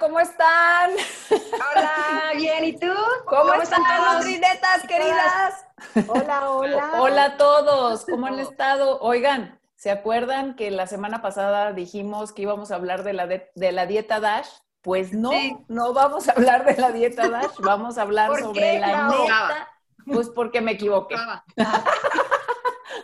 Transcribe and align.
¿cómo 0.00 0.18
están? 0.18 0.90
Hola, 1.30 2.32
bien, 2.36 2.64
¿y 2.64 2.72
tú? 2.72 2.92
¿Cómo, 3.26 3.52
están 3.52 3.82
las 3.82 4.16
nutrinetas 4.16 4.82
queridas? 4.88 5.66
Hola, 6.08 6.50
hola. 6.50 6.90
Hola 7.00 7.24
a 7.24 7.36
todos, 7.36 8.06
¿cómo 8.06 8.26
han 8.26 8.38
estado? 8.40 8.98
Oigan, 9.00 9.60
¿se 9.76 9.90
acuerdan 9.90 10.56
que 10.56 10.70
la 10.70 10.86
semana 10.86 11.22
pasada 11.22 11.72
dijimos 11.72 12.32
que 12.32 12.42
íbamos 12.42 12.72
a 12.72 12.76
hablar 12.76 13.04
de 13.04 13.12
la, 13.12 13.26
de, 13.26 13.72
la 13.72 13.86
dieta 13.86 14.18
DASH? 14.18 14.48
Pues 14.80 15.12
no, 15.12 15.30
no 15.68 15.92
vamos 15.92 16.28
a 16.28 16.32
hablar 16.32 16.64
de 16.64 16.80
la 16.80 16.90
dieta 16.90 17.28
DASH, 17.28 17.58
vamos 17.58 17.98
a 17.98 18.02
hablar 18.02 18.34
sobre 18.40 18.80
la 18.80 19.08
neta. 19.08 19.68
Pues 20.06 20.30
porque 20.30 20.62
me 20.62 20.72
equivoqué. 20.72 21.16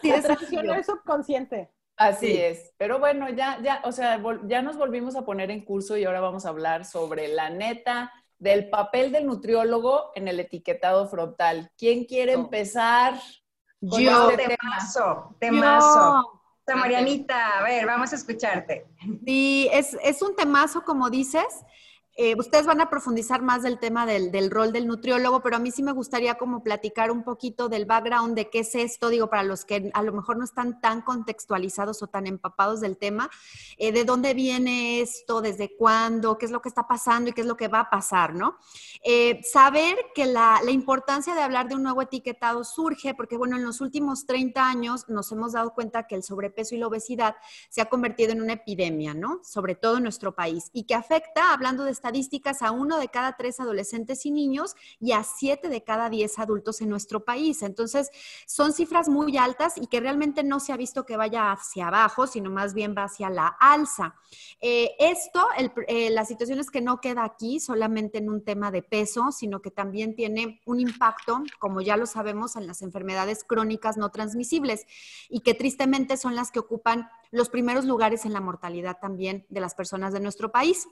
Sí, 0.01 0.11
es 0.11 0.87
subconsciente. 0.87 1.71
Así 1.97 2.37
es, 2.37 2.75
pero 2.77 2.99
bueno, 2.99 3.31
ya, 3.31 3.59
ya, 3.63 3.81
o 3.85 3.91
sea, 3.91 4.21
ya 4.45 4.61
nos 4.61 4.77
volvimos 4.77 5.17
a 5.17 5.25
poner 5.25 5.51
en 5.51 5.65
curso 5.65 5.97
y 5.97 6.05
ahora 6.05 6.21
vamos 6.21 6.45
a 6.45 6.51
hablar 6.51 6.85
sobre 6.85 7.29
la 7.29 7.49
neta 7.49 8.13
del 8.39 8.69
papel 8.69 9.13
del 9.13 9.27
nutriólogo 9.27 10.13
en 10.15 10.29
el 10.29 10.39
etiquetado 10.39 11.09
frontal. 11.09 11.71
¿Quién 11.79 12.05
quiere 12.05 12.33
empezar? 12.33 13.15
Yo, 13.81 14.31
este 14.31 14.57
temazo, 14.57 15.37
temazo. 15.39 16.43
Marianita, 16.75 17.59
a 17.59 17.63
ver, 17.63 17.87
vamos 17.87 18.13
a 18.13 18.17
escucharte. 18.17 18.87
Sí, 19.25 19.69
es, 19.73 19.97
es 20.03 20.21
un 20.21 20.35
temazo, 20.35 20.83
como 20.83 21.09
dices. 21.11 21.47
Eh, 22.19 22.35
ustedes 22.39 22.65
van 22.65 22.81
a 22.81 22.89
profundizar 22.89 23.43
más 23.43 23.63
del 23.63 23.79
tema 23.79 24.07
del, 24.07 24.51
rol 24.51 24.73
del 24.73 24.87
nutriólogo, 24.87 25.43
pero 25.43 25.57
a 25.57 25.59
mí 25.59 25.71
sí 25.71 25.83
me 25.83 25.93
gustaría 25.93 26.37
como 26.37 26.63
platicar 26.63 27.11
un 27.11 27.23
poquito 27.23 27.69
del 27.69 27.85
background 27.85 28.35
de 28.35 28.49
qué 28.49 28.61
es 28.61 28.75
esto, 28.75 29.11
digo, 29.11 29.29
para 29.29 29.43
los 29.43 29.67
que 29.67 29.91
a 29.93 30.03
lo 30.03 30.15
mejor 30.15 30.39
no 30.39 30.45
están 30.45 30.81
tan 30.81 31.03
contextualizados 31.03 32.03
o 32.03 32.07
tan 32.07 32.27
empapados 32.27 32.81
del 32.81 32.97
tema, 32.97 33.29
eh, 33.77 33.93
de 33.93 34.05
dónde 34.05 34.33
viene 34.33 35.03
esto, 35.03 35.43
desde 35.43 35.77
cuándo, 35.77 36.39
qué 36.39 36.47
es 36.47 36.53
lo 36.53 36.63
que 36.63 36.71
está 36.71 36.89
pasando 36.89 37.29
y 37.29 37.33
qué 37.35 37.43
es 37.43 37.47
lo 37.47 37.59
que 37.59 37.69
va 37.69 37.81
a 37.81 37.91
pasar, 37.91 38.35
¿no? 38.35 38.57
Eh, 39.05 39.43
saber 39.45 39.97
que 40.15 40.25
la, 40.25 40.61
la, 40.65 40.71
importancia 40.71 41.35
de 41.35 41.43
hablar 41.43 41.69
de 41.69 41.75
un 41.75 41.83
nuevo 41.83 42.01
etiquetado 42.01 42.65
surge 42.65 43.13
porque, 43.13 43.37
bueno, 43.37 43.57
en 43.57 43.65
los 43.65 43.83
últimos 43.83 44.25
30 44.25 44.67
años 44.67 45.07
nos 45.09 45.31
hemos 45.33 45.53
dado 45.53 45.75
cuenta 45.75 46.07
que 46.07 46.15
el 46.15 46.23
sobrepeso 46.23 46.75
y 46.75 46.79
la 46.79 46.87
obesidad 46.87 47.37
se 47.69 47.83
ha 47.83 47.91
convertido 47.91 48.33
en 48.33 48.41
una 48.41 48.55
epidemia, 48.55 49.13
¿no? 49.13 49.41
Sobre 49.45 49.75
todo 49.75 49.99
en 49.99 50.05
nuestro 50.05 50.35
país 50.35 50.71
y 50.73 50.85
que 50.85 50.95
afecta, 50.95 51.53
hablando 51.53 51.85
de 51.85 51.91
esta 51.91 52.06
estadísticas 52.07 52.63
a 52.63 52.71
uno 52.71 52.99
de 52.99 53.09
cada 53.09 53.37
tres 53.37 53.59
adolescentes 53.59 54.27
y 54.27 54.31
niños 54.31 54.77
y 55.01 55.11
a 55.11 55.25
siete 55.25 55.69
de 55.69 55.83
cada 55.83 56.09
diez 56.09 56.39
adultos 56.39 56.81
en 56.81 56.89
nuestro 56.89 57.25
país. 57.25 57.63
Entonces, 57.63 58.11
son 58.47 58.73
cifras 58.73 59.09
muy 59.09 59.37
altas 59.37 59.77
y 59.77 59.89
que 59.89 59.99
realmente 59.99 60.45
no 60.45 60.61
se 60.61 60.73
ha 60.73 60.77
visto 60.77 61.05
que 61.05 61.17
vaya 61.17 61.51
hacia 61.51 61.89
abajo, 61.89 62.29
sino 62.29 62.49
más 62.49 62.75
bien 62.75 62.95
va 62.97 63.05
hacia 63.05 63.29
la 63.29 63.49
alza. 63.59 64.15
Eh, 64.61 64.93
esto, 65.01 65.49
eh, 65.89 66.11
la 66.11 66.25
situación 66.25 66.61
es 66.61 66.71
que 66.71 66.81
no 66.81 67.01
queda 67.01 67.25
aquí 67.25 67.59
solamente 67.59 68.19
en 68.19 68.31
un 68.31 68.45
tema 68.45 68.71
de 68.71 68.83
peso, 68.83 69.33
sino 69.33 69.61
que 69.61 69.73
también 69.73 70.15
tiene 70.15 70.61
un 70.65 70.79
impacto, 70.79 71.43
como 71.59 71.81
ya 71.81 71.97
lo 71.97 72.07
sabemos, 72.07 72.55
en 72.55 72.69
las 72.69 72.83
enfermedades 72.83 73.43
crónicas 73.43 73.97
no 73.97 74.11
transmisibles 74.11 74.87
y 75.29 75.41
que 75.41 75.55
tristemente 75.55 76.17
son 76.17 76.37
las 76.37 76.53
que 76.53 76.61
ocupan 76.61 77.09
los 77.33 77.49
primeros 77.49 77.85
lugares 77.85 78.25
en 78.25 78.33
la 78.33 78.41
mortalidad 78.41 78.99
también 79.01 79.45
de 79.49 79.61
las 79.61 79.75
personas 79.75 80.13
de 80.13 80.21
nuestro 80.21 80.53
país. 80.53 80.87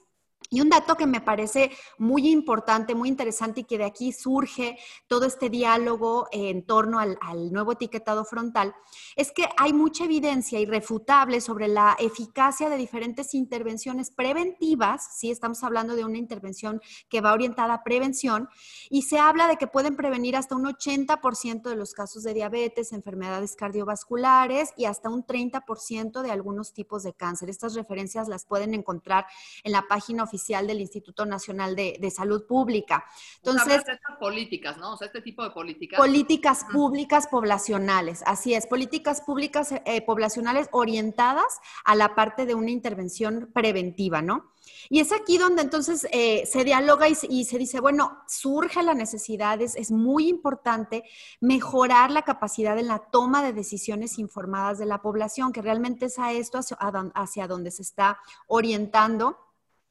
Y 0.50 0.60
un 0.60 0.68
dato 0.68 0.96
que 0.96 1.06
me 1.06 1.20
parece 1.20 1.70
muy 1.98 2.28
importante, 2.28 2.94
muy 2.94 3.08
interesante 3.08 3.60
y 3.60 3.64
que 3.64 3.78
de 3.78 3.84
aquí 3.84 4.12
surge 4.12 4.78
todo 5.06 5.26
este 5.26 5.48
diálogo 5.48 6.28
en 6.32 6.64
torno 6.66 6.98
al, 6.98 7.18
nuevo 7.50 7.72
etiquetado 7.72 8.24
frontal, 8.24 8.74
es 9.16 9.32
que 9.32 9.48
hay 9.56 9.72
mucha 9.72 10.04
evidencia 10.04 10.60
irrefutable 10.60 11.40
sobre 11.40 11.68
la 11.68 11.96
eficacia 11.98 12.68
de 12.68 12.76
diferentes 12.76 13.34
intervenciones 13.34 14.10
preventivas, 14.10 15.16
si 15.18 15.30
estamos 15.30 15.62
hablando 15.62 15.96
de 15.96 16.04
una 16.04 16.18
intervención 16.18 16.80
que 17.08 17.20
va 17.20 17.32
orientada 17.32 17.74
a 17.74 17.82
prevención, 17.82 18.48
y 18.90 19.02
se 19.02 19.18
habla 19.18 19.48
de 19.48 19.56
que 19.56 19.66
pueden 19.66 19.96
prevenir 19.96 20.36
hasta 20.36 20.56
un 20.56 20.64
80% 20.64 21.62
de 21.62 21.76
los 21.76 21.94
casos 21.94 22.22
de 22.22 22.34
diabetes, 22.34 22.92
enfermedades 22.92 23.56
cardiovasculares 23.56 24.70
y 24.76 24.84
hasta 24.84 25.08
un 25.08 25.24
30% 25.24 26.22
de 26.22 26.30
algunos 26.30 26.72
tipos 26.72 27.02
de 27.02 27.14
cáncer. 27.14 27.50
Estas 27.50 27.74
referencias 27.74 28.28
las 28.28 28.44
pueden 28.44 28.74
encontrar 28.74 29.26
en 29.62 29.72
la 29.72 29.82
página 29.88 30.22
oficial 30.22 30.33
oficial 30.34 30.66
del 30.66 30.80
Instituto 30.80 31.24
Nacional 31.24 31.76
de, 31.76 32.10
Salud 32.10 32.44
Pública. 32.46 33.04
Entonces, 33.36 33.76
estas 33.78 33.98
políticas, 34.18 34.76
¿no? 34.78 34.94
O 34.94 34.96
sea, 34.96 35.06
este 35.06 35.20
tipo 35.20 35.44
de 35.44 35.50
políticas. 35.50 35.98
Políticas 35.98 36.66
públicas 36.72 37.28
poblacionales, 37.28 38.22
así 38.26 38.54
es, 38.54 38.66
políticas 38.66 39.20
públicas 39.20 39.72
eh, 39.84 40.02
poblacionales 40.02 40.68
orientadas 40.72 41.60
a 41.84 41.94
la 41.94 42.14
parte 42.16 42.46
de 42.46 42.54
una 42.54 42.70
intervención 42.70 43.50
preventiva, 43.54 44.22
¿no? 44.22 44.52
Y 44.88 45.00
es 45.00 45.12
aquí 45.12 45.38
donde 45.38 45.62
entonces 45.62 46.06
eh, 46.10 46.46
se 46.46 46.64
dialoga 46.64 47.08
y, 47.08 47.44
se 47.44 47.58
dice, 47.58 47.80
bueno, 47.80 48.18
surge 48.26 48.82
la 48.82 48.94
necesidad, 48.94 49.60
es, 49.60 49.90
muy 49.90 50.28
importante 50.28 51.04
mejorar 51.40 52.10
la 52.10 52.22
capacidad 52.22 52.78
en 52.78 52.88
la 52.88 52.98
toma 52.98 53.42
de 53.42 53.52
decisiones 53.52 54.18
informadas 54.18 54.78
de 54.78 54.86
la 54.86 55.00
población, 55.00 55.52
que 55.52 55.62
realmente 55.62 56.06
es 56.06 56.18
a 56.18 56.32
esto 56.32 56.58
hacia 57.14 57.46
donde 57.46 57.70
se 57.70 57.82
está 57.82 58.18
orientando 58.46 59.38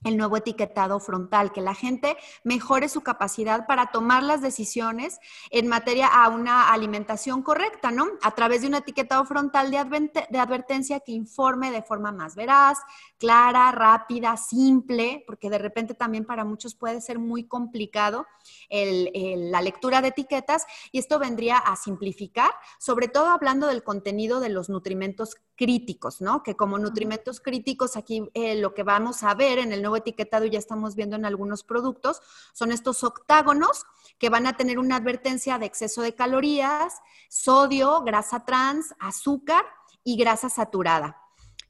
el 0.04 0.18
nuevo 0.18 0.38
etiquetado 0.38 1.00
frontal, 1.00 1.52
que 1.52 1.62
la 1.62 1.74
gente 1.74 2.18
mejore 2.44 2.90
su 2.90 3.02
capacidad 3.02 3.66
para 3.66 3.88
tomar 3.88 4.24
las 4.24 4.42
decisiones 4.42 5.20
en 5.50 5.68
materia 5.68 6.08
a 6.08 6.30
una 6.30 6.72
alimentación 6.72 7.42
correcta, 7.42 7.92
¿no? 7.92 8.08
A 8.22 8.32
través 8.32 8.62
de 8.62 8.68
un 8.68 8.76
etiquetado 8.76 9.26
frontal 9.26 9.72
de, 9.72 9.78
advertencia 9.78 11.00
que 11.00 11.12
informe 11.12 11.72
de 11.72 11.82
forma 11.82 12.12
más 12.12 12.36
veraz, 12.36 12.78
clara, 13.18 13.72
rápida, 13.72 14.38
simple, 14.38 15.24
porque 15.26 15.50
de 15.50 15.58
repente 15.58 15.94
también 15.94 16.26
para 16.26 16.46
muchos 16.46 16.76
puede 16.76 17.02
ser 17.02 17.20
muy 17.20 17.46
complicado 17.46 18.26
la 18.70 19.62
lectura 19.62 20.02
de 20.02 20.10
etiquetas 20.10 20.66
y 20.92 21.00
esto 21.00 21.20
vendría 21.20 21.58
a 21.58 21.76
simplificar, 21.76 22.52
sobre 22.80 23.08
todo 23.08 23.28
hablando 23.28 23.68
del 23.68 23.84
contenido 23.84 24.40
de 24.40 24.50
los 24.50 24.70
nutrimentos 24.70 25.38
críticos, 25.56 26.22
¿no? 26.22 26.44
Que 26.44 26.56
como 26.56 26.78
nutrimentos 26.78 27.40
críticos 27.40 27.96
aquí 27.96 28.30
eh, 28.34 28.56
lo 28.56 28.74
que 28.74 28.84
vamos 28.84 29.24
a 29.24 29.34
ver 29.34 29.60
en 29.60 29.72
el 29.72 29.82
nuevo 29.82 29.98
etiquetado 29.98 30.46
ya 30.46 30.60
estamos 30.60 30.96
viendo 30.96 31.16
en 31.16 31.26
algunos 31.26 31.64
productos, 31.64 32.22
son 32.54 32.72
estos 32.72 33.04
octágonos 33.04 33.86
que 34.18 34.30
van 34.30 34.48
a 34.48 34.58
tener 34.58 34.80
una 34.80 34.98
advertencia 34.98 35.58
de 35.58 35.66
exceso 35.66 36.02
de 36.02 36.16
calorías, 36.16 37.02
sodio, 37.30 38.02
grasa 38.04 38.46
trans, 38.46 38.94
azúcar 39.00 39.66
y 40.04 40.18
grasa 40.18 40.50
saturada. 40.50 41.23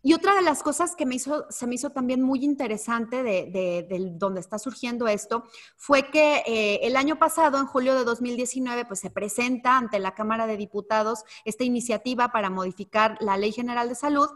Y 0.06 0.14
otra 0.14 0.36
de 0.36 0.42
las 0.42 0.62
cosas 0.64 0.98
que 0.98 1.06
me 1.06 1.16
hizo, 1.16 1.46
se 1.50 1.66
me 1.66 1.76
hizo 1.76 1.92
también 1.92 2.22
muy 2.22 2.44
interesante 2.44 3.24
de, 3.24 4.12
donde 4.18 4.42
está 4.42 4.60
surgiendo 4.60 5.08
esto 5.08 5.46
fue 5.78 6.12
que 6.12 6.44
eh, 6.46 6.82
el 6.84 6.98
año 6.98 7.18
pasado, 7.18 7.58
en 7.58 7.66
julio 7.66 7.96
de 7.96 8.04
2019, 8.04 8.84
pues 8.84 9.00
se 9.00 9.10
presenta 9.10 9.78
ante 9.78 10.00
la 10.00 10.14
Cámara 10.14 10.46
de 10.46 10.58
Diputados 10.58 11.24
esta 11.46 11.64
iniciativa 11.64 12.34
para 12.34 12.50
modificar 12.50 13.18
la 13.22 13.38
Ley 13.38 13.54
General 13.54 13.88
de 13.88 13.96
Salud 13.96 14.30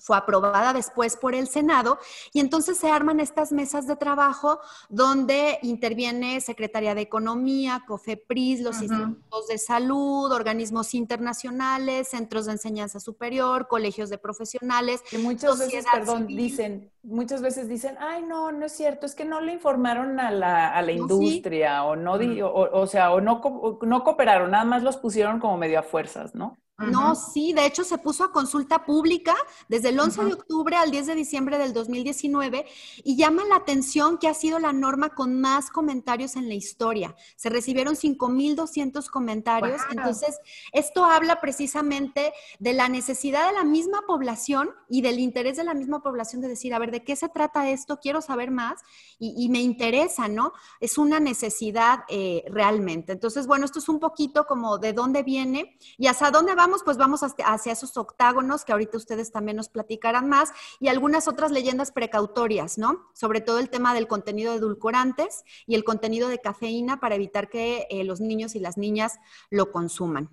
fue 0.00 0.16
aprobada 0.16 0.72
después 0.72 1.16
por 1.16 1.34
el 1.34 1.46
Senado 1.46 1.98
y 2.32 2.40
entonces 2.40 2.78
se 2.78 2.90
arman 2.90 3.20
estas 3.20 3.52
mesas 3.52 3.86
de 3.86 3.96
trabajo 3.96 4.60
donde 4.88 5.58
interviene 5.62 6.40
Secretaría 6.40 6.94
de 6.94 7.02
Economía, 7.02 7.84
COFEPRIS, 7.86 8.60
los 8.62 8.80
institutos 8.80 9.46
de 9.48 9.58
salud, 9.58 10.32
organismos 10.32 10.94
internacionales, 10.94 12.08
centros 12.08 12.46
de 12.46 12.52
enseñanza 12.52 13.00
superior, 13.00 13.68
colegios 13.68 14.10
de 14.10 14.18
profesionales. 14.18 15.02
Que 15.08 15.18
muchas 15.18 15.58
veces, 15.58 15.84
perdón, 15.92 16.26
dicen, 16.26 16.90
muchas 17.02 17.42
veces 17.42 17.68
dicen, 17.68 17.96
ay, 18.00 18.22
no, 18.22 18.52
no 18.52 18.66
es 18.66 18.72
cierto, 18.72 19.06
es 19.06 19.14
que 19.14 19.24
no 19.24 19.40
le 19.40 19.52
informaron 19.52 20.18
a 20.20 20.30
la, 20.30 20.68
a 20.68 20.82
la 20.82 20.92
industria 20.92 21.84
o 21.84 21.96
no, 21.96 22.14
o, 22.14 22.80
o, 22.80 22.86
sea, 22.86 23.12
o 23.12 23.20
no, 23.20 23.40
no 23.82 24.04
cooperaron, 24.04 24.50
nada 24.50 24.64
más 24.64 24.82
los 24.82 24.96
pusieron 24.96 25.40
como 25.40 25.56
medio 25.56 25.78
a 25.78 25.82
fuerzas, 25.82 26.34
¿no? 26.34 26.58
No, 26.80 27.14
sí, 27.14 27.52
de 27.52 27.66
hecho 27.66 27.84
se 27.84 27.98
puso 27.98 28.24
a 28.24 28.32
consulta 28.32 28.84
pública 28.84 29.36
desde 29.68 29.90
el 29.90 30.00
11 30.00 30.24
de 30.24 30.32
octubre 30.32 30.76
al 30.76 30.90
10 30.90 31.06
de 31.08 31.14
diciembre 31.14 31.58
del 31.58 31.74
2019 31.74 32.66
y 33.04 33.16
llama 33.16 33.44
la 33.44 33.56
atención 33.56 34.16
que 34.16 34.28
ha 34.28 34.34
sido 34.34 34.58
la 34.58 34.72
norma 34.72 35.10
con 35.10 35.40
más 35.40 35.70
comentarios 35.70 36.36
en 36.36 36.48
la 36.48 36.54
historia. 36.54 37.14
Se 37.36 37.50
recibieron 37.50 37.96
5.200 37.96 39.10
comentarios, 39.10 39.80
entonces 39.90 40.38
esto 40.72 41.04
habla 41.04 41.40
precisamente 41.40 42.32
de 42.58 42.72
la 42.72 42.88
necesidad 42.88 43.48
de 43.48 43.54
la 43.54 43.64
misma 43.64 44.02
población 44.06 44.70
y 44.88 45.02
del 45.02 45.18
interés 45.18 45.58
de 45.58 45.64
la 45.64 45.74
misma 45.74 46.02
población 46.02 46.40
de 46.40 46.48
decir, 46.48 46.72
a 46.74 46.78
ver, 46.78 46.90
¿de 46.90 47.04
qué 47.04 47.14
se 47.14 47.28
trata 47.28 47.68
esto? 47.68 48.00
Quiero 48.00 48.22
saber 48.22 48.50
más 48.50 48.80
y, 49.18 49.48
me 49.50 49.60
interesa, 49.60 50.28
¿no? 50.28 50.52
Es 50.80 50.96
una 50.96 51.20
necesidad 51.20 52.00
eh, 52.08 52.44
realmente. 52.48 53.12
Entonces, 53.12 53.46
bueno, 53.46 53.64
esto 53.64 53.80
es 53.80 53.88
un 53.88 54.00
poquito 54.00 54.46
como 54.46 54.78
de 54.78 54.92
dónde 54.92 55.22
viene 55.22 55.76
y 55.98 56.06
hasta 56.06 56.30
dónde 56.30 56.54
vamos 56.54 56.69
pues 56.82 56.96
vamos 56.96 57.22
hacia 57.22 57.72
esos 57.72 57.96
octágonos 57.96 58.64
que 58.64 58.72
ahorita 58.72 58.96
ustedes 58.96 59.32
también 59.32 59.56
nos 59.56 59.68
platicarán 59.68 60.28
más 60.28 60.52
y 60.78 60.88
algunas 60.88 61.28
otras 61.28 61.50
leyendas 61.50 61.92
precautorias, 61.92 62.78
¿no? 62.78 63.08
Sobre 63.14 63.40
todo 63.40 63.58
el 63.58 63.70
tema 63.70 63.94
del 63.94 64.08
contenido 64.08 64.52
de 64.52 64.58
edulcorantes 64.58 65.44
y 65.66 65.74
el 65.74 65.84
contenido 65.84 66.28
de 66.28 66.38
cafeína 66.38 67.00
para 67.00 67.14
evitar 67.14 67.48
que 67.48 67.86
eh, 67.90 68.04
los 68.04 68.20
niños 68.20 68.54
y 68.54 68.60
las 68.60 68.76
niñas 68.78 69.18
lo 69.50 69.72
consuman. 69.72 70.30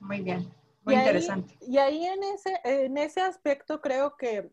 muy 0.00 0.20
bien, 0.20 0.52
muy 0.84 0.94
interesante. 0.94 1.56
y 1.60 1.78
ahí 1.78 2.04
en 2.04 2.22
ese, 2.22 2.60
en 2.64 2.96
ese 2.96 3.20
aspecto 3.20 3.80
creo 3.80 4.16
que 4.16 4.50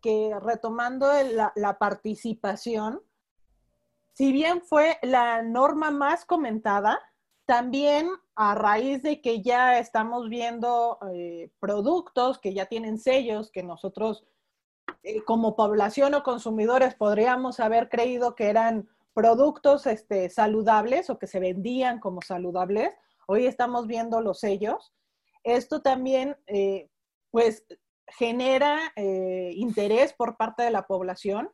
que 0.00 0.32
retomando 0.40 1.12
la, 1.32 1.52
la 1.56 1.78
participación, 1.78 3.02
si 4.12 4.32
bien 4.32 4.62
fue 4.62 4.98
la 5.02 5.42
norma 5.42 5.90
más 5.90 6.24
comentada, 6.24 6.98
también 7.50 8.08
a 8.36 8.54
raíz 8.54 9.02
de 9.02 9.20
que 9.20 9.42
ya 9.42 9.80
estamos 9.80 10.28
viendo 10.28 11.00
eh, 11.12 11.50
productos 11.58 12.38
que 12.38 12.54
ya 12.54 12.66
tienen 12.66 12.96
sellos 12.96 13.50
que 13.50 13.64
nosotros 13.64 14.24
eh, 15.02 15.24
como 15.24 15.56
población 15.56 16.14
o 16.14 16.22
consumidores 16.22 16.94
podríamos 16.94 17.58
haber 17.58 17.88
creído 17.88 18.36
que 18.36 18.50
eran 18.50 18.88
productos 19.14 19.88
este, 19.88 20.30
saludables 20.30 21.10
o 21.10 21.18
que 21.18 21.26
se 21.26 21.40
vendían 21.40 21.98
como 21.98 22.22
saludables, 22.22 22.92
hoy 23.26 23.46
estamos 23.46 23.88
viendo 23.88 24.20
los 24.20 24.38
sellos. 24.38 24.92
Esto 25.42 25.82
también, 25.82 26.36
eh, 26.46 26.88
pues, 27.32 27.66
genera 28.06 28.92
interés 28.96 30.12
por 30.12 30.36
parte 30.36 30.62
de 30.62 30.70
la 30.70 30.86
población 30.86 31.50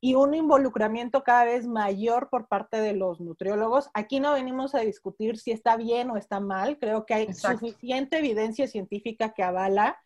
y 0.00 0.14
un 0.14 0.34
involucramiento 0.34 1.22
cada 1.22 1.44
vez 1.44 1.66
mayor 1.66 2.30
por 2.30 2.48
parte 2.48 2.78
de 2.78 2.94
los 2.94 3.20
nutriólogos. 3.20 3.90
Aquí 3.92 4.18
no 4.18 4.32
venimos 4.32 4.74
a 4.74 4.80
discutir 4.80 5.38
si 5.38 5.50
está 5.50 5.76
bien 5.76 6.10
o 6.10 6.16
está 6.16 6.40
mal, 6.40 6.78
creo 6.78 7.04
que 7.04 7.14
hay 7.14 7.34
suficiente 7.34 8.18
evidencia 8.18 8.66
científica 8.66 9.34
que 9.34 9.42
avala 9.42 9.98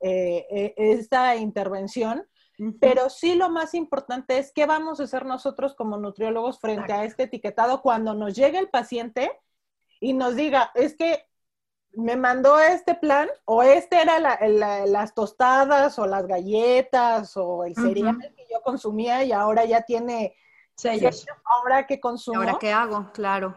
eh, 0.00 0.46
eh, 0.50 0.74
esta 0.76 1.36
intervención, 1.36 2.26
pero 2.80 3.08
sí 3.08 3.34
lo 3.34 3.48
más 3.48 3.72
importante 3.74 4.38
es 4.38 4.52
qué 4.52 4.66
vamos 4.66 5.00
a 5.00 5.04
hacer 5.04 5.24
nosotros 5.24 5.74
como 5.74 5.96
nutriólogos 5.96 6.60
frente 6.60 6.92
a 6.92 7.04
este 7.04 7.24
etiquetado 7.24 7.80
cuando 7.80 8.14
nos 8.14 8.34
llegue 8.34 8.58
el 8.58 8.68
paciente 8.68 9.32
y 10.00 10.12
nos 10.12 10.36
diga, 10.36 10.70
es 10.74 10.94
que 10.94 11.24
me 11.94 12.16
mandó 12.16 12.58
este 12.58 12.94
plan, 12.94 13.28
o 13.44 13.62
este 13.62 14.00
era 14.00 14.18
las 14.86 15.14
tostadas, 15.14 15.98
o 15.98 16.06
las 16.06 16.26
galletas, 16.26 17.36
o 17.36 17.64
el 17.64 17.74
cereal 17.74 18.18
yo 18.52 18.62
consumía 18.62 19.24
y 19.24 19.32
ahora 19.32 19.64
ya 19.64 19.82
tiene 19.82 20.36
sellos. 20.76 21.26
Ahora 21.44 21.86
que 21.86 22.00
consumo. 22.00 22.40
Ahora 22.40 22.58
qué 22.60 22.72
hago, 22.72 23.10
claro. 23.12 23.56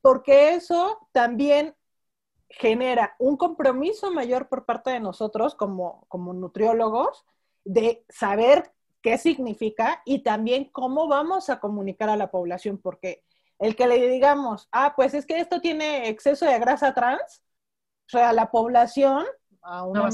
Porque 0.00 0.54
eso 0.54 1.08
también 1.12 1.74
genera 2.48 3.14
un 3.18 3.36
compromiso 3.36 4.10
mayor 4.10 4.48
por 4.48 4.64
parte 4.64 4.90
de 4.90 5.00
nosotros 5.00 5.54
como, 5.54 6.04
como 6.08 6.32
nutriólogos 6.32 7.24
de 7.64 8.04
saber 8.08 8.72
qué 9.02 9.18
significa 9.18 10.02
y 10.04 10.20
también 10.20 10.70
cómo 10.70 11.08
vamos 11.08 11.50
a 11.50 11.60
comunicar 11.60 12.08
a 12.08 12.16
la 12.16 12.30
población, 12.30 12.78
porque 12.78 13.22
el 13.58 13.76
que 13.76 13.86
le 13.86 14.08
digamos, 14.08 14.68
ah, 14.72 14.94
pues 14.96 15.14
es 15.14 15.26
que 15.26 15.38
esto 15.38 15.60
tiene 15.60 16.08
exceso 16.08 16.46
de 16.46 16.58
grasa 16.58 16.94
trans, 16.94 17.42
o 18.06 18.10
sea, 18.10 18.32
la 18.32 18.50
población, 18.50 19.24
a, 19.62 19.84
una 19.84 20.10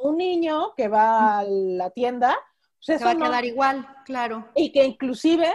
un 0.00 0.16
niño 0.16 0.74
que 0.76 0.88
va 0.88 1.40
a 1.40 1.44
la 1.44 1.90
tienda, 1.90 2.36
se 2.82 3.04
va 3.04 3.12
a 3.12 3.16
quedar 3.16 3.44
igual, 3.44 3.86
claro. 4.04 4.48
Y 4.54 4.72
que 4.72 4.84
inclusive 4.84 5.52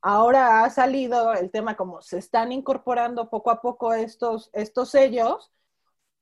ahora 0.00 0.64
ha 0.64 0.70
salido 0.70 1.32
el 1.34 1.50
tema 1.50 1.76
como 1.76 2.02
se 2.02 2.18
están 2.18 2.52
incorporando 2.52 3.28
poco 3.30 3.50
a 3.50 3.60
poco 3.60 3.92
estos, 3.92 4.50
estos 4.52 4.90
sellos, 4.90 5.52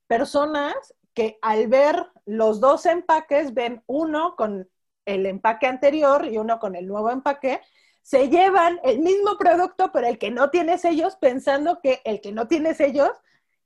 personas 0.06 0.74
que 1.14 1.38
al 1.42 1.68
ver 1.68 2.06
los 2.26 2.60
dos 2.60 2.86
empaques 2.86 3.54
ven 3.54 3.82
uno 3.86 4.34
con 4.36 4.68
el 5.04 5.26
empaque 5.26 5.66
anterior 5.66 6.26
y 6.26 6.38
uno 6.38 6.58
con 6.58 6.74
el 6.74 6.86
nuevo 6.86 7.10
empaque, 7.10 7.60
se 8.02 8.28
llevan 8.28 8.80
el 8.82 8.98
mismo 8.98 9.36
producto, 9.38 9.90
pero 9.92 10.08
el 10.08 10.18
que 10.18 10.30
no 10.30 10.50
tiene 10.50 10.78
sellos, 10.78 11.16
pensando 11.16 11.80
que 11.80 12.00
el 12.04 12.20
que 12.20 12.32
no 12.32 12.48
tiene 12.48 12.74
sellos 12.74 13.12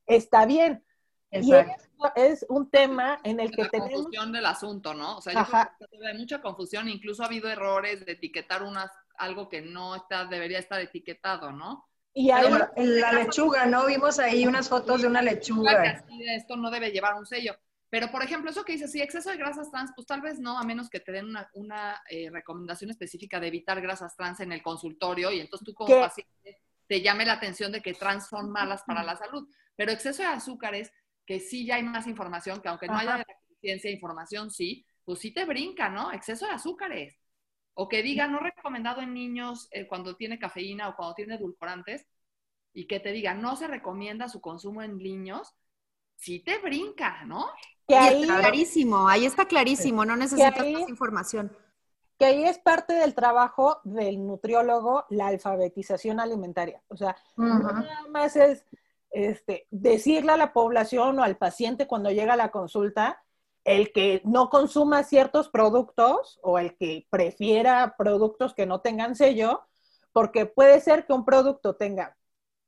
está 0.06 0.44
bien. 0.44 0.84
Y 1.31 1.52
es 2.14 2.46
un 2.48 2.70
tema 2.70 3.20
en 3.25 3.40
el 3.40 3.50
que 3.50 3.64
la 3.64 3.69
tenemos... 3.69 3.93
confusión 3.93 4.32
del 4.32 4.46
asunto, 4.46 4.94
¿no? 4.94 5.16
O 5.16 5.20
sea, 5.20 5.32
yo 5.81 5.87
creo 5.88 6.00
que 6.00 6.08
hay 6.08 6.19
mucha 6.19 6.40
confusión, 6.40 6.88
incluso 6.88 7.22
ha 7.22 7.26
habido 7.26 7.48
errores 7.48 8.04
de 8.04 8.12
etiquetar 8.12 8.62
unas, 8.62 8.90
algo 9.16 9.48
que 9.48 9.62
no 9.62 9.96
está, 9.96 10.25
debería 10.26 10.58
estar 10.58 10.81
etiquetado, 10.81 11.52
¿no? 11.52 11.88
Y 12.14 12.31
hay... 12.31 12.50
la 12.76 13.12
lechuga, 13.12 13.66
¿no? 13.66 13.87
Vimos 13.87 14.19
ahí 14.19 14.46
unas 14.46 14.69
fotos 14.69 15.02
de 15.02 15.08
una 15.08 15.22
lechuga. 15.22 16.02
esto 16.34 16.56
no 16.56 16.70
debe 16.70 16.90
llevar 16.90 17.14
un 17.14 17.26
sello. 17.26 17.54
Pero, 17.88 18.10
por 18.10 18.22
ejemplo, 18.22 18.50
eso 18.50 18.64
que 18.64 18.72
dices, 18.72 18.90
sí, 18.90 19.00
exceso 19.00 19.31
de 19.31 19.37
grasas 19.37 19.70
trans, 19.70 19.92
pues 19.94 20.06
tal 20.06 20.20
vez 20.20 20.40
no, 20.40 20.58
a 20.58 20.64
menos 20.64 20.90
que 20.90 21.00
te 21.00 21.12
den 21.12 21.26
una, 21.26 21.49
una 21.54 22.02
eh, 22.10 22.28
recomendación 22.31 22.90
específica 22.90 23.38
de 23.38 23.46
evitar 23.46 23.81
grasas 23.81 24.16
trans 24.16 24.40
en 24.40 24.52
el 24.52 24.62
consultorio 24.62 25.31
y 25.31 25.40
entonces 25.40 25.66
tú 25.66 25.72
como 25.72 26.00
paciente 26.00 26.62
te 26.87 27.00
llame 27.00 27.25
la 27.25 27.34
atención 27.34 27.72
de 27.72 27.82
que 27.82 27.94
trans 27.94 28.28
son 28.28 28.50
malas 28.50 28.82
para 28.84 29.02
la 29.02 29.16
salud. 29.16 29.49
Pero 29.76 29.92
exceso 29.92 30.22
de 30.22 30.28
azúcares 30.28 30.92
que 31.26 31.40
sí 31.40 31.67
ya 31.67 31.76
hay 31.76 31.82
más 31.82 32.06
información, 32.06 32.61
que 32.61 32.69
aunque 32.69 32.87
no 32.87 32.96
haya 32.96 33.25
ciencia 33.61 33.90
información, 33.90 34.50
sí, 34.50 34.87
pues 35.05 35.19
sí 35.19 35.32
te 35.32 35.44
brinca, 35.44 35.88
¿no? 35.88 36.12
Exceso 36.12 36.46
de 36.46 36.52
azúcares. 36.52 37.19
O 37.75 37.88
que 37.88 38.02
diga 38.02 38.26
no 38.26 38.38
recomendado 38.38 39.02
en 39.02 39.12
niños 39.12 39.69
eh, 39.70 39.87
cuando 39.87 40.17
tiene 40.17 40.38
cafeína 40.38 40.88
o 40.88 40.96
cuando 40.96 41.14
tiene 41.14 41.34
edulcorantes, 41.34 42.06
y 42.73 42.87
que 42.87 43.00
te 43.00 43.11
diga 43.12 43.34
no 43.34 43.56
se 43.56 43.67
recomienda 43.67 44.28
su 44.28 44.40
consumo 44.40 44.82
en 44.82 44.99
niños, 44.99 45.55
sí 46.17 46.40
te 46.40 46.58
brinca, 46.58 47.25
¿no? 47.25 47.46
Que 47.88 47.96
ahí, 47.96 48.23
está 48.23 48.40
clarísimo, 48.40 49.08
ahí 49.08 49.25
está 49.25 49.46
clarísimo, 49.46 50.05
no 50.05 50.17
necesitas 50.17 50.70
más 50.70 50.88
información. 50.88 51.56
Que 52.19 52.25
ahí 52.26 52.44
es 52.44 52.58
parte 52.58 52.94
del 52.94 53.14
trabajo 53.14 53.81
del 53.84 54.26
nutriólogo, 54.26 55.06
la 55.11 55.28
alfabetización 55.28 56.19
alimentaria. 56.19 56.82
O 56.88 56.96
sea, 56.96 57.17
no 57.37 57.58
nada 57.58 58.06
más 58.11 58.37
es 58.37 58.64
este, 59.16 59.66
decirle 59.70 60.32
a 60.32 60.36
la 60.36 60.52
población 60.52 61.18
o 61.18 61.22
al 61.22 61.38
paciente 61.38 61.86
cuando 61.86 62.10
llega 62.10 62.34
a 62.34 62.36
la 62.36 62.50
consulta, 62.50 63.22
el 63.64 63.90
que 63.92 64.20
no 64.24 64.50
consuma 64.50 65.04
ciertos 65.04 65.48
productos 65.48 66.38
o 66.42 66.58
el 66.58 66.76
que 66.76 67.06
prefiera 67.08 67.94
productos 67.96 68.52
que 68.52 68.66
no 68.66 68.82
tengan 68.82 69.16
sello, 69.16 69.62
porque 70.12 70.44
puede 70.44 70.80
ser 70.80 71.06
que 71.06 71.14
un 71.14 71.24
producto 71.24 71.76
tenga 71.76 72.16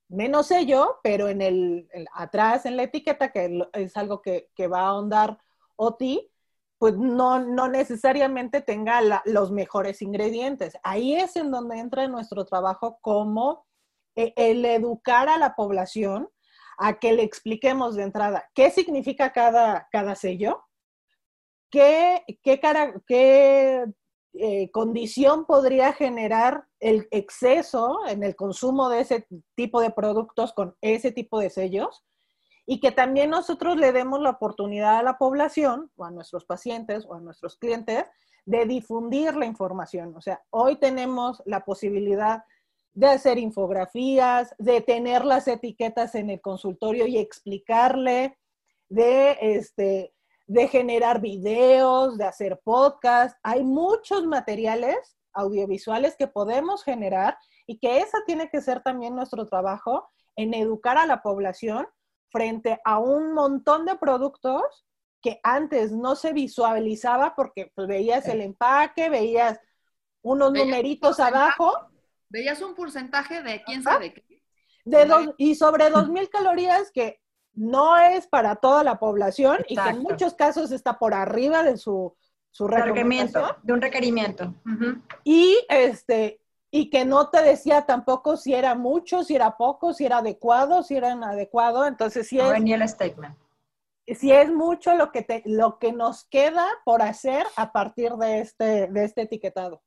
menos 0.09 0.47
sello, 0.47 1.01
pero 1.03 1.29
en 1.29 1.43
el, 1.43 1.89
atrás 2.15 2.65
en 2.65 2.79
la 2.79 2.85
etiqueta, 2.85 3.31
que 3.31 3.69
es 3.75 3.97
algo 3.99 4.23
que, 4.23 4.49
va 4.73 4.81
a 4.81 4.87
ahondar 4.87 5.39
OTI, 5.77 6.31
pues 6.79 6.97
no, 6.97 7.41
no 7.41 7.69
necesariamente 7.69 8.63
tenga 8.63 9.03
los 9.27 9.53
mejores 9.53 10.01
ingredientes. 10.01 10.79
Ahí 10.83 11.15
es 11.15 11.37
en 11.37 11.51
donde 11.51 11.79
entra 11.79 12.09
nuestro 12.09 12.47
trabajo 12.47 12.99
como 13.03 13.67
eh, 14.17 14.33
el 14.37 14.65
educar 14.65 15.29
a 15.29 15.37
la 15.37 15.55
población 15.55 16.31
a 16.79 16.99
que 16.99 17.13
le 17.13 17.25
expliquemos 17.25 17.97
de 17.97 18.05
entrada 18.05 18.49
qué 18.55 18.71
significa 18.71 19.33
cada, 19.33 19.89
cada 19.91 20.15
sello, 20.15 20.65
qué, 21.71 22.23
qué, 22.43 22.61
qué 23.07 23.85
eh, 24.35 24.71
condición 24.71 25.45
podría 25.45 25.93
generar 25.93 26.67
el 26.79 27.09
exceso 27.11 27.99
en 28.07 28.23
el 28.23 28.37
consumo 28.37 28.89
de 28.89 29.01
ese 29.01 29.27
tipo 29.57 29.81
de 29.81 29.91
productos 29.91 30.53
con 30.53 30.77
ese 30.81 31.11
tipo 31.11 31.41
de 31.41 31.51
sellos 31.51 32.05
y 32.65 32.81
que 32.81 32.93
también 32.93 33.31
nosotros 33.31 33.77
le 33.77 33.93
demos 33.93 34.21
la 34.21 34.31
oportunidad 34.31 34.99
a 34.99 35.03
la 35.03 35.19
población 35.19 35.91
o 35.97 36.05
a 36.05 36.11
nuestros 36.11 36.45
pacientes 36.45 37.05
o 37.09 37.15
a 37.15 37.21
nuestros 37.21 37.57
clientes 37.57 38.05
de 38.45 38.67
difundir 38.67 39.35
la 39.35 39.47
información. 39.47 40.15
O 40.17 40.21
sea, 40.21 40.43
hoy 40.51 40.77
tenemos 40.77 41.43
la 41.45 41.65
posibilidad 41.65 42.45
de 42.99 43.07
hacer 43.07 43.39
infografías, 43.39 44.53
de 44.59 44.81
tener 44.81 45.25
las 45.25 45.47
etiquetas 45.47 46.17
en 46.17 46.31
el 46.31 46.41
consultorio 46.41 47.07
y 47.07 47.17
explicarle, 47.17 48.37
de, 48.89 49.39
este, 49.41 50.13
de 50.49 50.67
generar 50.67 51.21
videos, 51.21 52.19
de 52.19 52.25
hacer 52.25 52.61
podcast. 52.65 53.39
Hay 53.45 53.63
muchos 53.63 54.27
materiales 54.27 55.17
audiovisuales 55.33 56.17
que 56.17 56.27
podemos 56.27 56.83
generar 56.83 57.39
y 57.69 57.79
que 57.79 57.99
esa 57.99 58.19
tiene 58.27 58.51
que 58.51 58.61
ser 58.61 58.83
también 58.83 59.15
nuestro 59.15 59.47
trabajo 59.47 60.11
en 60.35 60.53
educar 60.53 60.99
a 60.99 61.07
la 61.07 61.23
población 61.23 61.87
frente 62.31 62.81
a 62.85 62.99
un 62.99 63.33
montón 63.33 63.87
de 63.87 63.95
productos 63.95 64.87
que 65.23 65.39
antes 65.45 65.93
no 65.93 66.17
se 66.17 66.33
visualizaba 66.33 67.37
porque 67.37 67.71
pues, 67.77 67.87
veías 67.87 68.27
el 68.27 68.41
empaque, 68.41 69.09
veías 69.09 69.61
unos 70.21 70.53
numeritos 70.53 71.21
abajo 71.21 71.93
veías 72.29 72.61
un 72.63 72.75
porcentaje 72.75 73.43
de 73.43 73.63
quién 73.65 73.83
sabe 73.83 74.15
qué. 74.15 74.25
De 74.85 75.05
dos, 75.05 75.35
y 75.37 75.55
sobre 75.55 75.91
2.000 75.91 76.31
calorías 76.31 76.91
que 76.93 77.21
no 77.53 77.97
es 77.97 78.27
para 78.27 78.57
toda 78.57 78.85
la 78.85 78.99
población 78.99 79.59
y 79.69 79.77
que 79.77 79.89
en 79.89 79.99
muchos 79.99 80.35
casos 80.35 80.71
está 80.71 80.99
por 80.99 81.13
arriba 81.13 81.63
de 81.63 81.77
su, 81.77 82.17
su 82.51 82.69
requerimiento, 82.69 83.57
de 83.63 83.73
un 83.73 83.81
requerimiento. 83.81 84.55
Y 85.25 85.59
este 85.69 86.41
y 86.71 86.91
que 86.91 87.05
no 87.05 87.31
te 87.31 87.43
decía 87.43 87.87
tampoco 87.87 88.37
si 88.37 88.55
era 88.55 88.75
mucho, 88.75 89.25
si 89.25 89.35
era 89.35 89.57
poco, 89.57 89.95
si 89.95 90.05
era 90.05 90.19
adecuado, 90.19 90.83
si 90.83 90.97
era 90.97 91.13
inadecuado, 91.13 91.87
entonces 91.87 92.29
si 92.29 92.39
es 92.39 92.51
el 92.51 92.89
statement. 92.89 93.37
Si 94.07 94.33
es 94.33 94.51
mucho 94.51 94.95
lo 94.95 95.13
que 95.13 95.23
te, 95.23 95.43
lo 95.45 95.79
que 95.79 95.93
nos 95.93 96.25
queda 96.25 96.67
por 96.85 97.03
hacer 97.03 97.47
a 97.57 97.73
partir 97.73 98.13
de 98.15 98.41
este 98.41 98.87
de 98.87 99.05
este 99.05 99.23
etiquetado. 99.23 99.83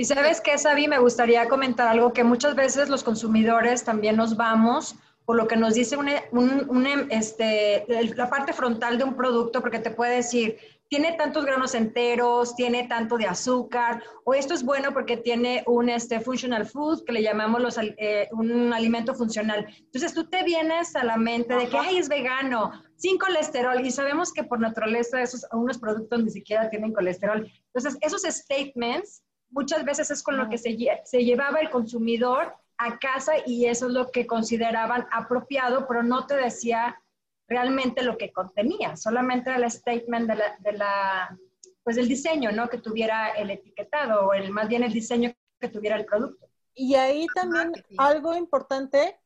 Y 0.00 0.06
sabes 0.06 0.40
qué, 0.40 0.56
Sabi, 0.56 0.88
me 0.88 0.98
gustaría 0.98 1.46
comentar 1.46 1.86
algo 1.86 2.14
que 2.14 2.24
muchas 2.24 2.54
veces 2.54 2.88
los 2.88 3.04
consumidores 3.04 3.84
también 3.84 4.16
nos 4.16 4.34
vamos 4.34 4.96
por 5.26 5.36
lo 5.36 5.46
que 5.46 5.56
nos 5.56 5.74
dice 5.74 5.94
un, 5.98 6.08
un, 6.32 6.86
este, 7.10 7.84
la 8.16 8.30
parte 8.30 8.54
frontal 8.54 8.96
de 8.96 9.04
un 9.04 9.14
producto, 9.14 9.60
porque 9.60 9.78
te 9.78 9.90
puede 9.90 10.16
decir, 10.16 10.56
tiene 10.88 11.12
tantos 11.18 11.44
granos 11.44 11.74
enteros, 11.74 12.56
tiene 12.56 12.88
tanto 12.88 13.18
de 13.18 13.26
azúcar, 13.26 14.02
o 14.24 14.32
esto 14.32 14.54
es 14.54 14.64
bueno 14.64 14.94
porque 14.94 15.18
tiene 15.18 15.64
un 15.66 15.90
este, 15.90 16.18
functional 16.18 16.64
food, 16.64 17.04
que 17.04 17.12
le 17.12 17.22
llamamos 17.22 17.60
los, 17.60 17.76
eh, 17.78 18.26
un 18.32 18.72
alimento 18.72 19.14
funcional. 19.14 19.66
Entonces 19.80 20.14
tú 20.14 20.30
te 20.30 20.42
vienes 20.44 20.96
a 20.96 21.04
la 21.04 21.18
mente 21.18 21.52
de 21.52 21.68
que, 21.68 21.76
ay, 21.76 21.98
es 21.98 22.08
vegano, 22.08 22.72
sin 22.96 23.18
colesterol, 23.18 23.84
y 23.84 23.90
sabemos 23.90 24.32
que 24.32 24.44
por 24.44 24.60
naturaleza 24.60 25.20
esos, 25.20 25.46
unos 25.52 25.76
productos 25.76 26.24
ni 26.24 26.30
siquiera 26.30 26.70
tienen 26.70 26.94
colesterol. 26.94 27.46
Entonces, 27.66 27.98
esos 28.00 28.22
statements 28.22 29.22
muchas 29.50 29.84
veces 29.84 30.10
es 30.10 30.22
con 30.22 30.36
lo 30.36 30.48
que 30.48 30.58
se, 30.58 30.76
se 31.04 31.24
llevaba 31.24 31.60
el 31.60 31.70
consumidor 31.70 32.54
a 32.78 32.98
casa 32.98 33.32
y 33.44 33.66
eso 33.66 33.86
es 33.86 33.92
lo 33.92 34.10
que 34.10 34.26
consideraban 34.26 35.06
apropiado, 35.12 35.86
pero 35.86 36.02
no 36.02 36.26
te 36.26 36.34
decía 36.34 37.00
realmente 37.46 38.02
lo 38.02 38.16
que 38.16 38.32
contenía, 38.32 38.96
solamente 38.96 39.54
el 39.54 39.68
statement 39.70 40.28
de 40.30 40.36
la, 40.36 40.56
de 40.60 40.72
la, 40.72 41.38
pues 41.82 41.96
el 41.96 42.08
diseño, 42.08 42.52
¿no? 42.52 42.68
Que 42.68 42.78
tuviera 42.78 43.30
el 43.30 43.50
etiquetado 43.50 44.28
o 44.28 44.32
el, 44.32 44.50
más 44.50 44.68
bien 44.68 44.84
el 44.84 44.92
diseño 44.92 45.34
que 45.60 45.68
tuviera 45.68 45.96
el 45.96 46.06
producto. 46.06 46.48
Y 46.74 46.94
ahí 46.94 47.26
también 47.34 47.72
algo 47.98 48.34
importante 48.34 49.18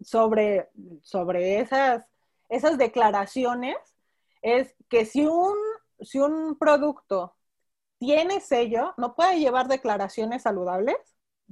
sobre, 0.00 0.70
sobre 1.02 1.60
esas, 1.60 2.06
esas 2.48 2.78
declaraciones 2.78 3.76
es 4.40 4.74
que 4.88 5.04
si 5.04 5.26
un, 5.26 5.56
si 6.00 6.18
un 6.18 6.56
producto 6.56 7.34
tiene 8.02 8.40
sello, 8.40 8.94
no 8.96 9.14
puede 9.14 9.38
llevar 9.38 9.68
declaraciones 9.68 10.42
saludables, 10.42 10.96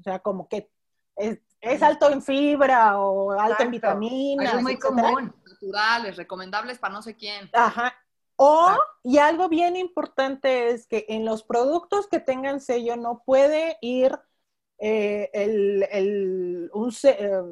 o 0.01 0.03
sea, 0.03 0.19
como 0.19 0.49
que 0.49 0.69
es, 1.15 1.39
es 1.61 1.81
alto 1.81 2.11
en 2.11 2.23
fibra 2.23 2.99
o 2.99 3.31
alto 3.31 3.63
en 3.63 3.71
vitaminas. 3.71 4.55
Es 4.55 4.61
muy 4.61 4.77
común. 4.77 5.33
Naturales, 5.49 6.17
recomendables 6.17 6.81
para 6.81 6.95
no 6.95 7.03
sé 7.03 7.15
quién. 7.15 7.49
Ajá. 7.53 7.95
O, 8.35 8.77
y 9.05 9.19
algo 9.19 9.49
bien 9.49 9.77
importante 9.77 10.71
es 10.71 10.89
que 10.89 11.07
en 11.09 11.25
los 11.25 11.45
productos 11.45 12.09
que 12.09 12.19
tengan 12.19 12.61
sello 12.61 12.97
no 12.97 13.23
puede 13.25 13.79
ir 13.81 14.19
eh, 14.79 15.31
el, 15.33 15.87
el, 15.93 16.71
un, 16.75 16.93
eh, 17.05 17.43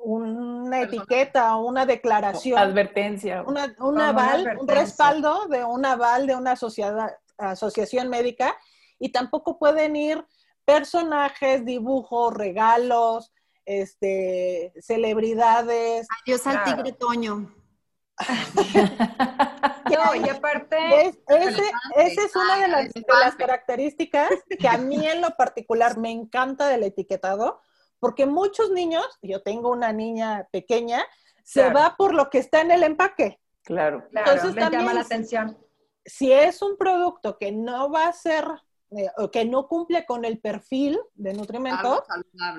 una 0.00 0.82
etiqueta 0.82 1.54
o 1.54 1.64
una 1.64 1.86
declaración. 1.86 2.58
Advertencia. 2.58 3.44
Una, 3.46 3.72
un 3.78 4.00
aval, 4.00 4.58
un 4.58 4.66
respaldo 4.66 5.46
de 5.46 5.64
un 5.64 5.86
aval 5.86 6.26
de 6.26 6.34
una 6.34 6.56
sociedad, 6.56 7.16
asociación 7.38 8.08
médica 8.08 8.56
y 8.98 9.12
tampoco 9.12 9.58
pueden 9.58 9.96
ir 9.96 10.24
personajes, 10.64 11.64
dibujos, 11.64 12.34
regalos, 12.34 13.32
este, 13.64 14.72
celebridades. 14.80 16.06
Adiós 16.22 16.46
al 16.46 16.64
tigre 16.64 16.92
Toño. 16.92 17.54
y 19.88 20.28
aparte... 20.28 21.06
Es, 21.06 21.18
esa 21.96 22.22
es 22.24 22.36
una 22.36 22.58
de 22.58 22.68
las, 22.68 22.92
de 22.92 23.04
las, 23.08 23.36
características 23.36 24.30
que 24.58 24.68
a 24.68 24.76
mí 24.76 25.06
en 25.06 25.20
lo 25.20 25.30
particular 25.36 25.96
me 25.96 26.10
encanta 26.10 26.68
del 26.68 26.82
etiquetado, 26.82 27.60
porque 28.00 28.26
muchos 28.26 28.70
niños, 28.70 29.06
yo 29.22 29.42
tengo 29.42 29.70
una 29.70 29.92
niña 29.92 30.48
pequeña, 30.50 31.04
se 31.44 31.70
va 31.70 31.96
por 31.96 32.14
lo 32.14 32.28
que 32.28 32.38
está 32.38 32.60
en 32.60 32.72
el 32.72 32.82
empaque. 32.82 33.40
Claro, 33.64 34.06
claro, 34.10 34.32
Entonces, 34.32 34.54
me 34.54 34.70
llama 34.70 34.94
la 34.94 35.00
atención. 35.00 35.58
Si 36.08 36.32
es 36.32 36.62
un 36.62 36.76
producto 36.76 37.38
que 37.38 37.52
no 37.52 37.90
va 37.90 38.08
a 38.08 38.12
ser 38.12 38.44
eh, 38.90 39.06
que 39.30 39.44
no 39.44 39.68
cumple 39.68 40.06
con 40.06 40.24
el 40.24 40.38
perfil 40.38 40.98
de 41.14 41.34
nutrimento, 41.34 42.02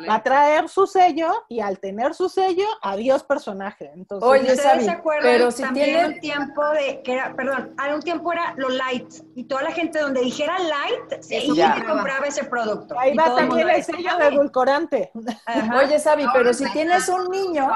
va 0.08 0.14
a 0.14 0.22
traer 0.22 0.70
su 0.70 0.86
sello 0.86 1.46
y 1.50 1.60
al 1.60 1.80
tener 1.80 2.14
su 2.14 2.30
sello, 2.30 2.68
adiós 2.84 3.24
personaje. 3.24 3.90
Entonces, 3.96 4.30
Oye, 4.30 4.56
se 4.56 4.92
acuerdan? 4.92 5.24
Pero 5.24 5.50
si 5.50 5.64
tiene 5.74 6.06
un 6.06 6.20
tiempo 6.20 6.64
de 6.70 7.02
que 7.02 7.14
era, 7.14 7.36
perdón, 7.36 7.76
un 7.92 8.02
tiempo 8.02 8.32
era 8.32 8.54
lo 8.58 8.70
light 8.70 9.12
y 9.34 9.46
toda 9.46 9.64
la 9.64 9.72
gente 9.72 10.00
donde 10.00 10.22
dijera 10.22 10.60
light, 10.60 11.22
se 11.22 11.48
compraba 11.48 12.28
ese 12.28 12.44
producto. 12.44 13.00
Ahí 13.00 13.16
va 13.16 13.36
también 13.36 13.68
el 13.68 13.84
sello 13.84 14.16
de 14.20 14.28
edulcorante. 14.28 15.12
Oye, 15.84 15.98
Sabi, 15.98 16.26
pero 16.32 16.54
si 16.54 16.72
tienes 16.72 17.10
un 17.10 17.28
niño, 17.30 17.72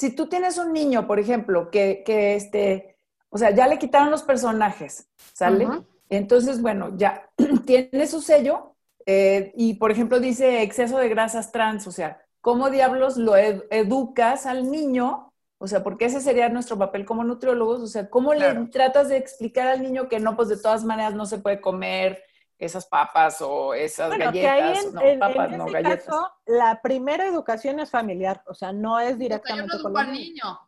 si 0.00 0.16
tú 0.16 0.28
tienes 0.28 0.58
un 0.58 0.72
niño, 0.72 1.06
por 1.06 1.20
ejemplo, 1.20 1.70
que, 1.70 2.02
que 2.04 2.34
este, 2.34 2.91
o 3.34 3.38
sea, 3.38 3.50
ya 3.50 3.66
le 3.66 3.78
quitaron 3.78 4.10
los 4.10 4.22
personajes, 4.22 5.08
¿sale? 5.32 5.66
Entonces, 6.10 6.60
bueno, 6.60 6.90
ya 6.96 7.30
tiene 7.66 8.06
su 8.06 8.20
sello 8.20 8.76
eh, 9.06 9.52
y, 9.56 9.74
por 9.74 9.90
ejemplo, 9.90 10.20
dice 10.20 10.62
exceso 10.62 10.98
de 10.98 11.08
grasas 11.08 11.50
trans, 11.50 11.86
o 11.86 11.92
sea, 11.92 12.20
¿cómo 12.42 12.68
diablos 12.68 13.16
lo 13.16 13.34
educas 13.34 14.44
al 14.44 14.70
niño? 14.70 15.32
O 15.56 15.66
sea, 15.66 15.82
porque 15.82 16.04
ese 16.04 16.20
sería 16.20 16.50
nuestro 16.50 16.76
papel 16.76 17.06
como 17.06 17.24
nutriólogos, 17.24 17.80
o 17.80 17.86
sea, 17.86 18.10
¿cómo 18.10 18.34
le 18.34 18.52
tratas 18.66 19.08
de 19.08 19.16
explicar 19.16 19.66
al 19.66 19.82
niño 19.82 20.10
que 20.10 20.20
no, 20.20 20.36
pues 20.36 20.50
de 20.50 20.58
todas 20.58 20.84
maneras 20.84 21.14
no 21.14 21.24
se 21.24 21.38
puede 21.38 21.62
comer 21.62 22.22
esas 22.58 22.84
papas 22.84 23.40
o 23.40 23.72
esas 23.72 24.10
galletas, 24.10 24.92
no, 24.92 25.00
papas, 25.18 25.56
no 25.56 25.64
galletas. 25.64 26.04
Caso, 26.04 26.30
la 26.44 26.82
primera 26.82 27.26
educación 27.26 27.80
es 27.80 27.90
familiar, 27.90 28.42
o 28.46 28.52
sea, 28.52 28.72
no 28.72 29.00
es 29.00 29.18
directamente 29.18 29.78
con 29.80 29.96
el 29.96 30.12
niño. 30.12 30.60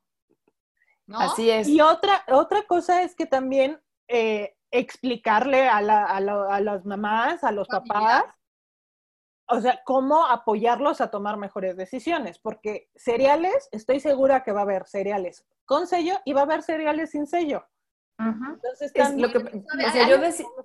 ¿No? 1.07 1.21
Así 1.21 1.51
es. 1.51 1.69
Y 1.69 1.81
otra, 1.81 2.25
otra 2.29 2.63
cosa 2.67 3.03
es 3.03 3.15
que 3.15 3.27
también 3.27 3.81
eh, 4.09 4.57
explicarle 4.71 5.69
a, 5.69 5.81
la, 5.81 6.05
a, 6.05 6.17
a, 6.17 6.61
las 6.61 6.85
mamás, 6.85 7.45
a 7.45 7.53
los 7.53 7.69
papás, 7.69 8.25
o 9.47 9.61
sea, 9.61 9.81
cómo 9.85 10.27
apoyarlos 10.27 11.01
a 11.01 11.11
tomar 11.11 11.37
mejores 11.37 11.77
decisiones, 11.77 12.39
porque 12.39 12.89
cereales, 12.95 13.69
estoy 13.73 14.01
segura 14.01 14.43
que 14.43 14.53
va 14.53 14.61
a 14.61 14.65
haber 14.65 14.87
cereales 14.87 15.47
con 15.65 15.87
sello 15.87 16.15
y 16.25 16.33
va 16.33 16.41
a 16.41 16.45
haber 16.45 16.63
cereales 16.63 17.11
sin 17.11 17.27
sello. 17.27 17.67
Entonces, 18.19 18.93
lo 19.17 19.31
que, 19.31 19.39
o 19.39 19.93
sea, 19.93 20.09
yo, 20.09 20.17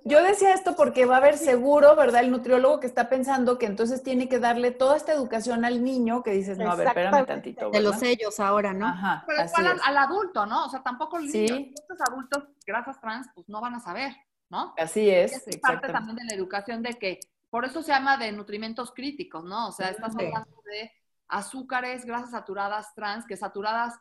yo, 0.04 0.22
decía 0.22 0.54
esto 0.54 0.76
porque 0.76 1.04
va 1.04 1.16
a 1.16 1.18
haber 1.18 1.36
seguro, 1.36 1.96
¿verdad? 1.96 2.22
El 2.22 2.30
nutriólogo 2.30 2.78
que 2.78 2.86
está 2.86 3.08
pensando 3.08 3.58
que 3.58 3.66
entonces 3.66 4.04
tiene 4.04 4.28
que 4.28 4.38
darle 4.38 4.70
toda 4.70 4.96
esta 4.96 5.12
educación 5.12 5.64
al 5.64 5.82
niño 5.82 6.22
que 6.22 6.30
dices, 6.30 6.58
no, 6.58 6.70
a 6.70 6.76
ver, 6.76 6.86
espérame 6.88 7.26
tantito. 7.26 7.70
De 7.70 7.80
los 7.80 7.98
sellos 7.98 8.38
ahora, 8.38 8.72
¿no? 8.72 8.86
Ajá, 8.86 9.24
Pero 9.26 9.44
igual 9.44 9.80
al, 9.84 9.98
adulto, 9.98 10.46
¿no? 10.46 10.66
O 10.66 10.68
sea, 10.68 10.82
tampoco 10.82 11.18
los 11.18 11.34
estos 11.34 12.00
adultos, 12.08 12.44
grasas 12.64 13.00
trans, 13.00 13.26
pues 13.34 13.48
no 13.48 13.60
van 13.60 13.74
a 13.74 13.80
saber, 13.80 14.14
¿no? 14.48 14.72
Así 14.78 15.10
es. 15.10 15.46
Es 15.48 15.58
parte 15.58 15.88
también 15.88 16.16
de 16.16 16.24
la 16.26 16.34
educación 16.34 16.82
de 16.82 16.94
que, 16.94 17.18
por 17.50 17.64
eso 17.64 17.82
se 17.82 17.90
llama 17.90 18.16
de 18.16 18.30
nutrimentos 18.30 18.92
críticos, 18.92 19.42
¿no? 19.44 19.68
O 19.68 19.72
sea, 19.72 19.88
estás 19.88 20.14
hablando 20.14 20.62
de 20.66 20.92
azúcares, 21.26 22.04
grasas 22.04 22.30
saturadas 22.30 22.94
trans, 22.94 23.26
que 23.26 23.36
saturadas 23.36 23.94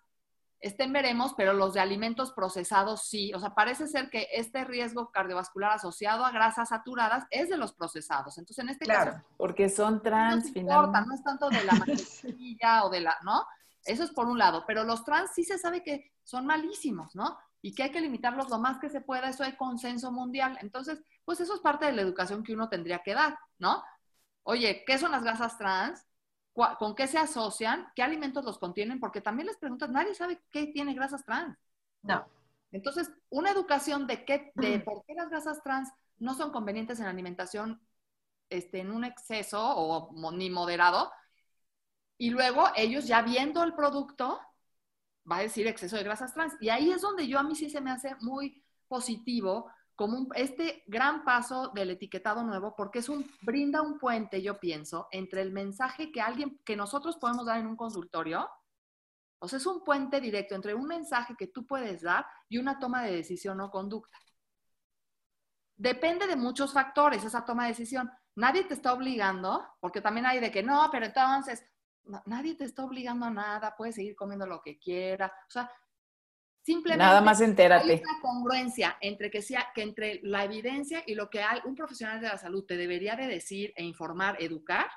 estén 0.60 0.92
veremos, 0.92 1.34
pero 1.36 1.54
los 1.54 1.74
de 1.74 1.80
alimentos 1.80 2.32
procesados 2.34 3.04
sí. 3.04 3.34
O 3.34 3.39
sea, 3.39 3.56
parece 3.56 3.88
ser 3.88 4.10
que 4.10 4.28
este 4.34 4.66
riesgo 4.66 5.12
cardiovascular 5.12 5.72
asociado 5.72 6.25
a 6.25 6.32
grasas 6.32 6.70
saturadas 6.70 7.25
es 7.30 7.50
de 7.50 7.58
los 7.58 7.74
procesados. 7.74 8.38
Entonces, 8.38 8.63
en 8.63 8.70
este 8.70 8.86
caso... 8.86 9.22
Porque 9.38 9.70
son 9.70 10.01
trans, 10.01 10.54
no 10.54 10.62
importa, 10.62 11.01
no 11.01 11.13
es 11.13 11.24
tanto 11.24 11.50
de 11.50 11.63
la 11.63 11.74
mantequilla 11.74 12.84
o 12.84 12.89
de 12.89 13.01
la, 13.01 13.18
¿no? 13.24 13.46
Eso 13.86 14.04
es 14.04 14.12
por 14.12 14.28
un 14.28 14.38
lado, 14.38 14.66
pero 14.68 14.84
los 14.84 15.04
trans 15.06 15.32
sí 15.34 15.44
se 15.44 15.58
sabe 15.58 15.84
que 15.84 16.12
son 16.24 16.46
malísimos, 16.46 17.16
¿no? 17.16 17.38
Y 17.62 17.74
que 17.74 17.84
hay 17.84 17.92
que 17.92 18.01
limitarlos 18.01 18.50
lo 18.50 18.60
más 18.60 18.80
que 18.80 18.89
se 18.89 19.01
pueda, 19.01 19.30
eso 19.30 19.44
hay 19.44 19.56
consenso 19.56 20.12
mundial. 20.12 20.58
Entonces, 20.62 21.01
pues 21.25 21.39
eso 21.39 21.56
es 21.56 21.62
parte 21.62 21.86
de 21.86 21.94
la 21.94 22.01
educación 22.01 22.44
que 22.44 22.54
uno 22.54 22.70
tendría 22.70 23.00
que 23.00 23.13
dar, 23.13 23.38
¿no? 23.58 23.84
Oye, 24.44 24.84
¿qué 24.86 24.98
son 24.98 25.12
las 25.12 25.24
grasas 25.24 25.58
trans? 25.58 26.06
Con 26.78 26.96
qué 26.96 27.08
se 27.08 27.18
asocian, 27.18 27.92
qué 27.96 28.04
alimentos 28.04 28.44
los 28.44 28.58
contienen, 28.58 29.00
porque 29.00 29.22
también 29.22 29.48
les 29.48 29.58
preguntas, 29.58 29.89
nadie 29.89 30.13
sabe 30.13 30.42
qué 30.51 30.68
tiene 30.68 30.94
grasas 30.94 31.25
trans. 31.25 31.58
No. 32.01 32.25
Entonces, 32.72 33.12
una 33.30 33.51
educación 33.51 34.08
de, 34.08 34.25
qué, 34.25 34.51
de 34.56 34.80
por 34.80 35.04
qué 35.06 35.13
las 35.13 35.30
grasas 35.30 35.62
trans 35.63 35.89
no 36.18 36.34
son 36.36 36.51
convenientes 36.51 37.00
en 37.00 37.06
la 37.06 37.12
alimentación 37.12 37.82
este, 38.50 38.80
en 38.80 38.92
un 38.92 39.04
exceso 39.04 39.60
o 39.62 40.32
ni 40.32 40.50
moderado, 40.50 41.12
y 42.18 42.32
luego 42.32 42.68
ellos 42.75 43.08
ya 43.08 43.22
viendo 43.22 43.63
el 43.63 43.74
producto, 43.74 44.39
va 45.30 45.38
a 45.38 45.42
decir 45.42 45.68
exceso 45.68 45.96
de 45.96 46.04
grasas 46.04 46.34
trans. 46.34 46.54
Y 46.60 46.70
ahí 46.70 46.92
es 46.92 47.01
donde 47.01 47.28
yo 47.28 47.39
a 47.39 47.44
mí 47.44 47.56
sí 47.56 47.70
se 47.70 47.82
me 47.82 47.92
hace 47.92 48.16
muy 48.20 48.62
positivo 48.88 49.72
como 50.00 50.27
este 50.34 50.86
gran 50.88 51.25
paso 51.25 51.74
del 51.75 51.89
etiquetado 51.89 52.41
nuevo, 52.44 52.74
porque 52.74 53.00
es 53.00 53.10
un, 53.10 53.29
brinda 53.41 53.82
un 53.82 54.00
puente, 54.00 54.41
yo 54.41 54.58
pienso, 54.58 55.10
entre 55.12 55.41
el 55.41 55.51
mensaje 55.51 56.10
que 56.10 56.22
alguien, 56.22 56.58
que 56.63 56.77
nosotros 56.77 57.18
podemos 57.18 57.46
dar 57.46 57.60
en 57.60 57.68
un 57.68 57.75
consultorio, 57.75 58.50
o 59.39 59.48
sea, 59.50 59.58
es 59.58 59.65
un 59.65 59.84
puente 59.84 60.22
directo 60.22 60.56
entre 60.56 60.74
un 60.74 60.88
mensaje 60.88 61.36
que 61.38 61.48
tú 61.48 61.68
puedes 61.68 62.01
dar 62.01 62.25
y 62.48 62.60
una 62.60 62.79
toma 62.79 63.03
de 63.03 63.12
decisión 63.12 63.60
o 63.60 63.70
conducta. 63.70 64.18
Depende 65.75 66.27
de 66.27 66.38
muchos 66.38 66.72
factores 66.72 67.25
esa 67.25 67.44
toma 67.44 67.63
de 67.63 67.72
decisión. 67.72 68.10
Nadie 68.36 68.63
te 68.63 68.75
está 68.75 68.94
obligando, 68.94 69.68
porque 69.82 70.00
también 70.00 70.27
hay 70.27 70.39
de 70.39 70.50
que 70.50 70.63
no, 70.63 70.88
pero 70.94 71.08
entonces, 71.08 71.62
nadie 72.25 72.56
te 72.56 72.63
está 72.63 72.86
obligando 72.86 73.25
a 73.25 73.32
nada, 73.32 73.75
puedes 73.75 73.96
seguir 73.96 74.15
comiendo 74.15 74.48
lo 74.48 74.62
que 74.62 74.79
quiera. 74.79 75.27
O 75.27 75.51
sea, 75.51 75.70
Simplemente 76.70 77.04
Nada 77.04 77.22
más 77.22 77.42
entérate. 77.42 77.94
hay 77.94 78.00
una 78.00 78.22
congruencia 78.22 78.96
entre 79.02 79.32
que 79.32 79.42
sea 79.42 79.70
que 79.74 79.82
entre 79.82 80.20
la 80.22 80.44
evidencia 80.44 81.02
y 81.08 81.16
lo 81.16 81.28
que 81.32 81.42
hay, 81.42 81.60
un 81.66 81.74
profesional 81.74 82.22
de 82.22 82.28
la 82.28 82.38
salud 82.38 82.64
te 82.64 82.78
debería 82.78 83.16
de 83.16 83.26
decir 83.26 83.74
e 83.76 83.84
informar, 83.84 84.38
educar, 84.40 84.88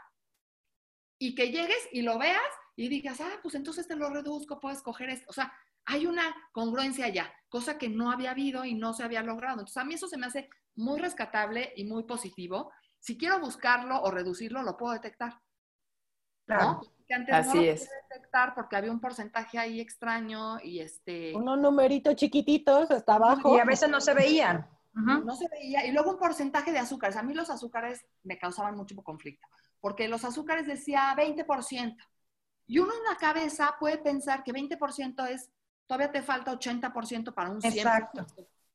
y 1.18 1.34
que 1.34 1.50
llegues 1.50 1.88
y 1.90 2.02
lo 2.02 2.18
veas 2.18 2.42
y 2.76 2.90
digas, 2.90 3.22
ah, 3.22 3.38
pues 3.42 3.54
entonces 3.54 3.88
te 3.88 3.96
lo 3.96 4.10
reduzco, 4.10 4.60
puedes 4.60 4.82
coger 4.82 5.08
esto. 5.08 5.24
O 5.30 5.32
sea, 5.32 5.50
hay 5.86 6.04
una 6.04 6.34
congruencia 6.52 7.08
ya, 7.08 7.32
cosa 7.48 7.78
que 7.78 7.88
no 7.88 8.10
había 8.10 8.32
habido 8.32 8.66
y 8.66 8.74
no 8.74 8.92
se 8.92 9.04
había 9.04 9.22
logrado. 9.22 9.60
Entonces, 9.60 9.78
a 9.78 9.84
mí 9.84 9.94
eso 9.94 10.08
se 10.08 10.18
me 10.18 10.26
hace 10.26 10.50
muy 10.74 11.00
rescatable 11.00 11.72
y 11.74 11.84
muy 11.84 12.02
positivo. 12.02 12.70
Si 12.98 13.16
quiero 13.16 13.40
buscarlo 13.40 14.02
o 14.02 14.10
reducirlo, 14.10 14.62
lo 14.62 14.76
puedo 14.76 14.92
detectar. 14.92 15.40
Claro. 16.44 16.82
Antes 17.14 17.34
Así 17.34 17.58
no 17.58 17.62
lo 17.64 17.70
es. 17.70 17.90
detectar 18.10 18.54
porque 18.54 18.76
había 18.76 18.90
un 18.90 19.00
porcentaje 19.00 19.58
ahí 19.58 19.80
extraño 19.80 20.58
y 20.60 20.80
este... 20.80 21.34
Unos 21.34 21.58
numeritos 21.58 22.16
chiquititos 22.16 22.90
hasta 22.90 23.14
abajo. 23.14 23.56
Y 23.56 23.60
a 23.60 23.64
veces 23.64 23.88
no 23.88 24.00
se 24.00 24.14
veían. 24.14 24.68
No 24.94 25.36
se 25.36 25.48
veía. 25.48 25.86
Y 25.86 25.92
luego 25.92 26.10
un 26.10 26.18
porcentaje 26.18 26.72
de 26.72 26.78
azúcares. 26.78 27.16
A 27.16 27.22
mí 27.22 27.34
los 27.34 27.50
azúcares 27.50 28.04
me 28.22 28.38
causaban 28.38 28.76
mucho 28.76 28.94
conflicto, 29.02 29.46
porque 29.80 30.08
los 30.08 30.24
azúcares 30.24 30.66
decía 30.66 31.14
20%. 31.16 31.96
Y 32.66 32.78
uno 32.78 32.92
en 32.92 33.04
la 33.04 33.16
cabeza 33.16 33.74
puede 33.80 33.98
pensar 33.98 34.44
que 34.44 34.52
20% 34.52 35.28
es, 35.28 35.50
todavía 35.86 36.12
te 36.12 36.22
falta 36.22 36.52
80% 36.52 37.34
para 37.34 37.50
un 37.50 37.60
100%. 37.60 37.74
Exacto. 37.74 38.26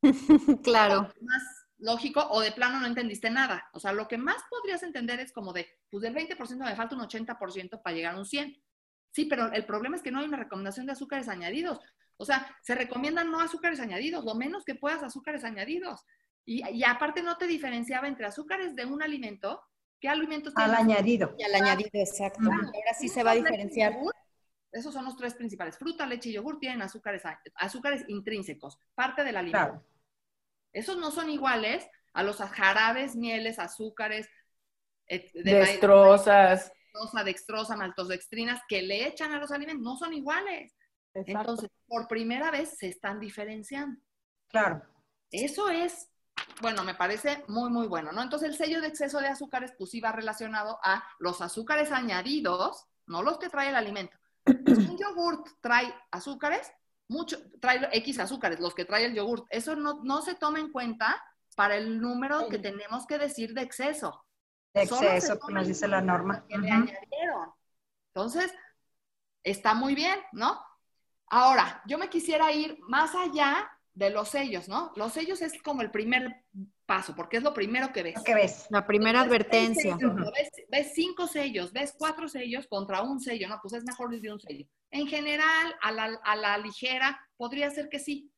claro. 0.62 1.08
Más 1.20 1.67
lógico, 1.78 2.26
o 2.30 2.40
de 2.40 2.52
plano 2.52 2.80
no 2.80 2.86
entendiste 2.86 3.30
nada. 3.30 3.68
O 3.72 3.80
sea, 3.80 3.92
lo 3.92 4.08
que 4.08 4.18
más 4.18 4.42
podrías 4.50 4.82
entender 4.82 5.20
es 5.20 5.32
como 5.32 5.52
de, 5.52 5.68
pues 5.90 6.02
del 6.02 6.14
20% 6.14 6.58
me 6.58 6.76
falta 6.76 6.96
un 6.96 7.02
80% 7.02 7.82
para 7.82 7.96
llegar 7.96 8.14
a 8.14 8.18
un 8.18 8.26
100. 8.26 8.62
Sí, 9.10 9.24
pero 9.24 9.50
el 9.52 9.64
problema 9.64 9.96
es 9.96 10.02
que 10.02 10.10
no 10.10 10.20
hay 10.20 10.26
una 10.26 10.36
recomendación 10.36 10.86
de 10.86 10.92
azúcares 10.92 11.28
añadidos. 11.28 11.80
O 12.16 12.24
sea, 12.24 12.54
se 12.62 12.74
recomiendan 12.74 13.30
no 13.30 13.40
azúcares 13.40 13.80
añadidos, 13.80 14.24
lo 14.24 14.34
menos 14.34 14.64
que 14.64 14.74
puedas 14.74 15.02
azúcares 15.02 15.44
añadidos. 15.44 16.04
Y, 16.44 16.82
aparte 16.82 17.22
no 17.22 17.36
te 17.36 17.46
diferenciaba 17.46 18.08
entre 18.08 18.24
azúcares 18.24 18.74
de 18.74 18.86
un 18.86 19.02
alimento, 19.02 19.62
¿qué 20.00 20.08
alimentos 20.08 20.54
Al 20.56 20.74
añadido. 20.74 21.34
Y 21.38 21.42
al 21.42 21.54
añadido, 21.54 21.90
exacto. 21.92 22.40
Ahora 22.50 22.94
sí 22.98 23.08
se 23.08 23.22
va 23.22 23.32
a 23.32 23.34
diferenciar. 23.34 23.94
esos 24.72 24.94
son 24.94 25.04
los 25.04 25.16
tres 25.16 25.34
principales. 25.34 25.76
Fruta, 25.76 26.06
leche 26.06 26.30
y 26.30 26.32
yogur 26.32 26.58
tienen 26.58 26.80
azúcares, 26.80 27.22
azúcares 27.54 28.04
intrínsecos, 28.08 28.78
parte 28.94 29.24
del 29.24 29.36
alimento. 29.36 29.84
Esos 30.72 30.96
no 30.96 31.10
son 31.10 31.30
iguales 31.30 31.86
a 32.12 32.22
los 32.22 32.38
jarabes, 32.38 33.16
mieles, 33.16 33.58
azúcares, 33.58 34.28
de 35.08 35.30
destrozas. 35.34 36.72
Dextrosa, 36.92 37.24
dextrosa, 37.24 37.76
maltodextrinas 37.76 38.60
que 38.68 38.82
le 38.82 39.06
echan 39.06 39.32
a 39.32 39.38
los 39.38 39.50
alimentos, 39.50 39.82
no 39.82 39.96
son 39.96 40.12
iguales. 40.14 40.74
Entonces, 41.14 41.70
por 41.86 42.06
primera 42.08 42.50
vez 42.50 42.76
se 42.78 42.88
están 42.88 43.18
diferenciando. 43.18 44.00
Claro. 44.48 44.82
Eso 45.30 45.68
es, 45.68 46.10
bueno, 46.60 46.84
me 46.84 46.94
parece 46.94 47.44
muy, 47.48 47.70
muy 47.70 47.86
bueno, 47.86 48.12
¿no? 48.12 48.22
Entonces, 48.22 48.50
el 48.50 48.56
sello 48.56 48.80
de 48.80 48.88
exceso 48.88 49.20
de 49.20 49.28
azúcares, 49.28 49.72
pues 49.76 49.90
sí 49.90 50.00
va 50.00 50.12
relacionado 50.12 50.78
a 50.82 51.04
los 51.18 51.40
azúcares 51.40 51.90
añadidos, 51.92 52.86
no 53.06 53.22
los 53.22 53.38
que 53.38 53.48
trae 53.48 53.70
el 53.70 53.76
alimento. 53.76 54.16
un 54.46 54.98
yogurt 54.98 55.46
trae 55.60 55.94
azúcares, 56.10 56.72
mucho, 57.08 57.38
trae 57.60 57.88
X 57.92 58.18
azúcares, 58.18 58.60
los 58.60 58.74
que 58.74 58.84
trae 58.84 59.06
el 59.06 59.14
yogurt. 59.14 59.46
Eso 59.50 59.74
no, 59.76 60.00
no 60.04 60.22
se 60.22 60.34
toma 60.34 60.60
en 60.60 60.70
cuenta 60.70 61.22
para 61.56 61.76
el 61.76 62.00
número 62.00 62.48
que 62.48 62.58
tenemos 62.58 63.06
que 63.06 63.18
decir 63.18 63.54
de 63.54 63.62
exceso. 63.62 64.24
De 64.74 64.82
exceso, 64.82 65.38
como 65.38 65.62
dice 65.64 65.88
la 65.88 66.00
norma. 66.00 66.44
Que 66.46 66.58
le 66.58 66.70
añadieron. 66.70 67.52
Entonces, 68.14 68.54
está 69.42 69.74
muy 69.74 69.94
bien, 69.94 70.18
¿no? 70.32 70.60
Ahora, 71.30 71.82
yo 71.86 71.98
me 71.98 72.08
quisiera 72.08 72.52
ir 72.52 72.78
más 72.88 73.14
allá 73.14 73.70
de 73.94 74.10
los 74.10 74.28
sellos, 74.28 74.68
¿no? 74.68 74.92
Los 74.94 75.12
sellos 75.12 75.42
es 75.42 75.60
como 75.62 75.82
el 75.82 75.90
primer 75.90 76.44
paso, 76.86 77.14
porque 77.14 77.38
es 77.38 77.42
lo 77.42 77.52
primero 77.52 77.92
que 77.92 78.02
ves. 78.02 78.22
¿Qué 78.24 78.34
ves? 78.34 78.66
La 78.70 78.86
primera 78.86 79.22
advertencia. 79.22 79.98
ves, 80.68 80.92
cinco 80.94 81.26
sellos, 81.26 81.72
ves 81.72 81.94
cuatro 81.98 82.28
sellos 82.28 82.66
contra 82.68 83.02
un 83.02 83.20
sello, 83.20 83.48
¿no? 83.48 83.58
Pues 83.60 83.74
es 83.74 83.84
mejor 83.84 84.10
de 84.10 84.32
un 84.32 84.40
sello. 84.40 84.66
En 84.90 85.06
general, 85.06 85.76
a 85.82 85.92
la, 85.92 86.20
a 86.24 86.36
la 86.36 86.58
ligera, 86.58 87.20
podría 87.36 87.70
ser 87.70 87.88
que 87.88 87.98
sí. 87.98 88.32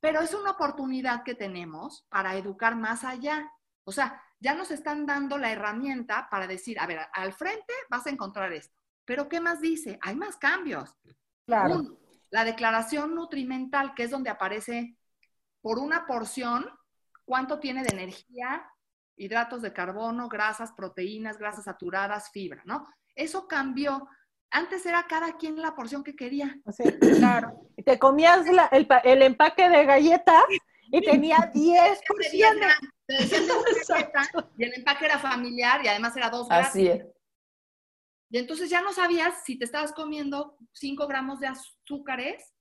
Pero 0.00 0.20
es 0.20 0.34
una 0.34 0.52
oportunidad 0.52 1.22
que 1.22 1.34
tenemos 1.34 2.06
para 2.08 2.36
educar 2.36 2.76
más 2.76 3.04
allá. 3.04 3.50
O 3.84 3.92
sea, 3.92 4.22
ya 4.38 4.54
nos 4.54 4.70
están 4.70 5.06
dando 5.06 5.38
la 5.38 5.50
herramienta 5.50 6.28
para 6.30 6.46
decir, 6.46 6.78
a 6.78 6.86
ver, 6.86 7.00
al 7.12 7.32
frente 7.32 7.72
vas 7.88 8.06
a 8.06 8.10
encontrar 8.10 8.52
esto. 8.52 8.76
Pero 9.04 9.28
¿qué 9.28 9.40
más 9.40 9.60
dice? 9.60 9.98
Hay 10.02 10.16
más 10.16 10.36
cambios. 10.36 10.94
Claro. 11.46 11.98
La 12.30 12.44
declaración 12.44 13.14
nutrimental, 13.14 13.94
que 13.94 14.04
es 14.04 14.10
donde 14.10 14.30
aparece 14.30 14.98
por 15.60 15.78
una 15.78 16.06
porción 16.06 16.66
cuánto 17.24 17.58
tiene 17.58 17.82
de 17.82 17.94
energía, 17.94 18.70
hidratos 19.16 19.62
de 19.62 19.72
carbono, 19.72 20.28
grasas, 20.28 20.72
proteínas, 20.72 21.38
grasas 21.38 21.64
saturadas, 21.64 22.30
fibra, 22.30 22.62
¿no? 22.66 22.86
Eso 23.14 23.46
cambió. 23.46 24.08
Antes 24.54 24.86
era 24.86 25.04
cada 25.08 25.36
quien 25.36 25.60
la 25.60 25.74
porción 25.74 26.04
que 26.04 26.14
quería. 26.14 26.56
Sí, 26.72 26.84
claro. 27.18 27.60
Te 27.84 27.98
comías 27.98 28.46
el, 28.70 29.22
empaque 29.22 29.68
de 29.68 29.84
galletas 29.84 30.44
y 30.92 31.00
tenía 31.02 31.50
10 31.52 32.00
porciones. 32.06 32.76
Te 33.04 33.14
decían 33.14 33.46
de 33.48 34.44
y 34.58 34.64
el 34.64 34.74
empaque 34.74 35.06
era 35.06 35.18
familiar 35.18 35.84
y 35.84 35.88
además 35.88 36.16
era 36.16 36.30
dos 36.30 36.46
gramos. 36.48 36.68
Así 36.68 36.86
es. 36.86 37.04
Y 38.30 38.38
entonces 38.38 38.70
ya 38.70 38.80
no 38.80 38.92
sabías 38.92 39.42
si 39.44 39.58
te 39.58 39.64
estabas 39.64 39.92
comiendo 39.92 40.56
5 40.72 41.08
gramos 41.08 41.40
de 41.40 41.48
azúcares 41.48 42.54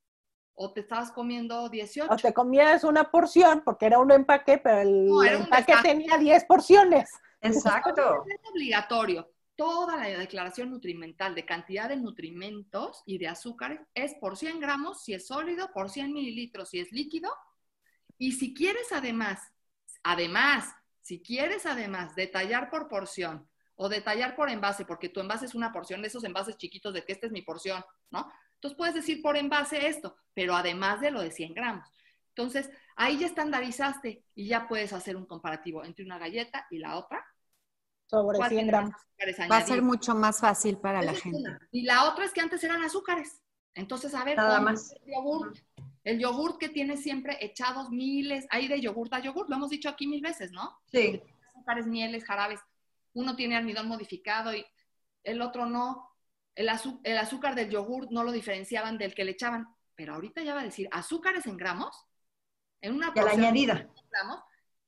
o 0.56 0.74
te 0.74 0.80
estabas 0.82 1.12
comiendo 1.12 1.70
18. 1.70 2.12
O 2.12 2.16
te 2.16 2.34
comías 2.34 2.84
una 2.84 3.12
porción, 3.12 3.62
porque 3.64 3.86
era 3.86 4.00
un 4.00 4.10
empaque, 4.12 4.58
pero 4.58 4.82
el 4.82 5.28
empaque 5.28 5.76
tenía 5.84 6.18
10 6.18 6.46
porciones. 6.46 7.12
Exacto. 7.40 8.26
Es 8.28 8.50
obligatorio. 8.50 9.33
Toda 9.56 9.98
la 9.98 10.18
declaración 10.18 10.72
nutrimental 10.72 11.36
de 11.36 11.46
cantidad 11.46 11.88
de 11.88 11.98
nutrimentos 11.98 13.04
y 13.06 13.20
de 13.20 13.28
azúcares 13.28 13.82
es 13.94 14.16
por 14.16 14.38
100 14.38 14.60
gramos 14.60 15.04
si 15.04 15.14
es 15.14 15.28
sólido, 15.28 15.72
por 15.74 15.90
100 15.90 16.12
mililitros 16.12 16.70
si 16.70 16.80
es 16.80 16.92
líquido. 16.92 17.32
Y 18.18 18.34
si 18.34 18.54
quieres 18.54 18.92
además, 18.92 19.40
además, 20.04 20.74
si 21.02 21.22
quieres 21.22 21.66
además 21.66 22.16
detallar 22.16 22.70
por 22.70 22.88
porción 22.88 23.48
o 23.76 23.90
detallar 23.90 24.36
por 24.36 24.50
envase, 24.50 24.86
porque 24.86 25.10
tu 25.10 25.20
envase 25.20 25.46
es 25.46 25.56
una 25.56 25.72
porción 25.72 26.02
de 26.02 26.08
esos 26.08 26.24
envases 26.24 26.58
chiquitos 26.58 26.94
de 26.94 27.04
que 27.04 27.12
esta 27.12 27.28
es 27.28 27.32
mi 27.32 27.42
porción, 27.42 27.84
¿no? 28.12 28.32
Entonces 28.56 28.78
puedes 28.78 28.96
decir 28.96 29.22
por 29.22 29.36
envase 29.36 29.88
esto, 29.88 30.16
pero 30.34 30.56
además 30.56 31.02
de 31.02 31.12
lo 31.12 31.22
de 31.22 31.32
100 31.32 31.54
gramos. 31.54 31.88
Entonces, 32.30 32.72
ahí 32.96 33.20
ya 33.20 33.28
estandarizaste 33.28 34.24
y 34.34 34.48
ya 34.48 34.68
puedes 34.68 34.94
hacer 34.94 35.16
un 35.16 35.26
comparativo 35.26 35.84
entre 35.84 36.06
una 36.06 36.18
galleta 36.18 36.66
y 36.72 36.80
la 36.80 36.98
otra. 36.98 37.24
Sobre 38.08 38.38
100 38.50 38.68
gramos. 38.68 38.96
Va 39.52 39.58
a 39.58 39.66
ser 39.66 39.82
mucho 39.82 40.16
más 40.16 40.40
fácil 40.40 40.78
para 40.78 41.02
la 41.02 41.14
gente. 41.14 41.58
Y 41.72 41.84
la 41.84 42.10
otra 42.10 42.26
es 42.26 42.32
que 42.32 42.42
antes 42.42 42.64
eran 42.64 42.84
azúcares. 42.84 43.42
Entonces, 43.74 44.14
a 44.14 44.24
ver, 44.24 44.38
Nada 44.38 44.60
más. 44.60 44.92
El, 44.92 45.14
yogurt, 45.14 45.58
el 46.04 46.20
yogurt 46.20 46.58
que 46.60 46.70
tiene 46.70 46.98
siempre 46.98 47.38
echados 47.42 47.90
miles, 47.90 48.46
hay 48.50 48.68
de 48.68 48.82
yogurt 48.82 49.14
a 49.14 49.20
yogurt, 49.20 49.50
lo 49.50 49.56
hemos 49.56 49.70
dicho 49.70 49.90
aquí 49.90 50.08
mil 50.08 50.22
veces, 50.22 50.52
¿no? 50.52 50.78
Sí. 50.92 51.22
Azúcares, 51.48 51.88
mieles, 51.88 52.26
jarabes 52.26 52.60
uno 53.14 53.36
tiene 53.36 53.56
almidón 53.56 53.88
modificado 53.88 54.54
y 54.54 54.66
el 55.24 55.42
otro 55.42 55.66
no. 55.66 56.10
El, 56.56 56.70
azúcar 56.70 57.56
del 57.56 57.70
yogur 57.70 58.12
no 58.12 58.24
lo 58.24 58.32
diferenciaban 58.32 58.98
del 58.98 59.16
que 59.16 59.24
le 59.24 59.32
echaban. 59.32 59.68
Pero 59.96 60.16
ahorita 60.16 60.42
ya 60.44 60.54
va 60.54 60.62
a 60.62 60.66
decir 60.66 60.88
azúcares 60.92 61.46
en 61.46 61.58
gramos, 61.58 62.06
en 62.82 62.94
una 62.94 63.14
porción 63.14 63.42
añadida. 63.42 63.88
gramos, 64.12 64.40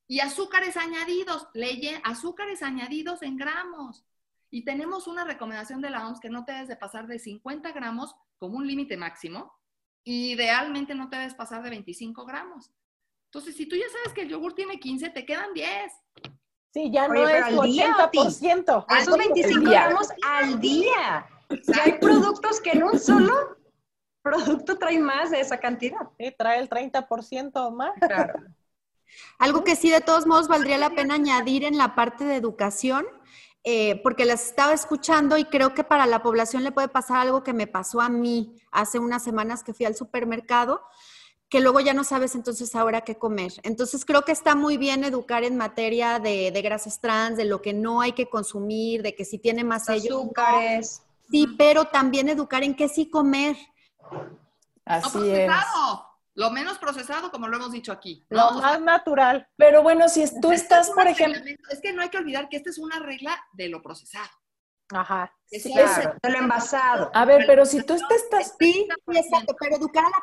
y 0.08 0.20
azúcares 0.20 0.76
añadidos, 0.76 1.48
leye 1.54 2.00
azúcares 2.04 2.62
añadidos 2.62 3.22
en 3.22 3.36
gramos. 3.36 4.04
Y 4.50 4.64
tenemos 4.64 5.06
una 5.08 5.24
recomendación 5.24 5.80
de 5.80 5.90
la 5.90 6.06
OMS 6.06 6.20
que 6.20 6.30
no 6.30 6.44
te 6.44 6.52
debes 6.52 6.68
de 6.68 6.76
pasar 6.76 7.06
de 7.06 7.18
50 7.18 7.72
gramos 7.72 8.14
como 8.38 8.58
un 8.58 8.66
límite 8.66 8.96
máximo. 8.96 9.52
Idealmente 10.04 10.94
no 10.94 11.08
te 11.10 11.16
debes 11.16 11.34
pasar 11.34 11.62
de 11.62 11.70
25 11.70 12.24
gramos. 12.24 12.70
Entonces, 13.26 13.56
si 13.56 13.66
tú 13.66 13.74
ya 13.74 13.86
sabes 13.90 14.14
que 14.14 14.22
el 14.22 14.28
yogur 14.28 14.54
tiene 14.54 14.78
15, 14.78 15.10
te 15.10 15.26
quedan 15.26 15.52
10. 15.52 15.92
Sí, 16.72 16.90
ya 16.92 17.08
no 17.08 17.28
es 17.28 17.44
80%. 17.46 18.86
Esos 19.00 19.18
25 19.18 19.62
gramos 19.62 20.08
al 20.24 20.60
día. 20.60 21.26
Ya 21.50 21.82
hay 21.82 21.98
productos 21.98 22.60
que 22.60 22.70
en 22.70 22.84
un 22.84 22.98
solo 22.98 23.56
producto 24.22 24.78
trae 24.78 24.98
más 24.98 25.30
de 25.32 25.40
esa 25.40 25.58
cantidad. 25.58 26.08
Sí, 26.18 26.34
trae 26.38 26.60
el 26.60 26.68
30% 26.68 27.74
más. 27.74 27.92
Claro. 28.00 28.44
Algo 29.38 29.64
que 29.64 29.76
sí 29.76 29.90
de 29.90 30.00
todos 30.00 30.26
modos 30.26 30.48
valdría 30.48 30.78
la 30.78 30.90
pena 30.90 31.14
añadir 31.14 31.64
en 31.64 31.78
la 31.78 31.94
parte 31.94 32.24
de 32.24 32.36
educación, 32.36 33.06
eh, 33.64 34.00
porque 34.02 34.24
las 34.24 34.46
estaba 34.46 34.72
escuchando 34.72 35.38
y 35.38 35.44
creo 35.44 35.74
que 35.74 35.84
para 35.84 36.06
la 36.06 36.22
población 36.22 36.62
le 36.62 36.72
puede 36.72 36.88
pasar 36.88 37.18
algo 37.18 37.42
que 37.42 37.52
me 37.52 37.66
pasó 37.66 38.00
a 38.00 38.08
mí 38.08 38.56
hace 38.70 38.98
unas 38.98 39.24
semanas 39.24 39.64
que 39.64 39.74
fui 39.74 39.86
al 39.86 39.96
supermercado 39.96 40.82
que 41.48 41.60
luego 41.60 41.80
ya 41.80 41.94
no 41.94 42.02
sabes 42.02 42.34
entonces 42.34 42.74
ahora 42.74 43.02
qué 43.02 43.16
comer. 43.16 43.52
Entonces 43.62 44.04
creo 44.04 44.22
que 44.22 44.32
está 44.32 44.54
muy 44.54 44.76
bien 44.78 45.04
educar 45.04 45.44
en 45.44 45.56
materia 45.56 46.18
de, 46.18 46.50
grasas 46.62 47.00
trans, 47.00 47.36
de 47.36 47.44
lo 47.44 47.62
que 47.62 47.72
no 47.72 48.00
hay 48.00 48.12
que 48.12 48.28
consumir, 48.28 49.02
de 49.02 49.14
que 49.14 49.24
si 49.24 49.38
tiene 49.38 49.62
más 49.62 49.84
sellos. 49.84 50.22
Azúcares. 50.22 51.02
Sí, 51.30 51.46
pero 51.56 51.86
también 51.86 52.28
educar 52.28 52.64
en 52.64 52.74
qué 52.74 52.88
sí 52.88 53.08
comer. 53.08 53.56
Así 54.84 55.30
es. 55.30 55.50
Lo 56.36 56.50
menos 56.50 56.78
procesado, 56.78 57.30
como 57.30 57.48
lo 57.48 57.56
hemos 57.56 57.72
dicho 57.72 57.90
aquí. 57.90 58.24
Lo 58.28 58.52
más 58.52 58.80
natural. 58.80 59.48
Pero 59.56 59.82
bueno, 59.82 60.08
si 60.08 60.24
tú 60.40 60.52
estás, 60.52 60.90
por 60.90 61.06
ejemplo... 61.06 61.42
Es 61.70 61.80
que 61.80 61.92
no 61.92 62.02
hay 62.02 62.10
que 62.10 62.18
olvidar 62.18 62.48
que 62.48 62.58
esta 62.58 62.70
es 62.70 62.78
una 62.78 62.98
regla 62.98 63.36
de 63.54 63.68
lo 63.68 63.82
procesado. 63.82 64.30
Ajá. 64.92 65.34
Sí, 65.46 65.72
claro, 65.72 66.14
de 66.22 66.30
lo 66.30 66.38
envasado. 66.38 67.10
A 67.14 67.24
ver, 67.24 67.44
pero 67.46 67.64
si 67.64 67.82
tú 67.82 67.94
estás... 67.94 68.54
Sí, 68.60 68.86
exacto, 69.08 69.56
pero 69.58 69.76
educar 69.76 70.04
a 70.04 70.10
la 70.10 70.16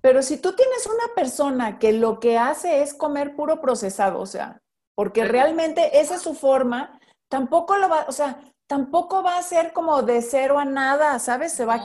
pero 0.00 0.20
si 0.20 0.36
tú 0.36 0.52
tienes 0.52 0.84
una 0.84 1.14
persona 1.14 1.78
que 1.78 1.94
lo 1.94 2.20
que 2.20 2.36
hace 2.36 2.82
es 2.82 2.92
comer 2.92 3.34
puro 3.34 3.62
procesado, 3.62 4.20
o 4.20 4.26
sea, 4.26 4.60
porque 4.94 5.24
realmente 5.24 5.98
esa 5.98 6.16
es 6.16 6.20
su 6.20 6.34
forma, 6.34 7.00
tampoco 7.30 7.78
lo 7.78 7.88
va, 7.88 8.04
o 8.06 8.12
sea, 8.12 8.38
tampoco 8.66 9.22
va 9.22 9.36
a 9.38 9.42
ser 9.42 9.72
como 9.72 10.02
de 10.02 10.22
cero 10.22 10.58
a 10.58 10.64
nada, 10.64 11.18
¿sabes? 11.18 11.52
Se 11.52 11.64
va, 11.64 11.84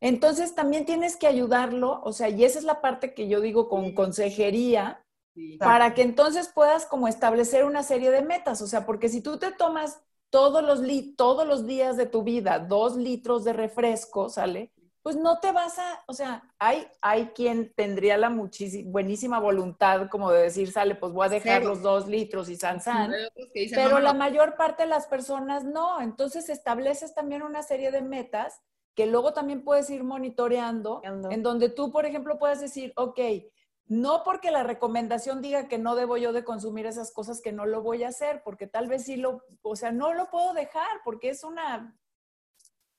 entonces 0.00 0.54
también 0.54 0.86
tienes 0.86 1.16
que 1.16 1.26
ayudarlo, 1.26 2.00
o 2.02 2.12
sea, 2.12 2.28
y 2.28 2.44
esa 2.44 2.58
es 2.58 2.64
la 2.64 2.80
parte 2.80 3.14
que 3.14 3.28
yo 3.28 3.40
digo 3.40 3.68
con 3.68 3.94
consejería, 3.94 5.04
para 5.58 5.94
que 5.94 6.02
entonces 6.02 6.48
puedas 6.48 6.86
como 6.86 7.08
establecer 7.08 7.64
una 7.64 7.82
serie 7.82 8.10
de 8.10 8.22
metas, 8.22 8.62
o 8.62 8.66
sea, 8.66 8.86
porque 8.86 9.08
si 9.08 9.20
tú 9.20 9.38
te 9.38 9.52
tomas 9.52 10.00
todos 10.30 10.62
los, 10.62 10.80
todos 11.16 11.46
los 11.46 11.66
días 11.66 11.96
de 11.96 12.06
tu 12.06 12.22
vida 12.22 12.58
dos 12.58 12.96
litros 12.96 13.44
de 13.44 13.52
refresco, 13.52 14.28
¿sale? 14.28 14.72
Pues 15.04 15.16
no 15.16 15.38
te 15.38 15.52
vas 15.52 15.78
a, 15.78 16.02
o 16.06 16.14
sea, 16.14 16.50
hay, 16.58 16.88
hay 17.02 17.26
quien 17.34 17.74
tendría 17.74 18.16
la 18.16 18.34
buenísima 18.86 19.38
voluntad 19.38 20.08
como 20.08 20.32
de 20.32 20.44
decir, 20.44 20.72
sale, 20.72 20.94
pues 20.94 21.12
voy 21.12 21.26
a 21.26 21.28
dejar 21.28 21.62
los 21.62 21.82
dos 21.82 22.08
litros 22.08 22.48
y 22.48 22.56
san, 22.56 22.80
san 22.80 23.12
pero 23.74 23.98
la 23.98 24.14
mayor 24.14 24.56
parte 24.56 24.84
de 24.84 24.88
las 24.88 25.06
personas 25.06 25.62
no. 25.62 26.00
Entonces 26.00 26.48
estableces 26.48 27.14
también 27.14 27.42
una 27.42 27.62
serie 27.62 27.90
de 27.90 28.00
metas 28.00 28.62
que 28.94 29.04
luego 29.04 29.34
también 29.34 29.62
puedes 29.62 29.90
ir 29.90 30.04
monitoreando, 30.04 31.02
en 31.04 31.42
donde 31.42 31.68
tú, 31.68 31.92
por 31.92 32.06
ejemplo, 32.06 32.38
puedes 32.38 32.60
decir, 32.60 32.94
ok, 32.96 33.20
no 33.84 34.22
porque 34.24 34.50
la 34.50 34.62
recomendación 34.62 35.42
diga 35.42 35.68
que 35.68 35.76
no 35.76 35.96
debo 35.96 36.16
yo 36.16 36.32
de 36.32 36.44
consumir 36.44 36.86
esas 36.86 37.12
cosas 37.12 37.42
que 37.42 37.52
no 37.52 37.66
lo 37.66 37.82
voy 37.82 38.04
a 38.04 38.08
hacer, 38.08 38.40
porque 38.42 38.66
tal 38.66 38.88
vez 38.88 39.04
sí 39.04 39.16
lo, 39.16 39.44
o 39.60 39.76
sea, 39.76 39.92
no 39.92 40.14
lo 40.14 40.30
puedo 40.30 40.54
dejar 40.54 41.02
porque 41.04 41.28
es 41.28 41.44
una 41.44 41.94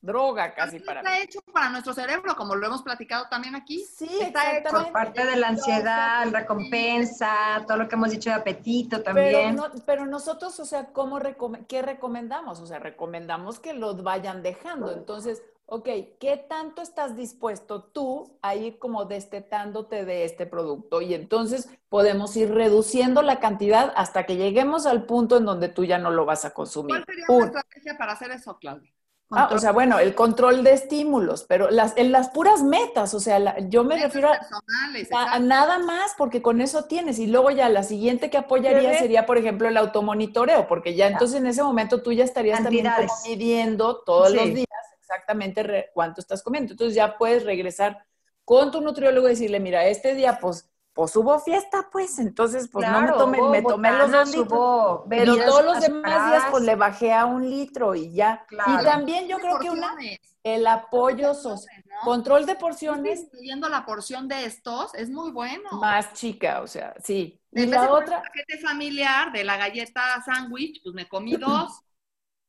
droga 0.06 0.54
casi 0.54 0.80
para 0.80 1.02
Está 1.02 1.20
hecho 1.20 1.39
para 1.52 1.70
nuestro 1.70 1.94
cerebro, 1.94 2.36
como 2.36 2.56
lo 2.56 2.68
hemos 2.68 2.84
platicado 2.84 3.26
también 3.30 3.56
aquí. 3.56 3.84
Sí, 3.84 4.10
está 4.22 4.58
hecho 4.58 4.70
por 4.70 4.91
parte 4.91 5.26
de 5.26 5.36
la 5.36 5.50
ansiedad, 5.50 6.28
recompensa, 6.32 7.63
todo 7.68 7.78
lo 7.78 7.88
que 7.88 7.96
hemos 7.96 8.12
dicho 8.12 8.30
de 8.30 8.36
apetito 8.36 9.02
también. 9.02 9.56
Pero, 9.56 9.72
pero 9.86 10.06
nosotros, 10.06 10.60
o 10.60 10.65
sea, 10.65 10.86
¿cómo 10.94 11.20
¿qué 11.68 11.82
recomendamos? 11.82 12.60
O 12.60 12.68
sea, 12.68 12.80
recomendamos 12.80 13.60
que 13.60 13.74
los 13.74 14.04
vayan 14.04 14.44
dejando. 14.44 14.91
Entonces, 14.91 15.41
ok, 15.68 15.89
¿qué 16.20 16.46
tanto 16.48 16.82
estás 16.82 17.15
dispuesto 17.15 17.84
tú 17.84 18.38
a 18.41 18.56
ir 18.56 18.78
como 18.78 19.06
destetándote 19.06 20.06
de 20.06 20.26
este 20.26 20.46
producto? 20.46 21.02
Y 21.02 21.13
entonces 21.13 21.70
podemos 21.89 22.36
ir 22.38 22.54
reduciendo 22.54 23.22
la 23.22 23.39
cantidad 23.39 23.94
hasta 23.96 24.26
que 24.26 24.38
lleguemos 24.38 24.86
al 24.86 25.06
punto 25.06 25.38
en 25.38 25.46
donde 25.46 25.70
tú 25.70 25.84
ya 25.84 25.98
no 25.98 26.12
lo 26.12 26.26
vas 26.26 26.46
a 26.46 26.54
consumir. 26.54 26.89
¿Cuál 26.89 27.06
sería 27.06 27.26
una 27.30 27.46
estrategia 27.46 27.98
para 27.98 28.13
hacer 28.13 28.32
eso, 28.32 28.58
Claudia? 28.60 28.91
Ah, 29.32 29.50
o 29.52 29.58
sea, 29.58 29.72
bueno, 29.72 29.98
el 29.98 30.14
control 30.14 30.64
de 30.64 30.74
estímulos, 30.74 31.46
pero 31.50 31.72
las, 31.72 31.98
en 31.98 32.12
las 32.12 32.30
puras 32.30 32.62
metas, 32.62 33.14
o 33.16 33.20
sea, 33.20 33.58
yo 33.70 33.84
me 33.84 33.98
refiero 34.00 34.30
a, 34.30 35.40
nada 35.40 35.80
más 35.80 36.14
porque 36.16 36.44
con 36.44 36.62
eso 36.62 36.86
tienes. 36.86 37.18
Y 37.18 37.28
luego 37.28 37.50
ya 37.50 37.68
la 37.70 37.84
siguiente 37.84 38.30
que 38.30 38.38
apoyaría 38.38 38.98
sería, 39.00 39.26
por 39.26 39.38
ejemplo, 39.38 39.68
el 39.68 39.78
automonitoreo, 39.78 40.68
porque 40.68 40.96
ya 40.96 41.08
entonces 41.08 41.40
en 41.40 41.48
ese 41.48 41.64
momento 41.64 42.04
tú 42.04 42.12
ya 42.12 42.24
estarías 42.24 42.62
también 42.62 42.88
midiendo 43.28 44.04
todos 44.04 44.32
los 44.32 44.46
días 44.46 44.68
exactamente 45.00 45.90
cuánto 45.94 46.22
estás 46.22 46.44
comiendo. 46.44 46.74
Entonces 46.74 46.96
ya 46.96 47.18
puedes 47.18 47.44
regresar 47.44 48.06
con 48.44 48.72
tu 48.72 48.80
nutriólogo 48.82 49.28
y 49.28 49.32
decirle, 49.32 49.60
mira, 49.60 49.88
este 49.88 50.14
día 50.14 50.38
pues 50.40 50.70
pues 50.96 51.14
hubo 51.18 51.38
fiesta, 51.42 51.90
pues, 51.92 52.20
entonces, 52.20 52.70
pues 52.72 52.90
no 52.90 53.02
me 53.02 53.12
tomé, 53.12 53.42
me 53.42 53.62
tomé 53.62 53.92
los 53.92 54.10
dos 54.10 54.34
litros, 54.34 55.02
pero 55.10 55.36
todos 55.36 55.66
los 55.66 55.82
demás 55.82 56.32
días, 56.32 56.44
pues 56.50 56.64
le 56.64 56.76
bajé 56.78 57.12
a 57.12 57.26
un 57.26 57.50
litro 57.50 57.96
y 57.96 58.14
ya. 58.14 58.46
Y 58.50 58.84
también 58.86 59.28
yo 59.28 59.38
creo 59.38 59.60
que 59.60 59.70
una, 59.70 59.94
el 60.42 60.66
apoyo 60.66 61.34
social, 61.34 61.84
control 62.06 62.46
de 62.46 62.56
porciones. 62.56 63.30
Viendo 63.42 63.68
la 63.68 63.86
porción 63.86 64.30
de 64.30 64.46
estos, 64.46 64.96
es 64.96 65.10
muy 65.10 65.32
bueno. 65.32 65.70
Más 65.74 66.14
chica, 66.14 66.62
o 66.62 66.68
sea, 66.68 66.96
sí. 67.04 67.42
Y 67.52 67.66
la 67.66 67.92
otra. 67.92 68.20
El 68.20 68.24
paquete 68.24 68.60
familiar 68.60 69.34
de 69.34 69.44
la 69.44 69.58
galleta 69.58 70.24
sándwich, 70.24 70.82
pues 70.82 70.96
me 70.96 71.10
comí 71.10 71.36
dos. 71.36 71.82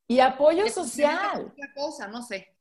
Y 0.07 0.21
apoyo 0.21 0.65
social. 0.69 1.51
Otra 1.51 1.73
cosa, 1.75 2.07
no 2.07 2.23
sé. 2.23 2.56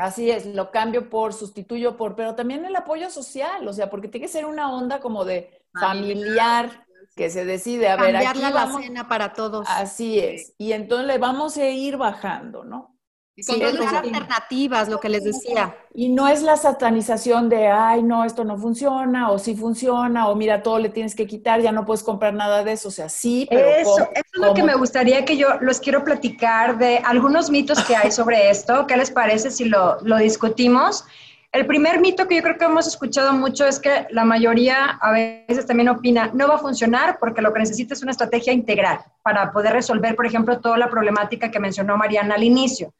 Así 0.00 0.30
es, 0.30 0.46
lo 0.46 0.70
cambio 0.70 1.10
por, 1.10 1.34
sustituyo 1.34 1.96
por, 1.96 2.16
pero 2.16 2.34
también 2.34 2.64
el 2.64 2.74
apoyo 2.74 3.10
social, 3.10 3.68
o 3.68 3.72
sea, 3.72 3.90
porque 3.90 4.08
tiene 4.08 4.26
que 4.26 4.32
ser 4.32 4.46
una 4.46 4.72
onda 4.72 4.98
como 4.98 5.26
de 5.26 5.62
familiar, 5.78 6.86
que 7.14 7.28
se 7.28 7.44
decide, 7.44 7.88
a 7.88 7.96
ver, 7.96 8.16
aquí 8.16 8.40
la 8.40 8.72
cena 8.72 9.08
para 9.08 9.34
todos. 9.34 9.66
Así 9.68 10.18
es, 10.18 10.54
y 10.56 10.72
entonces 10.72 11.06
le 11.06 11.18
vamos 11.18 11.58
a 11.58 11.68
ir 11.68 11.98
bajando, 11.98 12.64
¿no? 12.64 12.96
Sí, 13.42 13.62
alternativas, 13.62 14.88
lo 14.88 15.00
que 15.00 15.08
les 15.08 15.24
decía. 15.24 15.76
Y 15.94 16.08
no 16.08 16.28
es 16.28 16.42
la 16.42 16.56
satanización 16.56 17.48
de, 17.48 17.68
ay, 17.68 18.02
no, 18.02 18.24
esto 18.24 18.44
no 18.44 18.56
funciona, 18.56 19.30
o 19.30 19.38
sí 19.38 19.54
funciona, 19.54 20.28
o 20.28 20.36
mira, 20.36 20.62
todo 20.62 20.78
le 20.78 20.88
tienes 20.88 21.14
que 21.14 21.26
quitar, 21.26 21.60
ya 21.60 21.72
no 21.72 21.84
puedes 21.84 22.02
comprar 22.02 22.34
nada 22.34 22.62
de 22.64 22.72
eso. 22.72 22.88
O 22.88 22.92
sea, 22.92 23.08
sí, 23.08 23.46
pero. 23.50 23.68
Eso, 23.68 23.98
eso 23.98 24.10
es 24.14 24.40
lo 24.40 24.54
que 24.54 24.62
me 24.62 24.74
gustaría 24.74 25.24
que 25.24 25.36
yo 25.36 25.48
los 25.60 25.80
quiero 25.80 26.04
platicar 26.04 26.78
de 26.78 26.98
algunos 26.98 27.50
mitos 27.50 27.82
que 27.84 27.96
hay 27.96 28.10
sobre 28.10 28.50
esto. 28.50 28.86
¿Qué 28.86 28.96
les 28.96 29.10
parece 29.10 29.50
si 29.50 29.64
lo, 29.64 29.98
lo 30.02 30.18
discutimos? 30.18 31.04
El 31.52 31.66
primer 31.66 32.00
mito 32.00 32.28
que 32.28 32.36
yo 32.36 32.42
creo 32.42 32.56
que 32.56 32.64
hemos 32.64 32.86
escuchado 32.86 33.32
mucho 33.32 33.66
es 33.66 33.80
que 33.80 34.06
la 34.10 34.24
mayoría 34.24 34.86
a 35.00 35.10
veces 35.10 35.66
también 35.66 35.88
opina, 35.88 36.30
no 36.32 36.46
va 36.46 36.54
a 36.54 36.58
funcionar 36.58 37.18
porque 37.18 37.42
lo 37.42 37.52
que 37.52 37.58
necesita 37.58 37.92
es 37.92 38.02
una 38.02 38.12
estrategia 38.12 38.52
integral 38.52 39.00
para 39.24 39.50
poder 39.50 39.72
resolver, 39.72 40.14
por 40.14 40.26
ejemplo, 40.26 40.60
toda 40.60 40.78
la 40.78 40.88
problemática 40.88 41.50
que 41.50 41.58
mencionó 41.58 41.96
Mariana 41.96 42.36
al 42.36 42.44
inicio. 42.44 42.94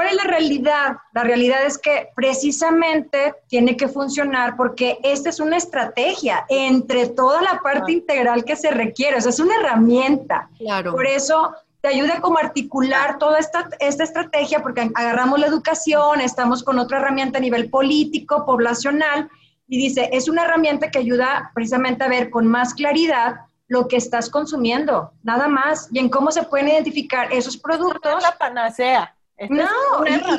¿Cuál 0.00 0.12
es 0.12 0.24
la 0.24 0.30
realidad? 0.30 0.96
La 1.12 1.24
realidad 1.24 1.66
es 1.66 1.76
que 1.76 2.08
precisamente 2.16 3.34
tiene 3.48 3.76
que 3.76 3.86
funcionar 3.86 4.56
porque 4.56 4.98
esta 5.02 5.28
es 5.28 5.40
una 5.40 5.58
estrategia 5.58 6.46
entre 6.48 7.10
toda 7.10 7.42
la 7.42 7.60
parte 7.62 7.92
integral 7.92 8.46
que 8.46 8.56
se 8.56 8.70
requiere, 8.70 9.18
o 9.18 9.20
sea, 9.20 9.28
es 9.28 9.40
una 9.40 9.56
herramienta. 9.56 10.48
Claro. 10.56 10.92
Por 10.92 11.06
eso 11.06 11.54
te 11.82 11.88
ayuda 11.88 12.22
como 12.22 12.38
a 12.38 12.44
articular 12.44 13.18
toda 13.18 13.38
esta, 13.38 13.68
esta 13.78 14.04
estrategia 14.04 14.62
porque 14.62 14.90
agarramos 14.94 15.38
la 15.38 15.48
educación, 15.48 16.22
estamos 16.22 16.64
con 16.64 16.78
otra 16.78 16.96
herramienta 16.96 17.36
a 17.36 17.42
nivel 17.42 17.68
político, 17.68 18.46
poblacional, 18.46 19.28
y 19.68 19.76
dice, 19.76 20.08
es 20.14 20.30
una 20.30 20.44
herramienta 20.44 20.90
que 20.90 21.00
ayuda 21.00 21.50
precisamente 21.54 22.04
a 22.04 22.08
ver 22.08 22.30
con 22.30 22.46
más 22.46 22.72
claridad 22.72 23.40
lo 23.68 23.86
que 23.86 23.96
estás 23.96 24.30
consumiendo, 24.30 25.12
nada 25.22 25.46
más, 25.46 25.90
y 25.92 25.98
en 25.98 26.08
cómo 26.08 26.30
se 26.30 26.44
pueden 26.44 26.68
identificar 26.68 27.30
esos 27.34 27.58
productos. 27.58 28.22
la 28.22 28.38
panacea 28.38 29.14
no, 29.48 29.68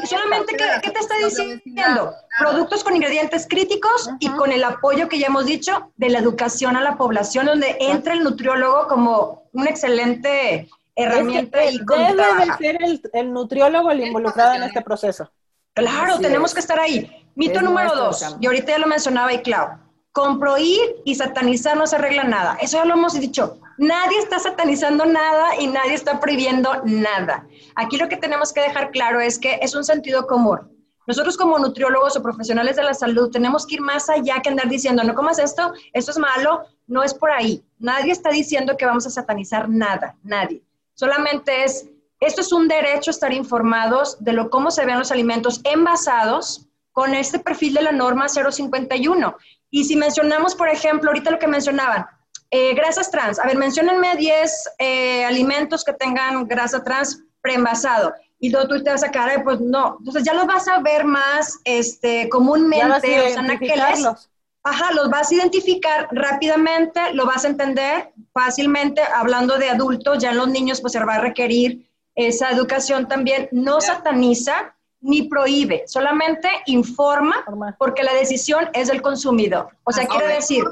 solamente, 0.05 0.55
¿qué, 0.55 0.91
te 0.91 0.99
está 0.99 1.15
diciendo? 1.17 2.13
Productos 2.37 2.83
con 2.83 2.95
ingredientes 2.95 3.47
críticos 3.47 4.09
y 4.19 4.29
con 4.29 4.51
el 4.51 4.63
apoyo 4.63 5.09
que 5.09 5.17
ya 5.17 5.27
hemos 5.27 5.45
dicho 5.45 5.91
de 5.97 6.09
la 6.09 6.19
educación 6.19 6.75
a 6.75 6.81
la 6.81 6.97
población, 6.97 7.47
donde 7.47 7.77
entra 7.79 8.13
el 8.13 8.23
nutriólogo 8.23 8.87
como 8.87 9.43
una 9.53 9.69
excelente 9.69 10.69
herramienta. 10.95 11.65
y 11.65 11.79
debe 11.79 12.45
de 12.45 12.53
ser 12.59 12.77
el, 13.13 13.33
nutriólogo 13.33 13.89
el 13.91 14.01
involucrado 14.01 14.53
en 14.53 14.63
este 14.63 14.81
proceso. 14.81 15.31
Claro, 15.73 16.19
tenemos 16.19 16.53
que 16.53 16.59
estar 16.59 16.79
ahí. 16.79 17.09
Mito 17.33 17.61
número 17.61 17.95
dos, 17.95 18.35
y 18.39 18.45
ahorita 18.45 18.73
ya 18.73 18.77
lo 18.77 18.87
mencionaba 18.87 19.33
y 19.33 19.41
Clau, 19.41 19.79
comproir 20.11 20.79
y 21.05 21.15
satanizar 21.15 21.77
no 21.77 21.87
se 21.87 21.95
arregla 21.95 22.23
nada. 22.23 22.57
Eso 22.61 22.77
ya 22.77 22.85
lo 22.85 22.95
hemos 22.95 23.13
dicho. 23.19 23.57
Nadie 23.77 24.19
está 24.19 24.39
satanizando 24.39 25.05
nada 25.05 25.59
y 25.59 25.67
nadie 25.67 25.93
está 25.93 26.19
prohibiendo 26.19 26.81
nada. 26.83 27.47
Aquí 27.75 27.97
lo 27.97 28.09
que 28.09 28.17
tenemos 28.17 28.53
que 28.53 28.61
dejar 28.61 28.91
claro 28.91 29.19
es 29.21 29.39
que 29.39 29.59
es 29.61 29.73
un 29.73 29.83
sentido 29.83 30.27
común. 30.27 30.59
Nosotros 31.07 31.35
como 31.35 31.57
nutriólogos 31.57 32.15
o 32.15 32.21
profesionales 32.21 32.75
de 32.75 32.83
la 32.83 32.93
salud 32.93 33.31
tenemos 33.31 33.65
que 33.65 33.75
ir 33.75 33.81
más 33.81 34.09
allá 34.09 34.41
que 34.41 34.49
andar 34.49 34.69
diciendo, 34.69 35.03
no 35.03 35.15
comas 35.15 35.39
esto, 35.39 35.73
esto 35.93 36.11
es 36.11 36.17
malo, 36.17 36.63
no 36.87 37.03
es 37.03 37.13
por 37.13 37.31
ahí. 37.31 37.63
Nadie 37.79 38.11
está 38.11 38.29
diciendo 38.29 38.77
que 38.77 38.85
vamos 38.85 39.07
a 39.07 39.09
satanizar 39.09 39.67
nada, 39.67 40.15
nadie. 40.21 40.61
Solamente 40.93 41.63
es, 41.63 41.87
esto 42.19 42.41
es 42.41 42.51
un 42.51 42.67
derecho 42.67 43.09
estar 43.09 43.33
informados 43.33 44.23
de 44.23 44.33
lo 44.33 44.49
cómo 44.49 44.69
se 44.69 44.85
ven 44.85 44.99
los 44.99 45.11
alimentos 45.11 45.61
envasados 45.63 46.67
con 46.91 47.13
este 47.13 47.39
perfil 47.39 47.73
de 47.75 47.83
la 47.83 47.91
norma 47.91 48.27
051. 48.27 49.37
Y 49.69 49.83
si 49.85 49.95
mencionamos, 49.95 50.55
por 50.55 50.69
ejemplo, 50.69 51.09
ahorita 51.09 51.31
lo 51.31 51.39
que 51.39 51.47
mencionaban, 51.47 52.05
eh, 52.49 52.73
grasas 52.73 53.09
trans. 53.09 53.39
A 53.39 53.47
ver, 53.47 53.57
menciónenme 53.57 54.15
10 54.17 54.69
eh, 54.79 55.23
alimentos 55.23 55.83
que 55.83 55.93
tengan 55.93 56.47
grasa 56.47 56.83
trans 56.83 57.23
preenvasado. 57.41 58.13
Y 58.39 58.49
luego 58.49 58.67
tú 58.67 58.83
te 58.83 58.89
vas 58.89 59.03
a 59.03 59.11
quedar, 59.11 59.43
pues 59.43 59.59
no. 59.59 59.95
Entonces 59.99 60.23
ya 60.23 60.33
los 60.33 60.47
vas 60.47 60.67
a 60.67 60.79
ver 60.79 61.05
más 61.05 61.59
este, 61.63 62.27
comúnmente, 62.29 63.21
o 63.21 64.17
Ajá, 64.63 64.93
los 64.93 65.09
vas 65.09 65.31
a 65.31 65.35
identificar 65.35 66.07
rápidamente, 66.11 67.13
lo 67.13 67.25
vas 67.25 67.45
a 67.45 67.47
entender 67.47 68.11
fácilmente. 68.31 69.01
Hablando 69.01 69.57
de 69.57 69.69
adultos, 69.69 70.19
ya 70.19 70.31
en 70.31 70.37
los 70.37 70.49
niños 70.49 70.81
pues 70.81 70.93
se 70.93 71.03
va 71.03 71.15
a 71.15 71.21
requerir 71.21 71.89
esa 72.15 72.51
educación 72.51 73.07
también. 73.07 73.47
No 73.51 73.81
sataniza 73.81 74.75
ni 75.01 75.23
prohíbe, 75.23 75.83
solamente 75.87 76.47
informa 76.67 77.43
porque 77.77 78.03
la 78.03 78.13
decisión 78.13 78.69
es 78.73 78.87
del 78.87 79.01
consumidor. 79.01 79.69
O 79.83 79.91
sea, 79.91 80.07
quiere 80.07 80.27
decir 80.27 80.63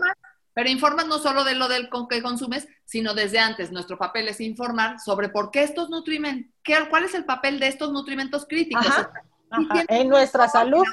Pero 0.54 0.70
informas 0.70 1.08
no 1.08 1.20
solo 1.20 1.44
de 1.44 1.56
lo 1.56 1.68
del 1.68 1.90
que 2.10 2.22
consumes, 2.22 2.68
sino 2.86 3.14
desde 3.14 3.40
antes. 3.40 3.72
Nuestro 3.72 3.98
papel 3.98 4.28
es 4.28 4.40
informar 4.40 5.00
sobre 5.00 5.30
por 5.30 5.52
qué 5.52 5.64
estos 5.64 5.90
nutrimentos, 5.90 6.52
cuál 6.90 7.06
es 7.06 7.14
el 7.16 7.26
papel 7.26 7.60
de 7.60 7.68
estos 7.68 7.92
nutrimentos 7.92 8.46
críticos. 8.48 8.86
En 9.88 10.10
nuestra 10.10 10.48
salud. 10.48 10.84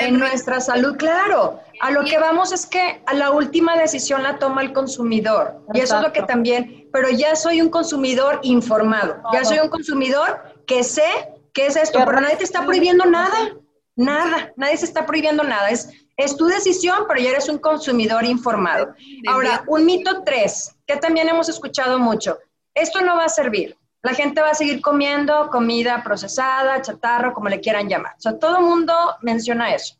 En 0.00 0.18
nuestra 0.18 0.60
salud, 0.60 0.96
claro. 0.96 1.60
A 1.80 1.90
lo 1.90 2.04
que 2.04 2.18
vamos 2.18 2.52
es 2.52 2.66
que 2.66 3.02
a 3.06 3.12
la 3.12 3.30
última 3.30 3.76
decisión 3.76 4.22
la 4.22 4.38
toma 4.38 4.62
el 4.62 4.72
consumidor. 4.72 5.62
Y 5.74 5.80
eso 5.80 5.96
es 5.96 6.02
lo 6.02 6.12
que 6.12 6.22
también, 6.22 6.88
pero 6.92 7.10
ya 7.10 7.36
soy 7.36 7.60
un 7.60 7.68
consumidor 7.68 8.40
informado. 8.42 9.22
Ya 9.32 9.44
soy 9.44 9.58
un 9.58 9.68
consumidor 9.68 10.40
que 10.66 10.82
sé 10.82 11.35
qué 11.56 11.66
es 11.66 11.76
esto, 11.76 11.98
pero 12.04 12.20
nadie 12.20 12.36
te 12.36 12.44
está 12.44 12.64
prohibiendo 12.64 13.06
nada. 13.06 13.56
Nada, 13.96 14.52
nadie 14.56 14.76
se 14.76 14.84
está 14.84 15.06
prohibiendo 15.06 15.42
nada. 15.42 15.70
Es, 15.70 15.88
es 16.18 16.36
tu 16.36 16.44
decisión, 16.44 17.04
pero 17.08 17.18
ya 17.18 17.30
eres 17.30 17.48
un 17.48 17.58
consumidor 17.58 18.26
informado. 18.26 18.94
Ahora, 19.26 19.64
un 19.66 19.86
mito 19.86 20.22
tres, 20.22 20.76
que 20.86 20.96
también 20.96 21.30
hemos 21.30 21.48
escuchado 21.48 21.98
mucho. 21.98 22.38
Esto 22.74 23.00
no 23.00 23.16
va 23.16 23.24
a 23.24 23.30
servir. 23.30 23.74
La 24.02 24.12
gente 24.12 24.42
va 24.42 24.50
a 24.50 24.54
seguir 24.54 24.82
comiendo 24.82 25.48
comida 25.48 26.02
procesada, 26.04 26.82
chatarra, 26.82 27.32
como 27.32 27.48
le 27.48 27.60
quieran 27.60 27.88
llamar. 27.88 28.14
O 28.18 28.20
sea, 28.20 28.38
todo 28.38 28.58
el 28.58 28.64
mundo 28.64 28.92
menciona 29.22 29.74
eso. 29.74 29.96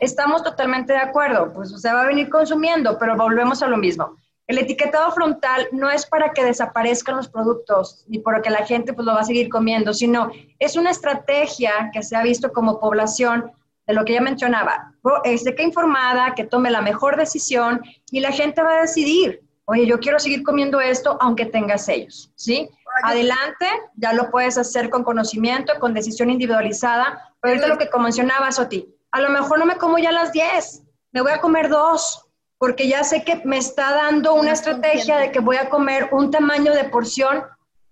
Estamos 0.00 0.42
totalmente 0.42 0.92
de 0.92 0.98
acuerdo, 0.98 1.50
pues 1.54 1.72
se 1.80 1.92
va 1.92 2.02
a 2.02 2.06
venir 2.06 2.28
consumiendo, 2.28 2.98
pero 2.98 3.16
volvemos 3.16 3.62
a 3.62 3.66
lo 3.68 3.78
mismo. 3.78 4.14
El 4.48 4.58
etiquetado 4.58 5.12
frontal 5.12 5.68
no 5.72 5.90
es 5.90 6.06
para 6.06 6.32
que 6.32 6.42
desaparezcan 6.42 7.16
los 7.16 7.28
productos 7.28 8.04
ni 8.08 8.18
para 8.18 8.42
que 8.42 8.50
la 8.50 8.66
gente 8.66 8.92
pues 8.92 9.06
lo 9.06 9.14
va 9.14 9.20
a 9.20 9.24
seguir 9.24 9.48
comiendo, 9.48 9.94
sino 9.94 10.30
es 10.58 10.74
una 10.74 10.90
estrategia 10.90 11.90
que 11.92 12.02
se 12.02 12.16
ha 12.16 12.22
visto 12.22 12.52
como 12.52 12.80
población 12.80 13.52
de 13.86 13.94
lo 13.94 14.04
que 14.04 14.14
ya 14.14 14.20
mencionaba, 14.20 14.94
es 15.24 15.44
de 15.44 15.54
que 15.54 15.62
informada, 15.62 16.34
que 16.34 16.44
tome 16.44 16.70
la 16.70 16.82
mejor 16.82 17.16
decisión 17.16 17.80
y 18.10 18.20
la 18.20 18.32
gente 18.32 18.62
va 18.62 18.72
a 18.72 18.80
decidir, 18.82 19.42
oye, 19.66 19.86
yo 19.86 20.00
quiero 20.00 20.18
seguir 20.18 20.42
comiendo 20.42 20.80
esto 20.80 21.16
aunque 21.20 21.46
tenga 21.46 21.78
sellos, 21.78 22.32
¿sí? 22.34 22.68
adelante, 23.02 23.66
ya 23.96 24.12
lo 24.12 24.30
puedes 24.30 24.58
hacer 24.58 24.90
con 24.90 25.04
conocimiento, 25.04 25.72
con 25.78 25.94
decisión 25.94 26.30
individualizada. 26.30 27.32
Pero 27.40 27.54
ahorita 27.54 27.68
lo 27.68 27.78
que 27.78 27.88
mencionaba 27.98 28.50
Soti, 28.50 28.94
a 29.10 29.20
lo 29.20 29.30
mejor 29.30 29.58
no 29.58 29.66
me 29.66 29.76
como 29.76 29.98
ya 29.98 30.12
las 30.12 30.32
10, 30.32 30.82
me 31.12 31.22
voy 31.22 31.32
a 31.32 31.40
comer 31.40 31.68
dos, 31.68 32.27
porque 32.58 32.88
ya 32.88 33.04
sé 33.04 33.24
que 33.24 33.40
me 33.44 33.58
está 33.58 33.94
dando 33.94 34.34
una 34.34 34.52
estrategia 34.52 35.18
de 35.18 35.30
que 35.30 35.40
voy 35.40 35.56
a 35.56 35.70
comer 35.70 36.08
un 36.12 36.30
tamaño 36.30 36.74
de 36.74 36.84
porción 36.84 37.42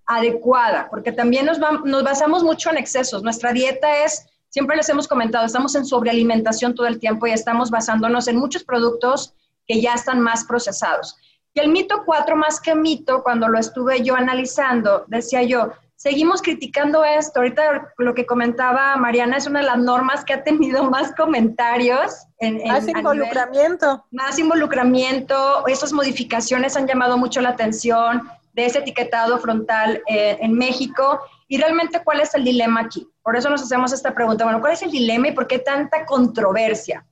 adecuada, 0.07 0.89
porque 0.91 1.13
también 1.13 1.47
nos, 1.47 1.59
nos 1.59 2.05
basamos 2.05 2.43
mucho 2.43 2.71
en 2.71 2.79
excesos. 2.79 3.23
Nuestra 3.23 3.53
dieta 3.53 4.05
es, 4.05 4.27
siempre 4.49 4.77
les 4.77 4.89
hemos 4.89 5.09
comentado, 5.09 5.47
estamos 5.47 5.75
en 5.75 5.85
sobrealimentación 5.85 6.75
todo 6.75 6.87
el 6.87 6.99
tiempo 6.99 7.27
y 7.27 7.33
estamos 7.33 7.71
basándonos 7.71 8.29
en 8.29 8.37
muchos 8.37 8.65
productos 8.65 9.35
que 9.67 9.81
ya 9.81 9.95
están 9.95 10.21
más 10.21 10.45
procesados. 10.45 11.17
Y 11.55 11.61
el 11.61 11.69
mito 11.69 12.03
4, 12.05 12.37
más 12.37 12.61
que 12.61 12.75
mito, 12.75 13.23
cuando 13.23 13.49
lo 13.49 13.59
estuve 13.59 14.03
yo 14.03 14.15
analizando, 14.15 15.05
decía 15.09 15.43
yo, 15.43 15.73
seguimos 15.97 16.43
criticando 16.43 17.03
esto. 17.03 17.41
Ahorita 17.41 17.95
lo 17.97 18.15
que 18.15 18.27
comentaba 18.27 18.97
Mariana 18.97 19.39
es 19.39 19.47
una 19.47 19.61
de 19.61 19.67
las 19.67 19.79
normas 19.79 20.25
que 20.25 20.35
ha 20.35 20.45
tenido 20.45 20.85
más 20.91 21.15
comentarios. 21.17 22.26
En, 22.39 22.63
más 22.69 22.87
involucramiento. 22.87 24.05
más 24.11 24.39
involucramiento. 24.39 25.67
Esas 25.67 25.93
modificaciones 25.93 26.77
han 26.77 26.87
llamado 26.87 27.17
mucho 27.17 27.41
la 27.41 27.51
atención 27.51 28.29
de 28.53 28.67
ese 28.67 28.79
etiquetado 28.81 29.39
frontal 29.39 30.03
eh, 30.07 30.39
en 30.41 30.53
México. 30.53 31.21
Y 31.49 31.59
realmente, 31.59 32.03
¿cuál 32.05 32.21
es 32.21 32.35
el 32.35 32.45
dilema 32.45 32.81
aquí? 32.83 33.09
Por 33.23 33.37
eso 33.37 33.49
nos 33.49 33.63
hacemos 33.63 33.93
esta 33.93 34.15
pregunta. 34.15 34.45
Bueno, 34.45 34.61
¿cuál 34.61 34.73
es 34.73 34.83
el 34.83 34.91
dilema 34.91 35.29
y 35.29 35.33
por 35.33 35.47
qué 35.47 35.59
tanta 35.59 36.05
controversia? 36.05 37.07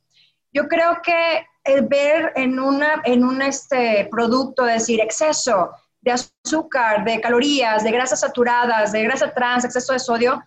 Yo 0.52 0.68
creo 0.68 1.00
que 1.02 1.46
el 1.64 1.86
ver 1.86 2.32
en, 2.36 2.58
una, 2.58 3.02
en 3.04 3.24
un 3.24 3.42
este 3.42 4.06
producto, 4.10 4.64
decir, 4.64 5.00
exceso 5.00 5.70
de 6.00 6.12
azúcar, 6.12 7.04
de 7.04 7.20
calorías, 7.20 7.82
de 7.82 7.90
grasas 7.90 8.20
saturadas, 8.20 8.92
de 8.92 9.02
grasa 9.02 9.32
trans, 9.32 9.64
exceso 9.64 9.94
de 9.94 9.98
sodio, 9.98 10.42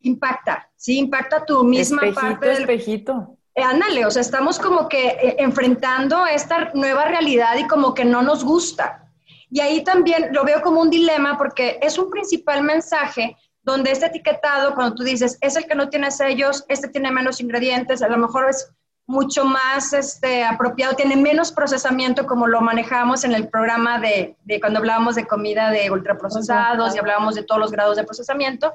impacta, 0.00 0.70
¿sí? 0.76 0.98
Impacta 0.98 1.44
tu 1.44 1.64
misma 1.64 2.02
parte 2.14 2.48
del... 2.48 2.60
Espejito. 2.60 3.36
Eh, 3.54 3.62
ándale, 3.62 4.06
o 4.06 4.10
sea, 4.10 4.22
estamos 4.22 4.58
como 4.58 4.88
que 4.88 5.08
eh, 5.08 5.36
enfrentando 5.38 6.26
esta 6.26 6.70
nueva 6.74 7.04
realidad 7.06 7.56
y 7.58 7.66
como 7.66 7.94
que 7.94 8.04
no 8.04 8.22
nos 8.22 8.44
gusta. 8.44 9.10
Y 9.50 9.60
ahí 9.60 9.82
también 9.82 10.28
lo 10.32 10.44
veo 10.44 10.62
como 10.62 10.80
un 10.80 10.90
dilema 10.90 11.36
porque 11.36 11.78
es 11.82 11.98
un 11.98 12.10
principal 12.10 12.62
mensaje 12.62 13.36
donde 13.62 13.90
este 13.90 14.06
etiquetado, 14.06 14.74
cuando 14.74 14.94
tú 14.94 15.02
dices, 15.02 15.36
es 15.40 15.56
el 15.56 15.66
que 15.66 15.74
no 15.74 15.88
tiene 15.88 16.10
sellos, 16.10 16.64
este 16.68 16.88
tiene 16.88 17.10
menos 17.10 17.40
ingredientes, 17.40 18.02
a 18.02 18.08
lo 18.08 18.16
mejor 18.16 18.48
es 18.48 18.70
mucho 19.06 19.44
más 19.44 19.92
este, 19.92 20.44
apropiado, 20.44 20.94
tiene 20.94 21.16
menos 21.16 21.50
procesamiento 21.50 22.26
como 22.26 22.46
lo 22.46 22.60
manejamos 22.60 23.24
en 23.24 23.34
el 23.34 23.48
programa 23.48 23.98
de, 23.98 24.36
de 24.44 24.60
cuando 24.60 24.78
hablábamos 24.78 25.16
de 25.16 25.26
comida 25.26 25.70
de 25.70 25.90
ultraprocesados 25.90 26.94
y 26.94 26.98
hablábamos 26.98 27.34
de 27.34 27.42
todos 27.42 27.60
los 27.60 27.72
grados 27.72 27.96
de 27.96 28.04
procesamiento. 28.04 28.72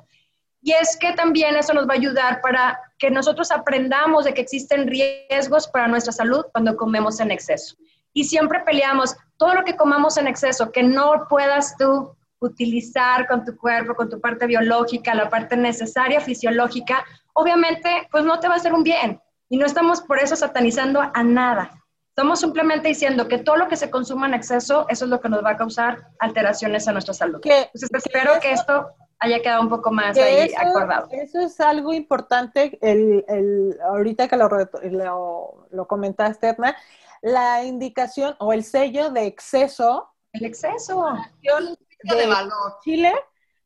Y 0.62 0.74
es 0.74 0.98
que 0.98 1.14
también 1.14 1.56
eso 1.56 1.74
nos 1.74 1.88
va 1.88 1.94
a 1.94 1.98
ayudar 1.98 2.42
para 2.42 2.80
que 2.98 3.12
nosotros 3.12 3.52
aprendamos 3.52 4.26
de 4.26 4.34
que 4.34 4.42
existen 4.42 4.88
riesgos 4.88 5.68
para 5.68 5.88
nuestra 5.88 6.14
salud 6.14 6.46
cuando 6.52 6.76
comemos 6.76 7.20
en 7.20 7.32
exceso. 7.32 7.76
Y 8.14 8.24
siempre 8.24 8.62
peleamos 8.62 9.16
todo 9.38 9.54
lo 9.54 9.64
que 9.64 9.76
comamos 9.76 10.18
en 10.18 10.28
exceso, 10.28 10.72
que 10.72 10.84
no 10.84 11.28
puedas 11.30 11.76
tú 11.78 12.16
utilizar 12.40 13.28
con 13.28 13.44
tu 13.44 13.58
cuerpo, 13.58 13.96
con 13.96 14.10
tu 14.10 14.22
parte 14.22 14.48
biológica, 14.48 15.14
la 15.16 15.30
parte 15.30 15.58
necesaria 15.58 16.22
fisiológica, 16.22 17.04
obviamente 17.34 18.08
pues 18.12 18.24
no 18.24 18.40
te 18.40 18.48
va 18.48 18.56
a 18.56 18.58
hacer 18.58 18.74
un 18.74 18.84
bien. 18.84 19.22
Y 19.50 19.58
no 19.58 19.66
estamos 19.66 20.02
por 20.02 20.20
eso 20.20 20.36
satanizando 20.36 21.02
a 21.02 21.24
nada. 21.24 21.72
Estamos 22.10 22.40
simplemente 22.40 22.88
diciendo 22.88 23.28
que 23.28 23.40
todo 23.40 23.58
lo 23.58 23.68
que 23.68 23.76
se 23.76 23.90
consuma 23.90 24.28
en 24.28 24.34
exceso, 24.34 24.86
eso 24.90 25.06
es 25.06 25.12
lo 25.12 25.20
que 25.20 25.28
nos 25.28 25.44
va 25.44 25.52
a 25.52 25.58
causar 25.58 26.08
alteraciones 26.20 26.88
a 26.88 26.94
nuestra 26.94 27.14
salud. 27.14 27.42
Entonces, 27.44 27.90
espero 27.92 28.40
que 28.42 28.54
esto 28.54 28.96
haya 29.26 29.42
quedado 29.42 29.62
un 29.62 29.70
poco 29.70 29.92
más 29.92 30.18
ahí 30.18 30.54
acordado. 30.56 31.08
Eso 31.12 31.40
es 31.40 31.60
algo 31.60 31.94
importante, 31.94 32.78
el, 32.82 33.26
el, 33.28 33.80
ahorita 33.84 34.28
que 34.28 34.38
lo, 34.38 34.50
lo, 34.50 35.68
lo 35.70 35.88
comentaste, 35.88 36.50
Edna, 36.50 36.76
la 37.22 37.64
indicación 37.64 38.36
o 38.40 38.54
el 38.54 38.64
sello 38.64 39.10
de 39.10 39.26
exceso. 39.26 40.14
El 40.32 40.46
exceso. 40.46 41.06
De, 41.42 42.16
de 42.16 42.28
valor. 42.28 42.78
Chile, 42.84 43.14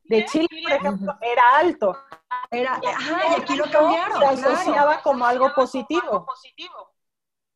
de 0.04 0.24
Chile, 0.24 0.48
por 0.62 0.72
ejemplo, 0.72 1.18
era 1.20 1.42
alto. 1.58 1.96
Era, 2.50 2.74
ajá, 2.74 3.20
y 3.36 3.40
aquí 3.40 3.56
lo 3.56 3.70
cambiaron. 3.70 4.18
Se 4.20 4.46
asociaba 4.46 5.02
como 5.02 5.24
algo 5.24 5.52
positivo. 5.54 6.26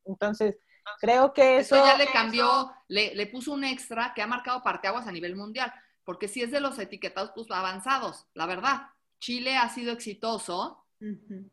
Entonces, 0.05 0.57
creo 0.99 1.33
que 1.33 1.57
eso... 1.57 1.75
ya 1.75 1.97
le 1.97 2.07
cambió, 2.11 2.71
le, 2.87 3.15
le, 3.15 3.27
puso 3.27 3.51
un 3.51 3.63
extra 3.63 4.13
que 4.13 4.21
ha 4.21 4.27
marcado 4.27 4.61
parteaguas 4.61 5.07
a 5.07 5.11
nivel 5.11 5.35
mundial, 5.35 5.73
porque 6.05 6.27
si 6.27 6.41
es 6.41 6.51
de 6.51 6.61
los 6.61 6.79
etiquetados 6.79 7.31
pues, 7.35 7.49
avanzados, 7.51 8.27
la 8.33 8.45
verdad. 8.45 8.83
Chile 9.19 9.57
ha 9.57 9.69
sido 9.69 9.91
exitoso 9.91 10.85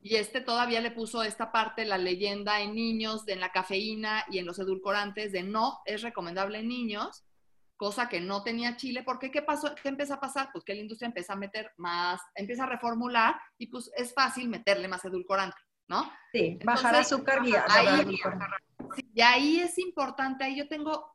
y 0.00 0.16
este 0.16 0.40
todavía 0.40 0.80
le 0.80 0.92
puso 0.92 1.22
esta 1.22 1.52
parte, 1.52 1.84
la 1.84 1.98
leyenda 1.98 2.60
en 2.60 2.74
niños, 2.74 3.26
de 3.26 3.34
en 3.34 3.40
la 3.40 3.52
cafeína 3.52 4.24
y 4.30 4.38
en 4.38 4.46
los 4.46 4.58
edulcorantes, 4.58 5.32
de 5.32 5.42
no 5.42 5.80
es 5.84 6.02
recomendable 6.02 6.60
en 6.60 6.68
niños, 6.68 7.24
cosa 7.76 8.08
que 8.08 8.20
no 8.20 8.42
tenía 8.44 8.76
Chile, 8.76 9.02
porque 9.04 9.30
¿qué 9.30 9.42
pasó? 9.42 9.74
¿Qué 9.82 9.88
empieza 9.88 10.14
a 10.14 10.20
pasar? 10.20 10.50
Pues 10.52 10.64
que 10.64 10.74
la 10.74 10.80
industria 10.80 11.08
empieza 11.08 11.32
a 11.32 11.36
meter 11.36 11.72
más, 11.76 12.20
empieza 12.34 12.64
a 12.64 12.68
reformular 12.68 13.34
y 13.58 13.66
pues 13.66 13.90
es 13.96 14.14
fácil 14.14 14.48
meterle 14.48 14.86
más 14.88 15.04
edulcorante, 15.04 15.58
¿no? 15.88 16.10
Sí, 16.32 16.58
bajar 16.64 16.94
azúcar 16.94 17.46
y 17.46 17.54
ahí, 17.54 18.16
y 19.12 19.20
ahí 19.20 19.60
es 19.60 19.78
importante, 19.78 20.44
ahí 20.44 20.56
yo 20.56 20.68
tengo 20.68 21.12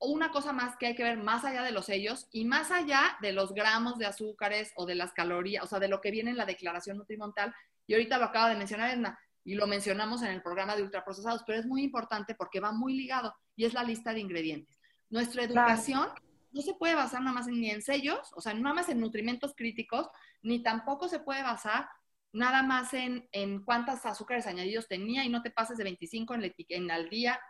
una 0.00 0.30
cosa 0.30 0.52
más 0.52 0.76
que 0.76 0.86
hay 0.86 0.94
que 0.94 1.02
ver 1.02 1.18
más 1.18 1.44
allá 1.44 1.62
de 1.62 1.72
los 1.72 1.86
sellos 1.86 2.28
y 2.30 2.44
más 2.44 2.70
allá 2.70 3.16
de 3.20 3.32
los 3.32 3.52
gramos 3.52 3.98
de 3.98 4.06
azúcares 4.06 4.72
o 4.76 4.86
de 4.86 4.94
las 4.94 5.12
calorías, 5.12 5.64
o 5.64 5.66
sea, 5.66 5.80
de 5.80 5.88
lo 5.88 6.00
que 6.00 6.10
viene 6.10 6.30
en 6.30 6.36
la 6.36 6.46
declaración 6.46 6.96
nutrimental. 6.96 7.54
Y 7.86 7.94
ahorita 7.94 8.18
lo 8.18 8.26
acaba 8.26 8.50
de 8.50 8.56
mencionar 8.56 8.90
Edna, 8.90 9.18
y 9.48 9.54
lo 9.54 9.66
mencionamos 9.66 10.22
en 10.22 10.28
el 10.28 10.42
programa 10.42 10.76
de 10.76 10.82
ultraprocesados, 10.82 11.42
pero 11.46 11.58
es 11.58 11.64
muy 11.64 11.82
importante 11.82 12.34
porque 12.34 12.60
va 12.60 12.70
muy 12.70 12.94
ligado 12.94 13.34
y 13.56 13.64
es 13.64 13.72
la 13.72 13.82
lista 13.82 14.12
de 14.12 14.20
ingredientes. 14.20 14.78
Nuestra 15.08 15.42
educación 15.42 16.06
no 16.52 16.60
se 16.60 16.74
puede 16.74 16.94
basar 16.94 17.22
nada 17.22 17.32
más 17.32 17.46
ni 17.46 17.70
en 17.70 17.80
sellos, 17.80 18.30
o 18.34 18.42
sea, 18.42 18.52
nada 18.52 18.74
más 18.74 18.90
en 18.90 19.00
nutrimentos 19.00 19.54
críticos, 19.56 20.08
ni 20.42 20.62
tampoco 20.62 21.08
se 21.08 21.20
puede 21.20 21.42
basar 21.42 21.88
nada 22.30 22.62
más 22.62 22.92
en, 22.92 23.26
en 23.32 23.64
cuántas 23.64 24.04
azúcares 24.04 24.46
añadidos 24.46 24.86
tenía 24.86 25.24
y 25.24 25.30
no 25.30 25.40
te 25.40 25.50
pases 25.50 25.78
de 25.78 25.84
25 25.84 26.34
en, 26.34 26.54
en 26.68 26.90
al 26.90 27.08
día. 27.08 27.40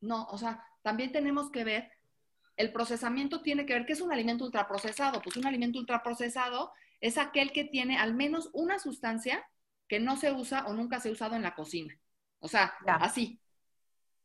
No, 0.00 0.24
o 0.30 0.38
sea, 0.38 0.64
también 0.82 1.12
tenemos 1.12 1.50
que 1.50 1.64
ver, 1.64 1.90
el 2.56 2.72
procesamiento 2.72 3.40
tiene 3.42 3.66
que 3.66 3.74
ver, 3.74 3.86
¿qué 3.86 3.94
es 3.94 4.00
un 4.00 4.12
alimento 4.12 4.44
ultraprocesado? 4.44 5.22
Pues 5.22 5.36
un 5.36 5.46
alimento 5.46 5.78
ultraprocesado 5.78 6.72
es 7.00 7.18
aquel 7.18 7.52
que 7.52 7.64
tiene 7.64 7.98
al 7.98 8.14
menos 8.14 8.50
una 8.52 8.78
sustancia 8.78 9.44
que 9.88 10.00
no 10.00 10.16
se 10.16 10.32
usa 10.32 10.66
o 10.66 10.74
nunca 10.74 11.00
se 11.00 11.08
ha 11.08 11.12
usado 11.12 11.34
en 11.34 11.42
la 11.42 11.54
cocina. 11.54 11.98
O 12.38 12.48
sea, 12.48 12.74
así, 12.86 13.40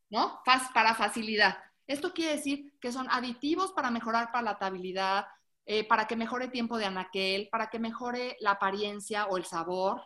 ¿no? 0.10 0.42
para 0.74 0.96
facilidad. 0.96 1.58
Esto 1.88 2.14
quiere 2.14 2.36
decir 2.36 2.74
que 2.80 2.92
son 2.92 3.08
aditivos 3.10 3.72
para 3.72 3.92
mejorar 3.92 4.32
palatabilidad, 4.32 5.26
eh, 5.66 5.88
para 5.88 6.08
que 6.08 6.16
mejore 6.16 6.50
tiempo 6.50 6.78
de 6.78 6.86
anaquel, 6.86 7.50
para 7.50 7.70
que 7.70 7.80
mejore 7.80 8.38
la 8.40 8.52
apariencia 8.52 9.26
o 9.28 9.38
el 9.38 9.46
sabor. 9.46 10.02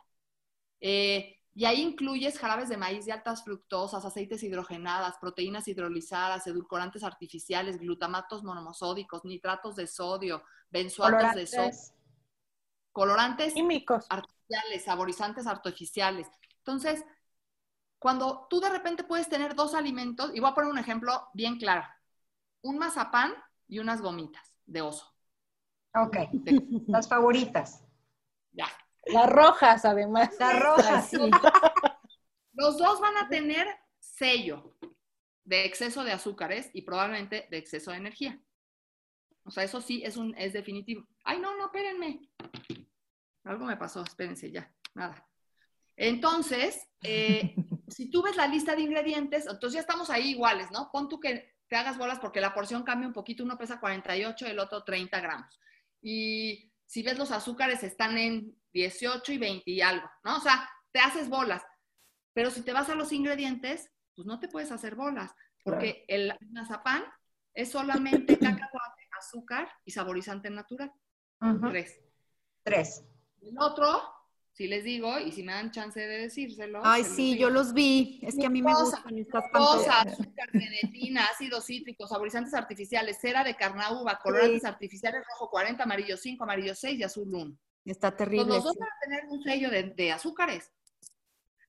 Eh, 0.80 1.38
Y 1.54 1.66
ahí 1.66 1.82
incluyes 1.82 2.40
jarabes 2.40 2.70
de 2.70 2.78
maíz 2.78 3.06
de 3.06 3.12
altas 3.12 3.44
fructosas, 3.44 4.06
aceites 4.06 4.42
hidrogenadas, 4.42 5.18
proteínas 5.20 5.68
hidrolizadas, 5.68 6.48
edulcorantes 6.48 7.04
artificiales, 7.04 7.78
glutamatos 7.78 8.44
monomosódicos, 8.44 9.26
nitratos 9.26 9.76
de 9.76 9.88
sodio, 9.88 10.44
benzoatos 10.70 11.36
de 11.36 11.48
sodio, 11.48 11.72
colorantes 12.94 13.54
Químicos. 13.54 14.06
artificiales, 14.10 14.84
saborizantes 14.86 15.46
artificiales. 15.46 16.28
Entonces, 16.60 17.04
cuando 18.00 18.48
tú 18.50 18.62
de 18.62 18.70
repente 18.70 19.04
puedes 19.04 19.28
tener 19.28 19.54
dos 19.54 19.76
alimentos, 19.76 20.32
y 20.34 20.40
voy 20.40 20.52
a 20.52 20.56
poner 20.56 20.72
un 20.72 20.80
ejemplo 20.80 21.28
bien 21.34 21.58
claro, 21.58 21.84
un 22.62 22.78
mazapán 22.78 23.34
y 23.68 23.80
unas 23.80 24.02
gomitas 24.02 24.54
de 24.66 24.82
oso. 24.82 25.06
Ok, 25.96 26.18
las 26.88 27.10
favoritas. 27.10 27.84
Ya. 28.54 28.68
Las 29.06 29.30
rojas, 29.30 29.86
además. 29.86 30.30
Las 30.40 30.60
rojas, 30.60 31.10
sí. 31.10 31.18
Los 32.54 32.78
dos 32.78 33.00
van 33.00 33.18
a 33.18 33.30
tener 33.30 33.68
sello 34.00 34.76
de 35.44 35.66
exceso 35.66 36.04
de 36.04 36.12
azúcares 36.12 36.70
y 36.74 36.84
probablemente 36.84 37.48
de 37.50 37.58
exceso 37.58 37.92
de 37.92 37.98
energía. 37.98 38.40
O 39.44 39.52
sea, 39.52 39.64
eso 39.64 39.82
sí 39.82 40.04
es, 40.06 40.18
un, 40.18 40.36
es 40.38 40.54
definitivo. 40.54 41.08
Ay, 41.24 41.40
no, 41.40 41.58
no, 41.58 41.66
espérenme. 41.66 42.30
Algo 43.44 43.66
me 43.66 43.78
pasó, 43.78 44.04
espérense 44.04 44.52
ya, 44.52 44.72
nada. 44.94 45.28
Entonces, 45.96 46.88
eh, 47.04 47.56
si 47.88 48.10
tú 48.10 48.22
ves 48.22 48.36
la 48.36 48.48
lista 48.48 48.76
de 48.76 48.84
ingredientes, 48.84 49.48
entonces 49.48 49.74
ya 49.74 49.80
estamos 49.82 50.10
ahí 50.10 50.30
iguales, 50.30 50.70
¿no? 50.72 50.90
Pon 50.92 51.10
tú 51.10 51.20
que 51.20 51.56
te 51.68 51.76
hagas 51.76 51.98
bolas 51.98 52.20
porque 52.20 52.42
la 52.42 52.54
porción 52.54 52.84
cambia 52.84 53.08
un 53.08 53.14
poquito, 53.14 53.44
uno 53.44 53.58
pesa 53.58 53.80
48, 53.80 54.46
el 54.46 54.60
otro 54.60 54.84
30 54.84 55.20
gramos. 55.20 55.60
Y 56.02 56.72
si 56.86 57.02
ves 57.02 57.18
los 57.18 57.32
azúcares 57.32 57.84
están 57.84 58.18
en 58.18 58.61
18 58.74 59.32
y 59.32 59.38
20 59.38 59.72
y 59.72 59.82
algo, 59.82 60.10
¿no? 60.24 60.38
O 60.38 60.42
sea, 60.42 60.70
te 60.92 61.00
haces 61.00 61.30
bolas. 61.30 61.64
Pero 62.34 62.50
si 62.50 62.62
te 62.62 62.74
vas 62.74 62.90
a 62.90 62.96
los 62.96 63.12
ingredientes, 63.12 63.92
pues 64.16 64.26
no 64.26 64.40
te 64.40 64.48
puedes 64.48 64.72
hacer 64.72 64.96
bolas, 64.96 65.34
porque 65.64 66.06
el 66.08 66.34
mazapán 66.52 67.04
es 67.54 67.72
solamente 67.72 68.38
cacahuate, 68.40 69.10
azúcar 69.20 69.70
y 69.86 69.92
saborizante 69.92 70.50
natural. 70.50 70.92
Tres. 71.70 72.00
Tres. 72.64 73.04
El 73.42 73.58
otro, 73.58 74.02
si 74.54 74.68
les 74.68 74.84
digo, 74.84 75.20
y 75.20 75.32
si 75.32 75.44
me 75.44 75.54
dan 75.54 75.72
chance 75.72 76.00
de 76.00 76.20
decírselo. 76.20 76.82
Ay, 76.84 77.04
los 77.04 77.12
sí, 77.12 77.38
yo 77.38 77.50
los 77.50 77.74
vi. 77.74 78.20
Es 78.22 78.38
que 78.38 78.46
a 78.46 78.50
mí 78.50 78.62
me 78.62 78.74
gustan 78.74 79.18
estas 79.18 79.44
pantallas. 79.52 80.14
azúcar, 80.14 80.50
medetina, 80.54 81.26
ácido 81.26 81.60
cítrico, 81.62 82.08
saborizantes 82.08 82.54
artificiales, 82.54 83.20
cera 83.20 83.44
de 83.44 83.56
carnauba, 83.56 84.20
colorantes 84.20 84.64
artificiales 84.64 85.24
rojo 85.28 85.50
40, 85.50 85.84
amarillo 85.84 86.16
5, 86.16 86.44
amarillo 86.44 86.76
6 86.76 87.00
y 87.00 87.04
azul 87.04 87.34
1. 87.34 87.58
Está 87.86 88.10
Pues 88.12 88.18
terrible. 88.20 88.46
los 88.56 88.64
dos 88.64 88.78
van 88.78 88.90
a 88.90 89.00
tener 89.04 89.26
un 89.30 89.42
sello 89.44 89.70
de, 89.70 89.84
de 89.84 90.12
azúcares. 90.12 90.72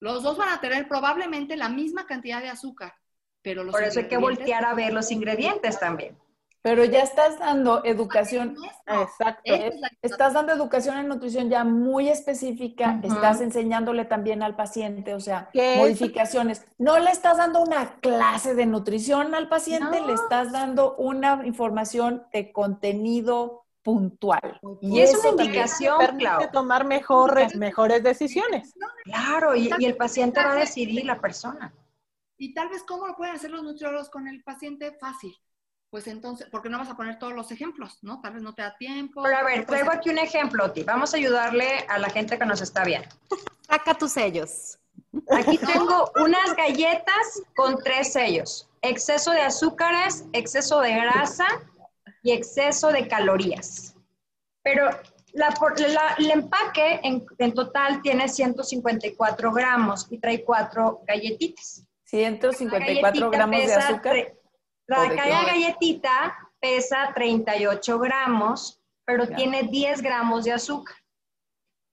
Los 0.00 0.22
dos 0.22 0.36
van 0.36 0.48
a 0.50 0.60
tener 0.60 0.88
probablemente 0.88 1.56
la 1.56 1.68
misma 1.68 2.06
cantidad 2.06 2.42
de 2.42 2.48
azúcar, 2.48 2.94
pero 3.40 3.62
los 3.64 3.72
Por 3.72 3.84
eso 3.84 4.00
hay 4.00 4.08
que 4.08 4.16
voltear 4.18 4.64
a 4.64 4.74
ver 4.74 4.92
los 4.92 5.10
ingredientes 5.10 5.78
también. 5.78 6.18
Pero 6.60 6.84
ya 6.84 7.00
estás 7.00 7.40
dando 7.40 7.84
educación, 7.84 8.56
Exacto. 8.86 9.42
Es 9.52 9.80
la- 9.80 9.90
estás 10.00 10.34
dando 10.34 10.52
educación 10.52 10.96
en 10.96 11.08
nutrición 11.08 11.50
ya 11.50 11.64
muy 11.64 12.08
específica, 12.08 13.00
estás 13.02 13.40
enseñándole 13.40 14.04
también 14.04 14.44
al 14.44 14.54
paciente, 14.54 15.14
o 15.14 15.18
sea, 15.18 15.50
modificaciones. 15.78 16.64
No 16.78 17.00
le 17.00 17.10
estás 17.10 17.38
dando 17.38 17.60
una 17.62 17.96
clase 17.98 18.54
de 18.54 18.66
nutrición 18.66 19.34
al 19.34 19.48
paciente, 19.48 20.00
No. 20.00 20.06
le 20.06 20.12
estás 20.14 20.52
dando 20.52 20.94
una 20.96 21.44
información 21.44 22.24
de 22.32 22.52
contenido 22.52 23.64
puntual. 23.82 24.60
Y 24.80 25.00
es 25.00 25.14
una 25.14 25.30
indicación, 25.30 26.18
Clau. 26.18 26.50
tomar 26.52 26.84
mejores, 26.84 27.54
mejores 27.56 28.02
decisiones. 28.02 28.74
Claro, 29.04 29.54
y, 29.54 29.70
y 29.78 29.84
el 29.84 29.96
paciente 29.96 30.42
va 30.42 30.52
a 30.52 30.56
decidir, 30.56 31.04
la 31.04 31.20
persona. 31.20 31.74
Y 32.38 32.54
tal 32.54 32.68
vez, 32.68 32.82
¿cómo 32.84 33.06
lo 33.06 33.16
pueden 33.16 33.34
hacer 33.34 33.50
los 33.50 33.62
nutriólogos 33.62 34.10
con 34.10 34.28
el 34.28 34.42
paciente? 34.42 34.92
Fácil. 35.00 35.36
Pues 35.90 36.06
entonces, 36.06 36.48
porque 36.50 36.70
no 36.70 36.78
vas 36.78 36.88
a 36.88 36.96
poner 36.96 37.18
todos 37.18 37.34
los 37.34 37.50
ejemplos, 37.52 37.98
¿no? 38.02 38.20
Tal 38.20 38.32
vez 38.34 38.42
no 38.42 38.54
te 38.54 38.62
da 38.62 38.74
tiempo. 38.78 39.22
Pero 39.22 39.36
a 39.36 39.44
ver, 39.44 39.66
traigo 39.66 39.92
aquí 39.92 40.08
un 40.08 40.18
ejemplo, 40.18 40.64
Oti. 40.64 40.84
Vamos 40.84 41.12
a 41.12 41.18
ayudarle 41.18 41.84
a 41.88 41.98
la 41.98 42.08
gente 42.08 42.38
que 42.38 42.46
nos 42.46 42.62
está 42.62 42.82
viendo. 42.84 43.08
Saca 43.68 43.94
tus 43.94 44.12
sellos. 44.12 44.78
Aquí 45.30 45.58
tengo 45.58 46.10
unas 46.16 46.56
galletas 46.56 47.42
con 47.54 47.76
tres 47.76 48.14
sellos. 48.14 48.68
Exceso 48.80 49.32
de 49.32 49.42
azúcares, 49.42 50.24
exceso 50.32 50.80
de 50.80 50.92
grasa 50.94 51.46
y 52.22 52.32
exceso 52.32 52.88
de 52.92 53.08
calorías. 53.08 53.94
Pero 54.62 54.88
la 55.32 55.54
el 56.18 56.30
empaque 56.30 57.00
en, 57.02 57.24
en 57.38 57.54
total 57.54 58.00
tiene 58.02 58.28
154 58.28 59.52
gramos 59.52 60.06
y 60.10 60.18
trae 60.18 60.44
cuatro 60.44 61.02
galletitas. 61.06 61.84
154 62.04 63.00
Galletita 63.00 63.28
gramos 63.30 63.66
de 63.66 63.74
azúcar. 63.74 64.14
tre- 64.16 64.38
La 64.86 64.98
¿O 65.00 65.02
de 65.02 65.16
cada 65.16 65.44
galletita 65.46 66.36
pesa 66.60 67.12
38 67.14 67.98
gramos, 67.98 68.80
pero 69.04 69.24
Ya. 69.24 69.36
tiene 69.36 69.62
10 69.64 70.02
gramos 70.02 70.44
de 70.44 70.52
azúcar. 70.52 70.96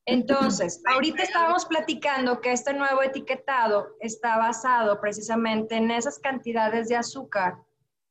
Entonces, 0.05 0.81
ahorita 0.93 1.23
estábamos 1.23 1.65
platicando 1.65 2.41
que 2.41 2.51
este 2.51 2.73
nuevo 2.73 3.01
etiquetado 3.01 3.95
está 4.01 4.37
basado 4.37 4.99
precisamente 4.99 5.75
en 5.75 5.91
esas 5.91 6.19
cantidades 6.19 6.89
de 6.89 6.97
azúcar 6.97 7.55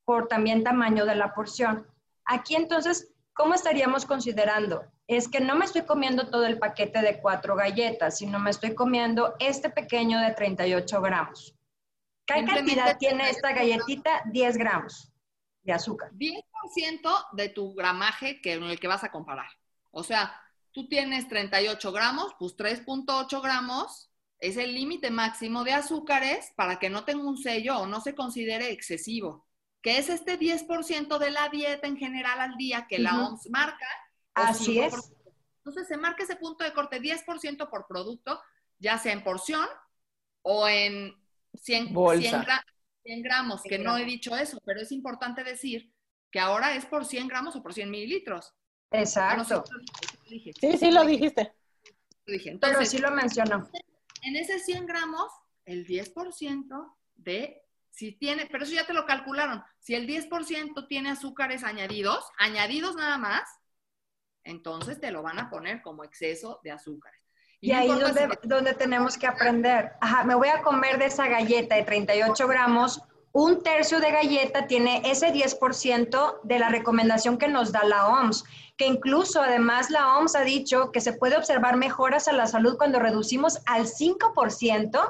por 0.04 0.26
también 0.28 0.64
tamaño 0.64 1.04
de 1.04 1.14
la 1.16 1.34
porción. 1.34 1.86
Aquí 2.28 2.54
entonces, 2.54 3.10
¿cómo 3.32 3.54
estaríamos 3.54 4.04
considerando? 4.04 4.84
Es 5.06 5.28
que 5.28 5.40
no 5.40 5.56
me 5.56 5.64
estoy 5.64 5.82
comiendo 5.82 6.28
todo 6.28 6.44
el 6.44 6.58
paquete 6.58 7.00
de 7.00 7.20
cuatro 7.20 7.56
galletas, 7.56 8.18
sino 8.18 8.38
me 8.38 8.50
estoy 8.50 8.74
comiendo 8.74 9.34
este 9.38 9.70
pequeño 9.70 10.20
de 10.20 10.34
38 10.34 11.00
gramos. 11.00 11.56
¿Qué 12.26 12.44
cantidad 12.44 12.98
tiene 12.98 13.30
esta 13.30 13.48
38 13.48 13.78
galletita? 13.78 14.22
10 14.30 14.56
gramos 14.58 15.10
de 15.62 15.72
azúcar. 15.72 16.12
10% 16.12 17.28
de 17.32 17.48
tu 17.48 17.74
gramaje 17.74 18.42
que, 18.42 18.52
en 18.52 18.64
el 18.64 18.78
que 18.78 18.88
vas 18.88 19.04
a 19.04 19.10
comparar. 19.10 19.50
O 19.90 20.02
sea, 20.02 20.38
tú 20.72 20.86
tienes 20.86 21.28
38 21.28 21.90
gramos, 21.92 22.34
pues 22.38 22.54
3.8 22.58 23.42
gramos 23.42 24.10
es 24.38 24.58
el 24.58 24.74
límite 24.74 25.10
máximo 25.10 25.64
de 25.64 25.72
azúcares 25.72 26.52
para 26.56 26.78
que 26.78 26.90
no 26.90 27.04
tenga 27.04 27.24
un 27.24 27.38
sello 27.38 27.78
o 27.78 27.86
no 27.86 28.02
se 28.02 28.14
considere 28.14 28.70
excesivo, 28.70 29.47
que 29.82 29.98
es 29.98 30.08
este 30.08 30.38
10% 30.38 31.18
de 31.18 31.30
la 31.30 31.48
dieta 31.48 31.86
en 31.86 31.96
general 31.96 32.40
al 32.40 32.56
día 32.56 32.86
que 32.88 32.98
la 32.98 33.14
Ujú. 33.14 33.34
OMS 33.34 33.50
marca. 33.50 33.86
Así 34.34 34.74
5%. 34.78 34.86
es. 34.86 35.12
Entonces 35.58 35.88
se 35.88 35.96
marca 35.96 36.22
ese 36.22 36.36
punto 36.36 36.64
de 36.64 36.72
corte 36.72 37.00
10% 37.00 37.68
por 37.68 37.86
producto, 37.86 38.40
ya 38.78 38.98
sea 38.98 39.12
en 39.12 39.22
porción 39.22 39.66
o 40.42 40.66
en 40.68 41.14
100, 41.54 41.92
Bolsa. 41.92 42.28
100 42.30 42.42
gra- 42.42 42.64
100 43.04 43.22
gramos, 43.22 43.62
que 43.62 43.68
100 43.70 43.84
no 43.84 43.90
he 43.96 44.00
gramos. 44.00 44.12
dicho 44.12 44.36
eso, 44.36 44.58
pero 44.64 44.80
es 44.80 44.92
importante 44.92 45.44
decir 45.44 45.92
que 46.30 46.40
ahora 46.40 46.74
es 46.74 46.84
por 46.86 47.04
100 47.04 47.28
gramos 47.28 47.56
o 47.56 47.62
por 47.62 47.72
100 47.74 47.90
mililitros. 47.90 48.54
Exacto. 48.90 49.64
dije. 50.28 50.52
Sí, 50.58 50.76
sí, 50.78 50.90
lo 50.90 51.04
dijiste. 51.04 51.52
Lo 52.26 52.32
dije. 52.32 52.56
Pero 52.60 52.72
Entonces, 52.72 52.90
sí 52.90 52.98
lo 52.98 53.10
mencionó. 53.10 53.68
en 54.22 54.36
ese 54.36 54.58
100 54.58 54.86
gramos, 54.86 55.30
el 55.64 55.86
10% 55.86 56.96
de, 57.16 57.62
si 57.98 58.12
tiene, 58.12 58.46
pero 58.46 58.62
eso 58.62 58.72
ya 58.74 58.86
te 58.86 58.92
lo 58.92 59.06
calcularon, 59.06 59.60
si 59.80 59.96
el 59.96 60.06
10% 60.06 60.86
tiene 60.86 61.10
azúcares 61.10 61.64
añadidos, 61.64 62.24
añadidos 62.38 62.94
nada 62.94 63.18
más, 63.18 63.42
entonces 64.44 65.00
te 65.00 65.10
lo 65.10 65.22
van 65.22 65.40
a 65.40 65.50
poner 65.50 65.82
como 65.82 66.04
exceso 66.04 66.60
de 66.62 66.70
azúcares. 66.70 67.20
Y 67.60 67.72
no 67.72 67.78
ahí 67.78 67.88
importa 67.88 68.06
donde, 68.06 68.20
si 68.34 68.40
te- 68.40 68.48
donde 68.48 68.74
tenemos 68.74 69.18
que 69.18 69.26
aprender. 69.26 69.90
Ajá, 70.00 70.22
me 70.22 70.36
voy 70.36 70.46
a 70.46 70.62
comer 70.62 70.98
de 70.98 71.06
esa 71.06 71.26
galleta 71.26 71.74
de 71.74 71.82
38 71.82 72.46
gramos. 72.46 73.02
Un 73.32 73.64
tercio 73.64 73.98
de 73.98 74.12
galleta 74.12 74.68
tiene 74.68 75.02
ese 75.04 75.32
10% 75.32 76.40
de 76.44 76.58
la 76.60 76.68
recomendación 76.68 77.36
que 77.36 77.48
nos 77.48 77.72
da 77.72 77.82
la 77.82 78.06
OMS, 78.06 78.44
que 78.76 78.86
incluso 78.86 79.42
además 79.42 79.90
la 79.90 80.16
OMS 80.16 80.36
ha 80.36 80.44
dicho 80.44 80.92
que 80.92 81.00
se 81.00 81.14
puede 81.14 81.36
observar 81.36 81.76
mejoras 81.76 82.28
a 82.28 82.32
la 82.32 82.46
salud 82.46 82.76
cuando 82.78 83.00
reducimos 83.00 83.58
al 83.66 83.86
5%, 83.88 85.00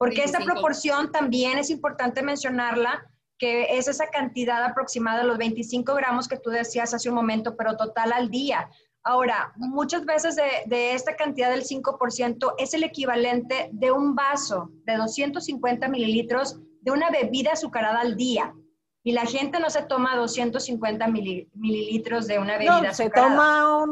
porque 0.00 0.24
esta 0.24 0.38
25. 0.38 0.54
proporción 0.54 1.12
también 1.12 1.58
es 1.58 1.68
importante 1.68 2.22
mencionarla, 2.22 3.06
que 3.38 3.76
es 3.78 3.86
esa 3.86 4.06
cantidad 4.08 4.64
aproximada 4.64 5.18
de 5.20 5.24
los 5.24 5.36
25 5.36 5.94
gramos 5.94 6.26
que 6.26 6.38
tú 6.38 6.48
decías 6.48 6.94
hace 6.94 7.10
un 7.10 7.14
momento, 7.14 7.54
pero 7.54 7.76
total 7.76 8.12
al 8.14 8.30
día. 8.30 8.68
Ahora, 9.04 9.52
muchas 9.56 10.06
veces 10.06 10.36
de, 10.36 10.42
de 10.66 10.94
esta 10.94 11.16
cantidad 11.16 11.50
del 11.50 11.64
5% 11.64 12.54
es 12.58 12.72
el 12.74 12.82
equivalente 12.82 13.68
de 13.72 13.92
un 13.92 14.14
vaso 14.14 14.70
de 14.84 14.96
250 14.96 15.88
mililitros 15.88 16.58
de 16.80 16.92
una 16.92 17.10
bebida 17.10 17.52
azucarada 17.52 18.00
al 18.00 18.16
día. 18.16 18.54
Y 19.02 19.12
la 19.12 19.24
gente 19.24 19.58
no 19.60 19.68
se 19.70 19.82
toma 19.82 20.16
250 20.16 21.06
mili- 21.08 21.48
mililitros 21.54 22.26
de 22.26 22.38
una 22.38 22.54
bebida 22.58 22.80
No, 22.82 22.94
se 22.94 23.04
azucarada. 23.04 23.30
toma 23.30 23.84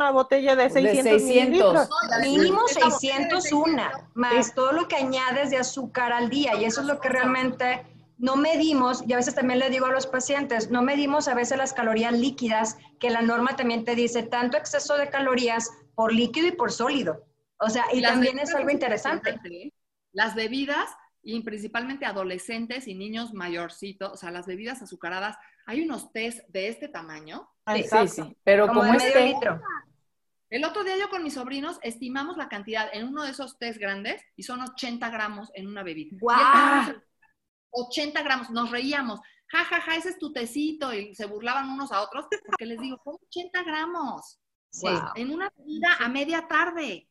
una 0.00 0.10
botella 0.10 0.56
de 0.56 0.64
De 0.64 0.70
600, 0.70 1.04
600. 1.04 1.22
mililitros. 1.22 1.88
Mínimo 2.22 2.66
Estamos- 2.66 3.00
601, 3.00 3.82
más 4.14 4.54
todo 4.54 4.72
lo 4.72 4.88
que 4.88 4.96
añades 4.96 5.50
de 5.50 5.58
azúcar 5.58 6.12
al 6.12 6.30
día. 6.30 6.54
Y 6.56 6.64
eso 6.64 6.80
es 6.80 6.86
lo 6.86 7.00
que 7.00 7.08
realmente 7.08 7.84
no 8.16 8.36
medimos, 8.36 9.02
y 9.06 9.12
a 9.12 9.16
veces 9.16 9.34
también 9.34 9.58
le 9.58 9.70
digo 9.70 9.86
a 9.86 9.92
los 9.92 10.06
pacientes, 10.06 10.70
no 10.70 10.82
medimos 10.82 11.28
a 11.28 11.34
veces 11.34 11.56
las 11.56 11.72
calorías 11.72 12.12
líquidas, 12.12 12.76
que 12.98 13.10
la 13.10 13.22
norma 13.22 13.56
también 13.56 13.84
te 13.84 13.94
dice 13.94 14.22
tanto 14.22 14.58
exceso 14.58 14.96
de 14.96 15.08
calorías 15.08 15.70
por 15.94 16.12
líquido 16.12 16.46
y 16.48 16.52
por 16.52 16.70
sólido. 16.70 17.24
O 17.58 17.68
sea, 17.70 17.84
y, 17.92 18.02
también 18.02 18.38
es 18.38 18.54
algo 18.54 18.70
interesante. 18.70 19.38
¿eh? 19.44 19.72
Las 20.12 20.34
bebidas, 20.34 20.90
y 21.22 21.40
principalmente 21.40 22.06
adolescentes 22.06 22.88
y 22.88 22.94
niños 22.94 23.32
mayorcitos, 23.32 24.12
o 24.12 24.16
sea, 24.16 24.30
las 24.30 24.46
bebidas 24.46 24.82
azucaradas, 24.82 25.36
hay 25.66 25.82
unos 25.82 26.12
test 26.12 26.40
de 26.48 26.68
este 26.68 26.88
tamaño. 26.88 27.48
sí, 27.66 28.08
sí, 28.08 28.36
pero 28.44 28.68
como, 28.68 28.84
este... 28.84 29.26
Litro. 29.26 29.60
El 30.50 30.64
otro 30.64 30.82
día 30.82 30.98
yo 30.98 31.08
con 31.08 31.22
mis 31.22 31.34
sobrinos 31.34 31.78
estimamos 31.82 32.36
la 32.36 32.48
cantidad 32.48 32.88
en 32.92 33.06
uno 33.06 33.22
de 33.22 33.30
esos 33.30 33.56
test 33.56 33.78
grandes 33.78 34.20
y 34.34 34.42
son 34.42 34.60
80 34.60 35.08
gramos 35.08 35.48
en 35.54 35.68
una 35.68 35.84
bebida. 35.84 36.16
¡Guau! 36.20 37.00
80 37.70 38.20
gramos, 38.22 38.50
nos 38.50 38.68
reíamos. 38.72 39.20
Ja, 39.46 39.64
ja, 39.64 39.80
ja, 39.80 39.94
ese 39.94 40.08
es 40.08 40.18
tu 40.18 40.32
tecito. 40.32 40.92
Y 40.92 41.14
se 41.14 41.26
burlaban 41.26 41.70
unos 41.70 41.92
a 41.92 42.02
otros 42.02 42.26
porque 42.44 42.66
les 42.66 42.80
digo, 42.80 43.00
son 43.04 43.14
80 43.28 43.62
gramos. 43.62 44.40
Sí. 44.70 44.88
En 45.14 45.30
una 45.30 45.52
bebida 45.56 45.96
a 46.00 46.08
media 46.08 46.48
tarde. 46.48 47.08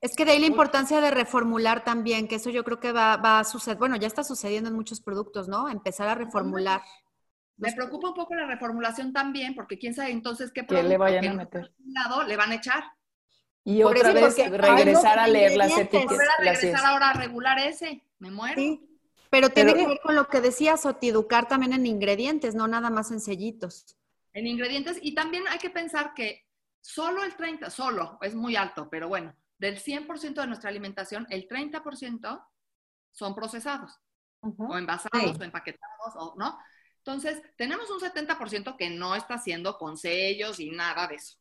Es 0.00 0.16
que 0.16 0.24
de 0.24 0.32
ahí 0.32 0.38
la 0.38 0.46
importancia 0.46 1.02
de 1.02 1.10
reformular 1.10 1.84
también, 1.84 2.28
que 2.28 2.36
eso 2.36 2.48
yo 2.48 2.64
creo 2.64 2.80
que 2.80 2.92
va, 2.92 3.16
va 3.18 3.40
a 3.40 3.44
suceder, 3.44 3.78
bueno, 3.78 3.96
ya 3.96 4.06
está 4.06 4.24
sucediendo 4.24 4.70
en 4.70 4.76
muchos 4.76 5.02
productos, 5.02 5.48
¿no? 5.48 5.68
Empezar 5.68 6.08
a 6.08 6.14
reformular. 6.14 6.82
Me 7.58 7.72
preocupa 7.72 8.08
un 8.08 8.14
poco 8.14 8.34
la 8.34 8.46
reformulación 8.46 9.12
también, 9.12 9.54
porque 9.54 9.78
quién 9.78 9.92
sabe 9.92 10.10
entonces 10.10 10.52
qué 10.52 10.64
producto 10.64 10.88
le 10.88 10.96
vayan 10.96 11.28
a 11.28 11.34
meter. 11.34 11.72
Lado, 11.84 12.22
le 12.22 12.36
van 12.36 12.52
a 12.52 12.54
echar. 12.54 12.84
Y 13.64 13.82
otra 13.82 14.12
vez 14.12 14.36
regresar 14.36 15.18
a 15.18 15.26
leer 15.26 15.56
las 15.56 15.76
etiquetas. 15.76 16.06
Volver 16.06 16.28
a 16.28 16.42
regresar 16.42 16.86
ahora 16.86 17.10
a 17.10 17.12
regular 17.14 17.58
ese, 17.58 18.02
me 18.18 18.30
muero. 18.30 18.56
Sí. 18.56 18.88
Pero 19.30 19.50
tiene 19.50 19.74
que 19.74 19.86
ver 19.86 20.00
con 20.02 20.14
lo 20.14 20.28
que 20.28 20.40
decías, 20.40 20.86
Otiducar 20.86 21.48
también 21.48 21.72
en 21.74 21.84
ingredientes, 21.84 22.54
no 22.54 22.66
nada 22.66 22.88
más 22.90 23.10
en 23.10 23.20
sellitos. 23.20 23.96
En 24.32 24.46
ingredientes, 24.46 24.98
y 25.02 25.14
también 25.14 25.44
hay 25.48 25.58
que 25.58 25.70
pensar 25.70 26.14
que 26.14 26.46
solo 26.80 27.22
el 27.24 27.36
30, 27.36 27.70
solo, 27.70 28.18
es 28.22 28.34
muy 28.34 28.56
alto, 28.56 28.88
pero 28.88 29.08
bueno, 29.08 29.34
del 29.58 29.78
100% 29.78 30.34
de 30.40 30.46
nuestra 30.46 30.70
alimentación, 30.70 31.26
el 31.28 31.48
30% 31.48 32.46
son 33.12 33.34
procesados, 33.34 34.00
o 34.40 34.78
envasados, 34.78 35.38
o 35.38 35.44
empaquetados, 35.44 36.14
o 36.14 36.34
no. 36.38 36.58
Entonces, 37.08 37.40
tenemos 37.56 37.88
un 37.88 38.00
70% 38.00 38.76
que 38.76 38.90
no 38.90 39.16
está 39.16 39.36
haciendo 39.36 39.78
con 39.78 39.96
sellos 39.96 40.60
y 40.60 40.70
nada 40.70 41.08
de 41.08 41.14
eso. 41.14 41.38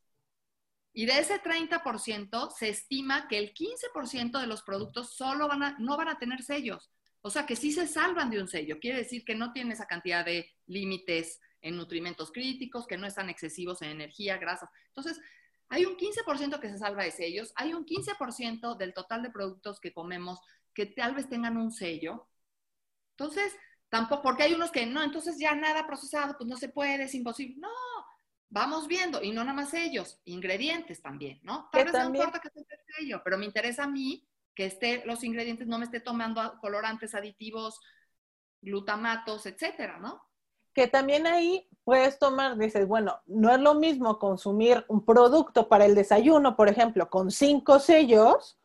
Y 0.93 1.05
de 1.05 1.19
ese 1.19 1.41
30%, 1.41 2.51
se 2.51 2.69
estima 2.69 3.27
que 3.27 3.37
el 3.37 3.53
15% 3.53 4.39
de 4.39 4.47
los 4.47 4.63
productos 4.63 5.17
solo 5.17 5.49
van 5.49 5.63
a, 5.63 5.77
no 5.77 5.97
van 5.97 6.07
a 6.07 6.19
tener 6.19 6.41
sellos. 6.41 6.89
O 7.19 7.29
sea, 7.29 7.45
que 7.45 7.57
sí 7.57 7.73
se 7.73 7.85
salvan 7.85 8.29
de 8.29 8.39
un 8.39 8.47
sello. 8.47 8.79
Quiere 8.79 8.99
decir 8.99 9.25
que 9.25 9.35
no 9.35 9.51
tiene 9.51 9.73
esa 9.73 9.87
cantidad 9.87 10.23
de 10.23 10.49
límites 10.67 11.41
en 11.59 11.75
nutrimentos 11.75 12.31
críticos, 12.31 12.87
que 12.87 12.97
no 12.97 13.05
están 13.05 13.29
excesivos 13.29 13.81
en 13.81 13.89
energía, 13.89 14.37
grasa. 14.37 14.71
Entonces, 14.87 15.19
hay 15.67 15.85
un 15.85 15.97
15% 15.97 16.61
que 16.61 16.69
se 16.69 16.77
salva 16.77 17.03
de 17.03 17.11
sellos, 17.11 17.51
hay 17.57 17.73
un 17.73 17.85
15% 17.85 18.77
del 18.77 18.93
total 18.93 19.21
de 19.21 19.31
productos 19.31 19.81
que 19.81 19.91
comemos 19.91 20.39
que 20.73 20.85
tal 20.85 21.13
vez 21.13 21.27
tengan 21.27 21.57
un 21.57 21.73
sello. 21.73 22.29
Entonces, 23.17 23.53
tampoco, 23.89 24.23
porque 24.23 24.43
hay 24.43 24.53
unos 24.53 24.71
que 24.71 24.85
no, 24.85 25.03
entonces 25.03 25.37
ya 25.39 25.55
nada 25.55 25.87
procesado, 25.87 26.35
pues 26.37 26.49
no 26.49 26.57
se 26.57 26.69
puede, 26.69 27.03
es 27.03 27.15
imposible. 27.15 27.55
No, 27.57 27.69
vamos 28.49 28.87
viendo, 28.87 29.21
y 29.21 29.31
no 29.31 29.43
nada 29.43 29.55
más 29.55 29.73
ellos, 29.73 30.19
ingredientes 30.25 31.01
también, 31.01 31.39
¿no? 31.43 31.69
Tal 31.71 31.85
vez 31.85 31.93
no 31.93 32.05
importa 32.05 32.39
que 32.39 32.49
sea 32.49 32.63
sello, 32.97 33.21
pero 33.23 33.37
me 33.37 33.45
interesa 33.45 33.83
a 33.83 33.87
mí 33.87 34.27
que 34.55 34.65
esté 34.65 35.03
los 35.05 35.23
ingredientes, 35.23 35.67
no 35.67 35.77
me 35.77 35.85
esté 35.85 35.99
tomando 35.99 36.57
colorantes, 36.59 37.13
aditivos, 37.13 37.79
glutamatos, 38.61 39.45
etcétera, 39.45 39.99
¿no? 39.99 40.23
Que 40.73 40.87
también 40.87 41.27
ahí 41.27 41.67
puedes 41.83 42.19
tomar, 42.19 42.57
dices, 42.57 42.87
bueno, 42.87 43.21
no 43.25 43.51
es 43.51 43.59
lo 43.59 43.75
mismo 43.75 44.19
consumir 44.19 44.85
un 44.87 45.05
producto 45.05 45.69
para 45.69 45.85
el 45.85 45.95
desayuno, 45.95 46.55
por 46.55 46.69
ejemplo, 46.69 47.09
con 47.09 47.31
cinco 47.31 47.79
sellos, 47.79 48.56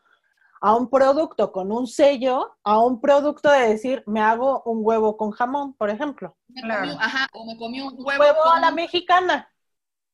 a 0.65 0.77
un 0.77 0.89
producto 0.89 1.51
con 1.51 1.73
un 1.73 1.89
sello, 1.89 2.57
a 2.63 2.79
un 2.79 3.01
producto 3.01 3.51
de 3.51 3.69
decir, 3.69 4.05
me 4.07 4.21
hago 4.21 4.63
un 4.65 4.79
huevo 4.83 5.17
con 5.17 5.33
jamón, 5.33 5.75
por 5.75 5.91
ejemplo. 5.91 6.37
claro. 6.55 6.93
ajá, 7.01 7.27
o 7.33 7.45
me 7.45 7.57
comí 7.57 7.81
un 7.81 7.95
huevo, 7.99 8.23
huevo 8.23 8.45
a 8.45 8.61
la 8.61 8.71
mexicana. 8.71 9.53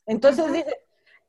Entonces 0.07 0.51
dice, 0.51 0.75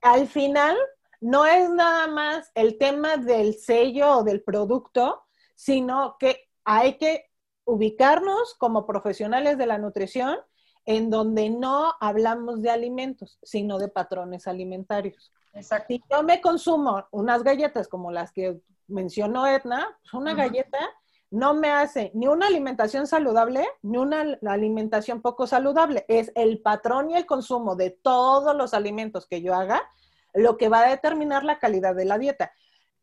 al 0.01 0.25
final 0.27 0.77
no 1.19 1.45
es 1.45 1.69
nada 1.69 2.07
más 2.07 2.49
el 2.55 2.77
tema 2.77 3.17
del 3.17 3.55
sello 3.55 4.19
o 4.19 4.23
del 4.23 4.41
producto, 4.41 5.25
sino 5.53 6.15
que 6.17 6.49
hay 6.63 6.97
que 6.97 7.29
ubicarnos 7.65 8.55
como 8.55 8.85
profesionales 8.85 9.57
de 9.57 9.65
la 9.65 9.79
nutrición 9.79 10.37
en 10.85 11.09
donde 11.09 11.49
no 11.49 11.93
hablamos 11.99 12.61
de 12.61 12.69
alimentos, 12.69 13.37
sino 13.43 13.79
de 13.79 13.89
patrones 13.89 14.47
alimentarios. 14.47 15.33
Exacto. 15.53 15.87
Si 15.89 16.01
yo 16.09 16.23
me 16.23 16.39
consumo 16.39 17.05
unas 17.11 17.43
galletas 17.43 17.89
como 17.89 18.11
las 18.11 18.31
que 18.31 18.61
mencionó 18.89 19.47
Edna, 19.47 19.87
pues 20.01 20.13
una 20.13 20.33
galleta 20.33 20.79
no 21.31 21.53
me 21.53 21.69
hace 21.69 22.11
ni 22.15 22.27
una 22.27 22.47
alimentación 22.47 23.05
saludable 23.05 23.67
ni 23.83 23.97
una 23.97 24.37
alimentación 24.47 25.21
poco 25.21 25.47
saludable. 25.47 26.05
Es 26.07 26.31
el 26.35 26.61
patrón 26.61 27.11
y 27.11 27.15
el 27.15 27.25
consumo 27.25 27.75
de 27.75 27.91
todos 27.91 28.55
los 28.55 28.73
alimentos 28.73 29.27
que 29.27 29.41
yo 29.41 29.53
haga 29.53 29.81
lo 30.33 30.57
que 30.57 30.69
va 30.69 30.81
a 30.81 30.89
determinar 30.89 31.43
la 31.43 31.59
calidad 31.59 31.95
de 31.95 32.05
la 32.05 32.17
dieta. 32.17 32.51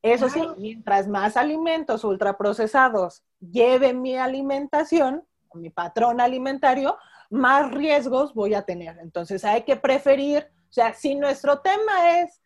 Eso 0.03 0.28
sí, 0.28 0.41
mientras 0.57 1.09
más 1.09 1.37
alimentos 1.37 2.05
ultraprocesados 2.05 3.24
lleve 3.41 3.93
mi 3.93 4.16
alimentación, 4.16 5.26
mi 5.55 5.70
patrón 5.70 6.20
alimentario, 6.20 6.97
más 7.30 7.72
riesgos 7.72 8.34
voy 8.34 8.55
a 8.55 8.62
tener. 8.62 8.99
Entonces 8.99 9.45
hay 9.45 9.62
que 9.62 9.76
preferir, 9.76 10.49
o 10.68 10.72
sea, 10.72 10.93
si 10.95 11.14
nuestro 11.14 11.61
tema 11.61 12.20
es 12.20 12.41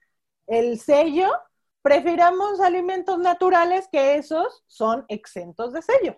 el 0.46 0.78
sello, 0.78 1.30
prefiramos 1.82 2.60
alimentos 2.60 3.18
naturales 3.18 3.88
que 3.90 4.16
esos 4.16 4.62
son 4.66 5.04
exentos 5.08 5.72
de 5.72 5.82
sello. 5.82 6.16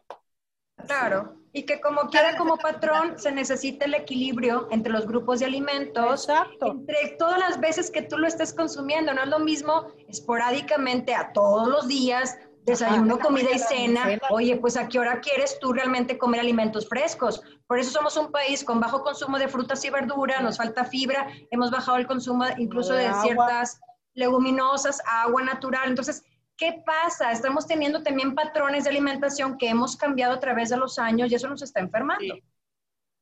Claro, 0.86 1.36
y 1.52 1.64
que 1.64 1.80
como 1.80 2.08
quiera 2.08 2.36
como 2.36 2.56
patrón 2.56 3.18
se 3.18 3.30
necesita 3.30 3.84
el 3.84 3.94
equilibrio 3.94 4.68
entre 4.70 4.92
los 4.92 5.06
grupos 5.06 5.40
de 5.40 5.46
alimentos, 5.46 6.28
entre 6.60 7.16
todas 7.18 7.38
las 7.38 7.60
veces 7.60 7.90
que 7.90 8.02
tú 8.02 8.18
lo 8.18 8.26
estés 8.26 8.52
consumiendo, 8.52 9.12
no 9.14 9.22
es 9.22 9.28
lo 9.28 9.38
mismo 9.38 9.88
esporádicamente 10.08 11.14
a 11.14 11.32
todos 11.32 11.68
los 11.68 11.86
días, 11.86 12.36
desayuno, 12.64 13.18
comida 13.18 13.50
y 13.52 13.58
cena. 13.58 14.18
Oye, 14.30 14.56
pues 14.56 14.76
a 14.76 14.88
qué 14.88 14.98
hora 14.98 15.20
quieres 15.20 15.58
tú 15.60 15.72
realmente 15.72 16.18
comer 16.18 16.40
alimentos 16.40 16.88
frescos. 16.88 17.42
Por 17.66 17.78
eso 17.78 17.90
somos 17.90 18.16
un 18.16 18.32
país 18.32 18.64
con 18.64 18.80
bajo 18.80 19.02
consumo 19.02 19.38
de 19.38 19.48
frutas 19.48 19.84
y 19.84 19.90
verduras, 19.90 20.42
nos 20.42 20.56
falta 20.56 20.84
fibra, 20.84 21.28
hemos 21.50 21.70
bajado 21.70 21.98
el 21.98 22.06
consumo 22.06 22.44
incluso 22.56 22.94
de, 22.94 23.12
ciertas 23.22 23.80
leguminosas, 24.14 25.00
agua 25.06 25.42
natural. 25.42 25.88
Entonces, 25.88 26.24
¿Qué 26.56 26.80
pasa? 26.86 27.32
Estamos 27.32 27.66
teniendo 27.66 28.04
también 28.04 28.36
patrones 28.36 28.84
de 28.84 28.90
alimentación 28.90 29.58
que 29.58 29.68
hemos 29.68 29.96
cambiado 29.96 30.34
a 30.34 30.38
través 30.38 30.68
de 30.68 30.76
los 30.76 30.96
años 30.96 31.28
y 31.30 31.34
eso 31.34 31.48
nos 31.48 31.60
está 31.60 31.80
enfermando. 31.80 32.36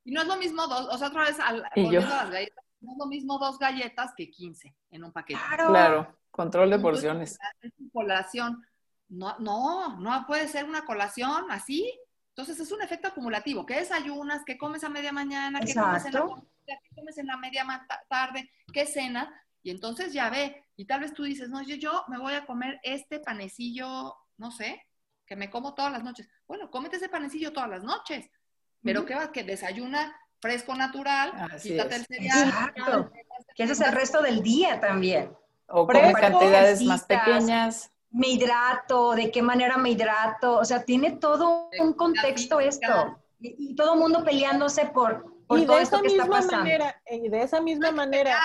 Y 0.04 0.12
no 0.12 0.20
es 0.22 0.28
lo 0.28 0.36
mismo 0.36 0.66
dos, 0.66 0.88
o 0.92 0.98
sea, 0.98 1.08
otra 1.08 1.22
vez, 1.22 1.38
al, 1.40 1.62
las 1.62 2.30
galletas, 2.30 2.64
no 2.80 2.92
es 2.92 2.98
lo 2.98 3.06
mismo 3.06 3.38
dos 3.38 3.58
galletas 3.58 4.12
que 4.14 4.30
15 4.30 4.74
en 4.90 5.04
un 5.04 5.12
paquete. 5.12 5.40
Claro, 5.56 6.18
control 6.30 6.68
de 6.68 6.78
porciones. 6.78 7.38
Es 7.62 7.72
colación. 7.92 8.62
No, 9.08 9.38
no, 9.38 9.98
no 9.98 10.26
puede 10.26 10.46
ser 10.46 10.64
una 10.64 10.84
colación 10.84 11.50
así. 11.50 11.98
Entonces 12.34 12.60
es 12.60 12.72
un 12.72 12.82
efecto 12.82 13.08
acumulativo. 13.08 13.66
¿Qué 13.66 13.76
desayunas? 13.76 14.42
¿Qué 14.44 14.56
comes 14.56 14.84
a 14.84 14.88
media 14.88 15.12
mañana? 15.12 15.60
¿Qué 15.60 15.74
comes 15.74 16.04
en 16.04 16.12
la, 16.12 16.26
¿qué 16.66 16.94
comes 16.94 17.18
en 17.18 17.26
la 17.26 17.36
media 17.36 17.86
tarde? 18.08 18.50
¿Qué 18.72 18.86
cenas? 18.86 19.28
Y 19.62 19.70
entonces 19.70 20.12
ya 20.12 20.30
ve, 20.30 20.64
y 20.76 20.86
tal 20.86 21.00
vez 21.00 21.12
tú 21.12 21.24
dices, 21.24 21.48
no, 21.48 21.62
yo, 21.62 21.76
yo 21.76 22.04
me 22.08 22.18
voy 22.18 22.34
a 22.34 22.46
comer 22.46 22.80
este 22.82 23.20
panecillo, 23.20 24.16
no 24.38 24.50
sé, 24.50 24.86
que 25.26 25.36
me 25.36 25.50
como 25.50 25.74
todas 25.74 25.92
las 25.92 26.02
noches. 26.02 26.28
Bueno, 26.46 26.70
cómete 26.70 26.96
ese 26.96 27.08
panecillo 27.08 27.52
todas 27.52 27.68
las 27.68 27.84
noches, 27.84 28.30
pero 28.82 29.04
¿qué 29.04 29.14
va? 29.14 29.30
Que 29.30 29.44
desayuna 29.44 30.16
fresco 30.40 30.74
natural, 30.74 31.32
quítate 31.62 31.96
el 31.96 32.06
cereal. 32.06 32.48
Exacto. 32.48 33.12
Que 33.54 33.64
ese 33.64 33.74
es 33.74 33.80
el 33.80 33.92
resto 33.92 34.22
del 34.22 34.42
día 34.42 34.80
también. 34.80 35.36
O 35.68 35.86
con 35.86 36.12
cantidades 36.14 36.82
más 36.82 37.04
pequeñas. 37.04 37.92
Me 38.10 38.28
hidrato, 38.28 39.14
de 39.14 39.30
qué 39.30 39.40
manera 39.40 39.76
me 39.76 39.90
hidrato. 39.90 40.58
O 40.58 40.64
sea, 40.64 40.84
tiene 40.84 41.12
todo 41.12 41.70
un 41.78 41.92
contexto 41.92 42.58
esto. 42.58 43.20
Y, 43.38 43.70
y 43.70 43.74
todo 43.76 43.94
el 43.94 44.00
mundo 44.00 44.24
peleándose 44.24 44.86
por, 44.86 45.32
y 45.50 45.66
de 45.66 45.80
esa 45.80 46.00
misma 46.00 46.26
manera, 46.26 47.02
y 47.10 47.28
de 47.28 47.42
esa 47.42 47.60
misma 47.60 47.90
manera, 47.90 48.38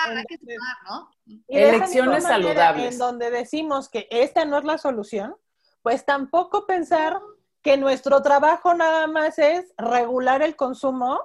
elecciones 1.48 2.24
saludables. 2.24 2.94
En 2.94 2.98
donde 2.98 3.30
decimos 3.30 3.88
que 3.88 4.08
esta 4.10 4.44
no 4.44 4.58
es 4.58 4.64
la 4.64 4.78
solución, 4.78 5.36
pues 5.82 6.04
tampoco 6.04 6.66
pensar 6.66 7.20
que 7.62 7.76
nuestro 7.76 8.22
trabajo 8.22 8.74
nada 8.74 9.06
más 9.06 9.38
es 9.38 9.72
regular 9.76 10.42
el 10.42 10.56
consumo 10.56 11.20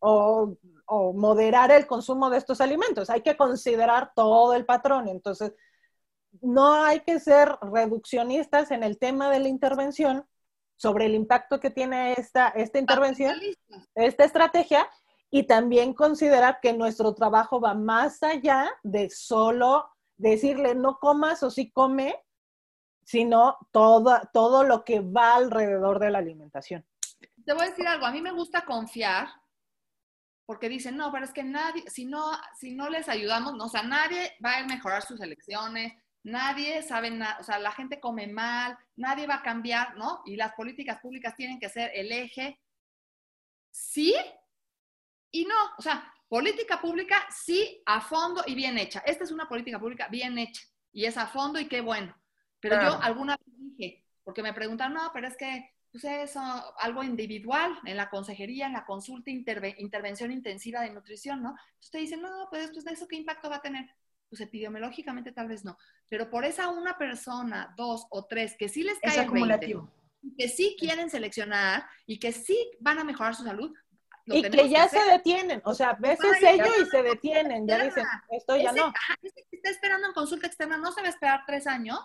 o, 0.00 0.56
o 0.86 1.12
moderar 1.12 1.70
el 1.70 1.86
consumo 1.86 2.28
de 2.28 2.38
estos 2.38 2.60
alimentos. 2.60 3.08
Hay 3.08 3.22
que 3.22 3.36
considerar 3.36 4.12
todo 4.14 4.54
el 4.54 4.66
patrón. 4.66 5.08
Entonces, 5.08 5.52
no 6.40 6.74
hay 6.74 7.00
que 7.00 7.20
ser 7.20 7.56
reduccionistas 7.60 8.70
en 8.70 8.82
el 8.82 8.98
tema 8.98 9.30
de 9.30 9.40
la 9.40 9.48
intervención 9.48 10.26
sobre 10.76 11.06
el 11.06 11.14
impacto 11.14 11.60
que 11.60 11.70
tiene 11.70 12.14
esta, 12.14 12.48
esta 12.48 12.78
intervención, 12.78 13.38
esta 13.94 14.24
estrategia, 14.24 14.88
y 15.34 15.44
también 15.44 15.94
considerar 15.94 16.60
que 16.60 16.74
nuestro 16.74 17.14
trabajo 17.14 17.58
va 17.58 17.72
más 17.72 18.22
allá 18.22 18.70
de 18.82 19.08
solo 19.08 19.88
decirle 20.18 20.74
no 20.74 20.98
comas 20.98 21.42
o 21.42 21.50
sí 21.50 21.70
come, 21.72 22.14
sino 23.02 23.56
todo, 23.70 24.20
todo 24.34 24.62
lo 24.62 24.84
que 24.84 25.00
va 25.00 25.36
alrededor 25.36 25.98
de 26.00 26.10
la 26.10 26.18
alimentación. 26.18 26.86
Te 27.46 27.54
voy 27.54 27.62
a 27.62 27.70
decir 27.70 27.88
algo, 27.88 28.04
a 28.04 28.12
mí 28.12 28.20
me 28.20 28.30
gusta 28.30 28.66
confiar 28.66 29.28
porque 30.44 30.68
dicen, 30.68 30.98
no, 30.98 31.10
pero 31.10 31.24
es 31.24 31.32
que 31.32 31.44
nadie, 31.44 31.88
si 31.88 32.04
no, 32.04 32.30
si 32.58 32.74
no 32.74 32.90
les 32.90 33.08
ayudamos, 33.08 33.54
no, 33.54 33.64
o 33.64 33.70
sea, 33.70 33.82
nadie 33.82 34.36
va 34.44 34.58
a 34.58 34.66
mejorar 34.66 35.02
sus 35.02 35.18
elecciones, 35.22 35.94
nadie 36.24 36.82
sabe 36.82 37.10
nada, 37.10 37.38
o 37.40 37.42
sea, 37.42 37.58
la 37.58 37.72
gente 37.72 38.00
come 38.00 38.26
mal, 38.26 38.76
nadie 38.96 39.26
va 39.26 39.36
a 39.36 39.42
cambiar, 39.42 39.96
¿no? 39.96 40.20
Y 40.26 40.36
las 40.36 40.52
políticas 40.52 41.00
públicas 41.00 41.34
tienen 41.36 41.58
que 41.58 41.70
ser 41.70 41.90
el 41.94 42.12
eje. 42.12 42.60
Sí 43.70 44.14
y 45.32 45.44
no, 45.44 45.56
o 45.76 45.82
sea, 45.82 46.12
política 46.28 46.80
pública 46.80 47.26
sí 47.30 47.82
a 47.86 48.00
fondo 48.00 48.44
y 48.46 48.54
bien 48.54 48.78
hecha. 48.78 49.02
Esta 49.04 49.24
es 49.24 49.32
una 49.32 49.48
política 49.48 49.80
pública 49.80 50.08
bien 50.08 50.38
hecha 50.38 50.62
y 50.92 51.06
es 51.06 51.16
a 51.16 51.26
fondo 51.26 51.58
y 51.58 51.66
qué 51.66 51.80
bueno. 51.80 52.14
Pero 52.60 52.80
yo 52.80 53.02
alguna 53.02 53.36
vez 53.36 53.54
dije, 53.56 54.04
porque 54.22 54.42
me 54.42 54.52
preguntaron, 54.52 54.94
no, 54.94 55.10
pero 55.12 55.26
es 55.26 55.36
que 55.36 55.68
pues 55.90 56.04
eso, 56.04 56.40
algo 56.78 57.02
individual 57.02 57.78
en 57.84 57.98
la 57.98 58.08
consejería, 58.08 58.66
en 58.66 58.72
la 58.72 58.86
consulta, 58.86 59.30
intervención 59.30 60.32
intensiva 60.32 60.80
de 60.80 60.90
nutrición, 60.90 61.42
¿no? 61.42 61.54
Te 61.90 61.98
dicen, 61.98 62.22
no, 62.22 62.46
pues, 62.48 62.70
pues 62.72 62.86
eso 62.86 63.06
qué 63.06 63.16
impacto 63.16 63.50
va 63.50 63.56
a 63.56 63.62
tener 63.62 63.90
pues 64.30 64.40
epidemiológicamente 64.40 65.32
tal 65.32 65.48
vez 65.48 65.62
no, 65.62 65.76
pero 66.08 66.30
por 66.30 66.46
esa 66.46 66.70
una 66.70 66.96
persona, 66.96 67.74
dos 67.76 68.06
o 68.08 68.24
tres 68.24 68.56
que 68.58 68.70
sí 68.70 68.82
les 68.82 68.98
cae 68.98 69.20
acumulativo. 69.20 69.92
que 70.38 70.48
sí 70.48 70.74
quieren 70.78 71.10
seleccionar 71.10 71.84
y 72.06 72.18
que 72.18 72.32
sí 72.32 72.56
van 72.80 72.98
a 72.98 73.04
mejorar 73.04 73.34
su 73.34 73.44
salud. 73.44 73.74
Y 74.26 74.42
que 74.48 74.68
ya 74.68 74.88
se 74.88 75.02
detienen, 75.10 75.60
o 75.64 75.74
sea, 75.74 75.90
a 75.90 75.94
veces 75.94 76.42
ellos 76.42 76.68
y 76.80 76.86
se 76.86 77.02
detienen, 77.02 77.66
ya 77.66 77.82
dicen, 77.82 78.04
esto 78.30 78.56
ya 78.56 78.72
no. 78.72 78.92
ese 79.20 79.46
que 79.50 79.56
está 79.56 79.70
esperando 79.70 80.06
en 80.06 80.12
consulta 80.12 80.46
externa 80.46 80.76
no 80.76 80.92
se 80.92 81.00
va 81.00 81.08
a 81.08 81.10
esperar 81.10 81.40
tres 81.46 81.66
años 81.66 81.98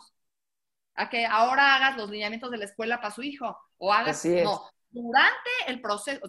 a 0.96 1.10
que 1.10 1.26
ahora 1.26 1.76
hagas 1.76 1.98
los 1.98 2.10
lineamientos 2.10 2.50
de 2.50 2.58
la 2.58 2.66
escuela 2.66 2.98
para 2.98 3.14
su 3.14 3.22
hijo 3.22 3.56
o 3.78 3.94
hagas, 3.94 4.26
no, 4.26 4.68
durante 4.90 5.50
el 5.68 5.82
proceso, 5.82 6.22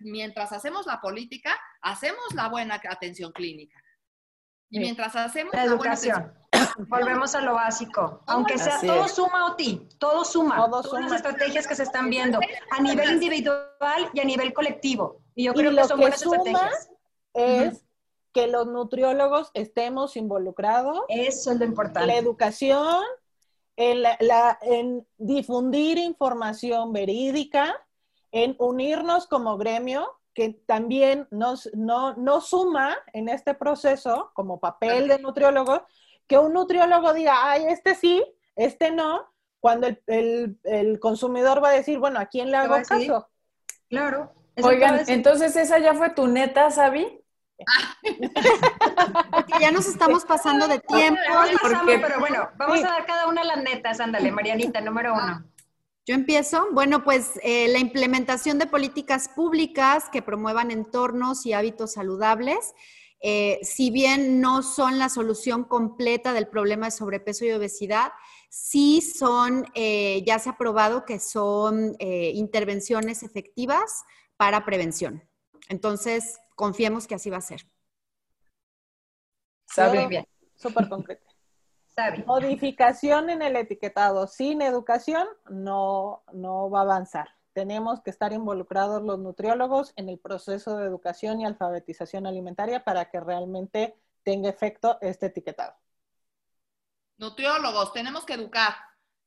mientras 0.00 0.52
hacemos 0.52 0.86
la 0.86 1.00
política, 1.00 1.58
hacemos 1.80 2.34
la 2.34 2.48
buena 2.48 2.80
atención 2.88 3.32
clínica. 3.32 3.82
Y 4.70 4.80
mientras 4.80 5.16
hacemos 5.16 5.54
la 5.54 5.64
educación, 5.64 6.34
volvemos 6.88 7.34
a 7.34 7.40
lo 7.40 7.54
básico. 7.54 8.20
Aunque 8.26 8.58
sea 8.58 8.80
todo 8.80 9.08
suma 9.08 9.46
o 9.46 9.56
ti, 9.56 9.88
todo 9.98 10.24
suma. 10.24 10.56
Todas 10.70 10.92
las 10.92 11.12
estrategias 11.12 11.66
que 11.66 11.74
se 11.74 11.82
están 11.82 12.10
viendo 12.10 12.38
a 12.70 12.82
nivel 12.82 13.12
individual 13.12 14.10
y 14.12 14.20
a 14.20 14.24
nivel 14.24 14.52
colectivo. 14.52 15.20
Y 15.34 15.44
yo 15.44 15.54
creo 15.54 15.74
que 15.74 15.84
son 15.84 16.00
buenas 16.00 16.22
estrategias. 16.22 16.90
Es 17.34 17.84
que 18.32 18.46
los 18.46 18.66
nutriólogos 18.66 19.50
estemos 19.54 20.16
involucrados. 20.16 21.00
Eso 21.08 21.52
es 21.52 21.58
lo 21.58 21.64
importante. 21.64 22.06
La 22.06 22.16
educación, 22.16 23.02
en, 23.76 24.02
la, 24.02 24.58
en 24.62 25.06
difundir 25.16 25.98
información 25.98 26.92
verídica, 26.92 27.74
en 28.30 28.56
unirnos 28.58 29.26
como 29.26 29.56
gremio 29.56 30.18
que 30.38 30.50
también 30.50 31.26
nos, 31.32 31.68
no, 31.74 32.14
no 32.14 32.40
suma 32.40 32.96
en 33.12 33.28
este 33.28 33.54
proceso 33.54 34.30
como 34.34 34.60
papel 34.60 35.08
de 35.08 35.18
nutriólogo, 35.18 35.84
que 36.28 36.38
un 36.38 36.52
nutriólogo 36.52 37.14
diga, 37.14 37.50
ay, 37.50 37.64
este 37.68 37.94
sí, 37.94 38.22
este 38.54 38.90
no, 38.90 39.26
cuando 39.60 39.88
el, 40.06 40.58
el, 40.64 41.00
consumidor 41.00 41.62
va 41.62 41.70
a 41.70 41.72
decir, 41.72 41.98
bueno, 41.98 42.20
¿a 42.20 42.26
quién 42.26 42.50
le 42.50 42.58
hago 42.58 42.76
caso? 42.86 43.28
Claro. 43.88 44.34
Oigan, 44.62 45.02
entonces 45.08 45.56
esa 45.56 45.78
ya 45.78 45.94
fue 45.94 46.10
tu 46.10 46.26
neta, 46.26 46.70
Sabi. 46.70 47.24
ya 49.60 49.70
nos 49.70 49.86
estamos 49.86 50.24
pasando 50.24 50.68
de 50.68 50.78
tiempo. 50.80 51.20
pero 51.86 52.20
bueno, 52.20 52.50
vamos 52.56 52.78
a 52.84 52.88
dar 52.88 53.06
cada 53.06 53.28
una 53.28 53.44
las 53.44 53.62
netas. 53.62 54.00
Ándale, 54.00 54.30
Marianita, 54.30 54.80
número 54.80 55.14
uno. 55.14 55.44
Yo 56.06 56.14
empiezo. 56.14 56.68
Bueno, 56.72 57.04
pues 57.04 57.38
eh, 57.42 57.68
la 57.68 57.78
implementación 57.78 58.58
de 58.58 58.66
políticas 58.66 59.28
públicas 59.28 60.08
que 60.10 60.22
promuevan 60.22 60.70
entornos 60.70 61.44
y 61.46 61.52
hábitos 61.52 61.92
saludables. 61.92 62.74
Eh, 63.20 63.58
si 63.62 63.90
bien 63.90 64.40
no 64.40 64.62
son 64.62 64.98
la 64.98 65.08
solución 65.08 65.64
completa 65.64 66.32
del 66.32 66.48
problema 66.48 66.86
de 66.86 66.92
sobrepeso 66.92 67.44
y 67.44 67.52
obesidad, 67.52 68.12
sí 68.48 69.00
son, 69.00 69.66
eh, 69.74 70.22
ya 70.26 70.38
se 70.38 70.50
ha 70.50 70.56
probado 70.56 71.04
que 71.04 71.18
son 71.18 71.96
intervenciones 71.98 73.22
efectivas 73.22 74.04
para 74.36 74.64
prevención. 74.64 75.28
Entonces, 75.68 76.38
confiemos 76.54 77.06
que 77.06 77.14
así 77.14 77.28
va 77.28 77.38
a 77.38 77.42
ser. 77.42 77.62
Sabe 79.66 80.06
bien. 80.06 80.26
Súper 80.56 80.88
concreto. 80.88 81.28
Modificación 82.26 83.28
en 83.30 83.42
el 83.42 83.56
etiquetado 83.56 84.26
sin 84.26 84.62
educación 84.62 85.26
no, 85.50 86.22
no 86.32 86.70
va 86.70 86.80
a 86.80 86.82
avanzar. 86.82 87.28
Tenemos 87.58 88.00
que 88.02 88.10
estar 88.10 88.32
involucrados 88.32 89.02
los 89.02 89.18
nutriólogos 89.18 89.92
en 89.96 90.08
el 90.08 90.20
proceso 90.20 90.76
de 90.76 90.86
educación 90.86 91.40
y 91.40 91.44
alfabetización 91.44 92.24
alimentaria 92.24 92.84
para 92.84 93.10
que 93.10 93.18
realmente 93.18 93.96
tenga 94.22 94.48
efecto 94.48 94.96
este 95.00 95.26
etiquetado. 95.26 95.74
Nutriólogos, 97.16 97.92
tenemos 97.92 98.24
que 98.24 98.34
educar. 98.34 98.76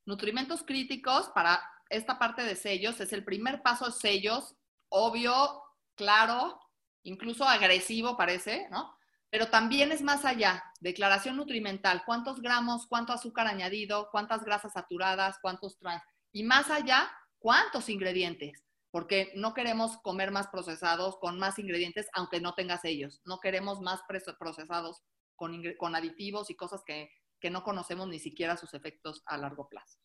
Nutrimentos 0.06 0.64
críticos 0.64 1.28
para 1.36 1.62
esta 1.90 2.18
parte 2.18 2.44
de 2.44 2.56
sellos 2.56 3.02
es 3.02 3.12
el 3.12 3.26
primer 3.26 3.62
paso 3.62 3.88
de 3.88 3.92
sellos, 3.92 4.56
obvio, 4.88 5.62
claro, 5.96 6.58
incluso 7.04 7.44
agresivo 7.44 8.16
parece, 8.16 8.70
¿no? 8.72 8.96
Pero 9.30 9.50
también 9.50 9.92
es 9.92 10.02
más 10.02 10.24
allá. 10.24 10.64
Declaración 10.80 11.36
nutrimental. 11.36 12.04
¿Cuántos 12.06 12.42
gramos, 12.42 12.88
cuánto 12.88 13.12
azúcar 13.12 13.48
añadido, 13.48 14.08
cuántas 14.10 14.46
grasas 14.46 14.72
saturadas, 14.72 15.38
cuántos 15.42 15.78
trans? 15.78 16.02
Y 16.32 16.44
más 16.44 16.70
allá, 16.70 17.12
¿cuántos 17.42 17.90
ingredientes? 17.90 18.64
Porque 18.92 19.32
no 19.36 19.54
queremos 19.54 19.98
comer 19.98 20.32
más 20.32 20.48
procesados 20.48 21.18
con 21.18 21.40
más 21.40 21.60
ingredientes, 21.60 22.08
aunque 22.14 22.40
no 22.40 22.54
tengas 22.54 22.86
ellos. 22.86 23.22
No 23.26 23.40
queremos 23.40 23.82
más 23.82 24.02
procesados 24.40 25.02
con, 25.36 25.62
con 25.78 25.96
aditivos 25.96 26.50
y 26.50 26.56
cosas 26.56 26.84
que, 26.86 27.10
que 27.40 27.50
no 27.50 27.64
conocemos 27.64 28.08
ni 28.08 28.20
siquiera 28.20 28.56
sus 28.56 28.74
efectos 28.74 29.24
a 29.26 29.38
largo 29.38 29.68
plazo. 29.68 29.98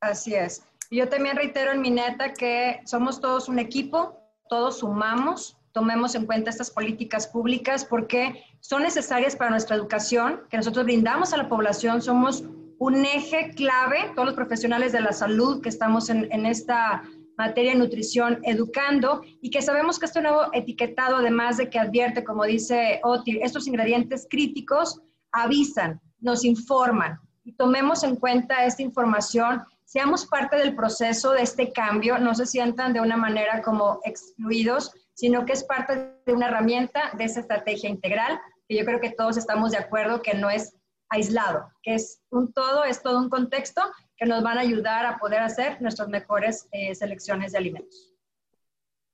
Así 0.00 0.34
es. 0.34 0.64
Yo 0.90 1.08
también 1.08 1.36
reitero 1.36 1.72
en 1.72 1.80
mi 1.80 1.90
neta 1.90 2.34
que 2.34 2.80
somos 2.84 3.20
todos 3.20 3.48
un 3.48 3.58
equipo, 3.58 4.20
todos 4.48 4.80
sumamos, 4.80 5.56
tomemos 5.72 6.14
en 6.14 6.26
cuenta 6.26 6.50
estas 6.50 6.70
políticas 6.70 7.26
públicas 7.26 7.84
porque 7.84 8.44
son 8.60 8.82
necesarias 8.82 9.34
para 9.34 9.50
nuestra 9.50 9.76
educación, 9.76 10.42
que 10.50 10.58
nosotros 10.58 10.84
brindamos 10.84 11.32
a 11.32 11.38
la 11.38 11.48
población, 11.48 12.02
somos 12.02 12.44
un 12.78 13.04
eje 13.04 13.50
clave, 13.54 14.10
todos 14.14 14.26
los 14.26 14.34
profesionales 14.34 14.92
de 14.92 15.00
la 15.00 15.12
salud 15.12 15.62
que 15.62 15.68
estamos 15.68 16.10
en, 16.10 16.46
esta 16.46 17.02
materia 17.36 17.72
de 17.72 17.78
nutrición 17.78 18.40
educando 18.42 19.22
y 19.40 19.50
que 19.50 19.62
sabemos 19.62 19.98
que 19.98 20.06
este 20.06 20.22
nuevo 20.22 20.42
etiquetado, 20.52 21.16
además 21.16 21.56
de 21.56 21.68
que 21.68 21.78
advierte, 21.78 22.24
como 22.24 22.44
dice 22.44 23.00
Oti, 23.02 23.40
estos 23.42 23.66
ingredientes 23.66 24.26
críticos, 24.30 25.00
avisan, 25.32 26.00
nos 26.20 26.44
informan 26.44 27.18
y 27.44 27.52
tomemos 27.52 28.02
en 28.04 28.16
cuenta 28.16 28.64
esta 28.64 28.82
información, 28.82 29.62
seamos 29.84 30.26
parte 30.26 30.56
del 30.56 30.74
proceso 30.74 31.32
de 31.32 31.42
este 31.42 31.72
cambio, 31.72 32.18
no 32.18 32.34
se 32.34 32.46
sientan 32.46 32.92
de 32.92 33.00
una 33.00 33.16
manera 33.16 33.62
como 33.62 34.00
excluidos, 34.04 34.92
sino 35.12 35.44
que 35.44 35.52
es 35.52 35.64
parte 35.64 36.14
de 36.24 36.32
una 36.32 36.48
herramienta 36.48 37.12
de 37.16 37.24
esa 37.24 37.40
estrategia 37.40 37.90
integral, 37.90 38.40
que 38.68 38.76
yo 38.76 38.84
creo 38.84 39.00
que 39.00 39.10
todos 39.10 39.36
estamos 39.36 39.72
de 39.72 39.78
acuerdo 39.78 40.22
que 40.22 40.34
no 40.34 40.48
es 40.48 40.74
aislado, 41.08 41.70
que 41.82 41.94
es 41.94 42.22
un 42.30 42.52
todo, 42.52 42.84
es 42.84 43.02
todo 43.02 43.18
un 43.18 43.28
contexto 43.28 43.82
que 44.16 44.26
nos 44.26 44.42
van 44.42 44.58
a 44.58 44.62
ayudar 44.62 45.06
a 45.06 45.18
poder 45.18 45.40
hacer 45.40 45.80
nuestras 45.82 46.08
mejores 46.08 46.68
eh, 46.72 46.94
selecciones 46.94 47.52
de 47.52 47.58
alimentos. 47.58 48.14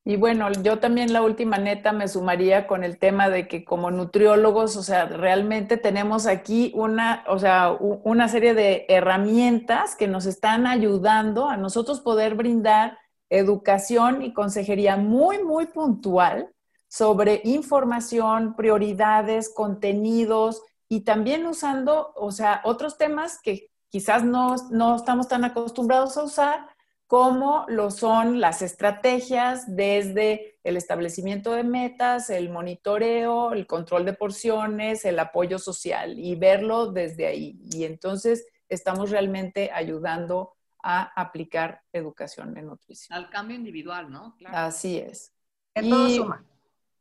Y 0.02 0.16
bueno, 0.16 0.50
yo 0.50 0.78
también 0.78 1.12
la 1.12 1.22
última 1.22 1.58
neta 1.58 1.92
me 1.92 2.08
sumaría 2.08 2.66
con 2.66 2.84
el 2.84 2.98
tema 2.98 3.28
de 3.28 3.46
que 3.46 3.64
como 3.64 3.90
nutriólogos, 3.90 4.76
o 4.76 4.82
sea, 4.82 5.04
realmente 5.04 5.76
tenemos 5.76 6.26
aquí 6.26 6.72
una, 6.74 7.22
o 7.28 7.38
sea, 7.38 7.72
una 7.72 8.28
serie 8.28 8.54
de 8.54 8.86
herramientas 8.88 9.96
que 9.96 10.08
nos 10.08 10.24
están 10.24 10.66
ayudando 10.66 11.48
a 11.48 11.58
nosotros 11.58 12.00
poder 12.00 12.34
brindar 12.34 12.98
educación 13.28 14.22
y 14.22 14.32
consejería 14.32 14.96
muy, 14.96 15.44
muy 15.44 15.66
puntual 15.66 16.48
sobre 16.88 17.42
información, 17.44 18.56
prioridades, 18.56 19.52
contenidos 19.54 20.62
y 20.92 21.02
también 21.02 21.46
usando, 21.46 22.12
o 22.16 22.32
sea, 22.32 22.60
otros 22.64 22.98
temas 22.98 23.40
que 23.40 23.70
quizás 23.90 24.24
no, 24.24 24.56
no 24.72 24.96
estamos 24.96 25.28
tan 25.28 25.44
acostumbrados 25.44 26.16
a 26.16 26.24
usar, 26.24 26.66
como 27.06 27.64
lo 27.68 27.92
son 27.92 28.40
las 28.40 28.60
estrategias 28.60 29.76
desde 29.76 30.58
el 30.64 30.76
establecimiento 30.76 31.52
de 31.52 31.62
metas, 31.62 32.28
el 32.28 32.50
monitoreo, 32.50 33.52
el 33.52 33.68
control 33.68 34.04
de 34.04 34.14
porciones, 34.14 35.04
el 35.04 35.20
apoyo 35.20 35.60
social 35.60 36.18
y 36.18 36.34
verlo 36.34 36.90
desde 36.90 37.28
ahí. 37.28 37.60
Y 37.72 37.84
entonces 37.84 38.44
estamos 38.68 39.10
realmente 39.10 39.70
ayudando 39.72 40.54
a 40.82 41.02
aplicar 41.20 41.82
educación 41.92 42.56
en 42.56 42.66
nutrición. 42.66 43.16
Al 43.16 43.30
cambio 43.30 43.56
individual, 43.56 44.10
¿no? 44.10 44.36
Así 44.46 44.98
es. 44.98 45.32
todo 45.72 46.08
suma. 46.10 46.44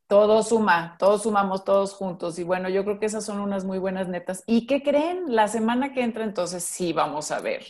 Todo 0.10 0.42
suma, 0.42 0.96
todos 0.98 1.22
sumamos 1.22 1.64
todos 1.64 1.94
juntos. 1.94 2.40
Y 2.40 2.44
bueno, 2.44 2.68
yo 2.68 2.84
creo 2.84 3.00
que 3.00 3.06
esas 3.06 3.24
son 3.24 3.40
unas 3.40 3.64
muy 3.64 3.78
buenas 3.78 4.08
netas. 4.08 4.44
¿Y 4.48 4.66
qué 4.66 4.82
creen? 4.82 5.26
La 5.28 5.48
semana 5.48 5.94
que 5.94 6.02
entra, 6.02 6.24
entonces 6.24 6.64
sí 6.64 6.94
vamos 6.94 7.30
a 7.30 7.40
ver 7.42 7.64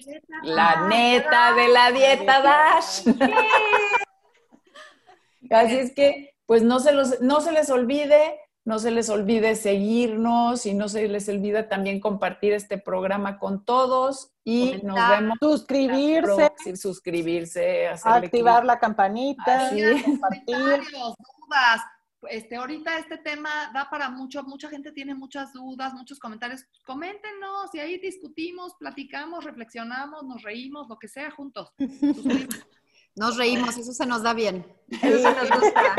la 0.44 0.88
neta 0.88 1.52
de 1.52 1.68
la 1.68 1.92
dieta 1.92 2.42
Dash. 2.42 3.08
Así 5.52 5.80
es 5.80 5.94
que, 5.94 6.34
pues 6.46 6.64
no 6.64 6.80
se, 6.80 6.94
los, 6.94 7.20
no 7.20 7.42
se 7.42 7.52
les 7.52 7.70
olvide, 7.70 8.40
no 8.64 8.80
se 8.80 8.92
les 8.92 9.10
olvide 9.10 9.58
seguirnos 9.58 10.66
y 10.66 10.74
no 10.74 10.88
se 10.88 11.10
les 11.10 11.28
olvide 11.28 11.64
también 11.64 12.00
compartir 12.00 12.54
este 12.54 12.78
programa 12.78 13.38
con 13.38 13.66
todos 13.66 14.32
y 14.46 14.80
nos 14.82 15.10
vemos. 15.10 15.38
Suscribirse. 15.42 16.54
suscribirse, 16.78 17.90
activar 17.90 18.64
la 18.64 18.80
campanita, 18.80 19.72
compartir. 20.06 20.46
Dudas 20.48 21.82
este, 22.30 22.56
ahorita 22.58 22.98
este 22.98 23.18
tema 23.18 23.72
da 23.74 23.90
para 23.90 24.10
mucho, 24.10 24.44
mucha 24.44 24.70
gente 24.70 24.92
tiene 24.92 25.16
muchas 25.16 25.54
dudas, 25.54 25.94
muchos 25.94 26.20
comentarios. 26.20 26.66
Coméntenos 26.86 27.74
y 27.74 27.80
ahí 27.80 27.98
discutimos, 28.00 28.74
platicamos, 28.80 29.44
reflexionamos, 29.44 30.24
nos 30.24 30.44
reímos, 30.44 30.88
lo 30.90 30.98
que 30.98 31.08
sea 31.08 31.32
juntos. 31.32 31.74
Nos 33.16 33.36
reímos, 33.36 33.76
eso 33.76 33.92
se 33.92 34.06
nos 34.06 34.24
da 34.24 34.34
bien. 34.34 34.66
Eso 35.02 35.34
nos 35.34 35.50
gusta. 35.50 35.96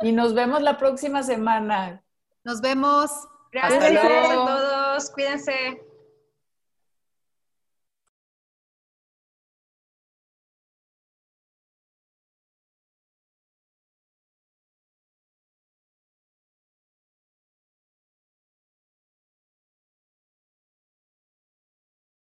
Y 0.00 0.12
nos 0.12 0.32
vemos 0.32 0.62
la 0.62 0.78
próxima 0.78 1.22
semana. 1.22 2.02
Nos 2.42 2.62
vemos. 2.62 3.10
Gracias 3.52 3.84
a 3.84 4.34
todos. 4.34 5.10
Cuídense. 5.10 5.82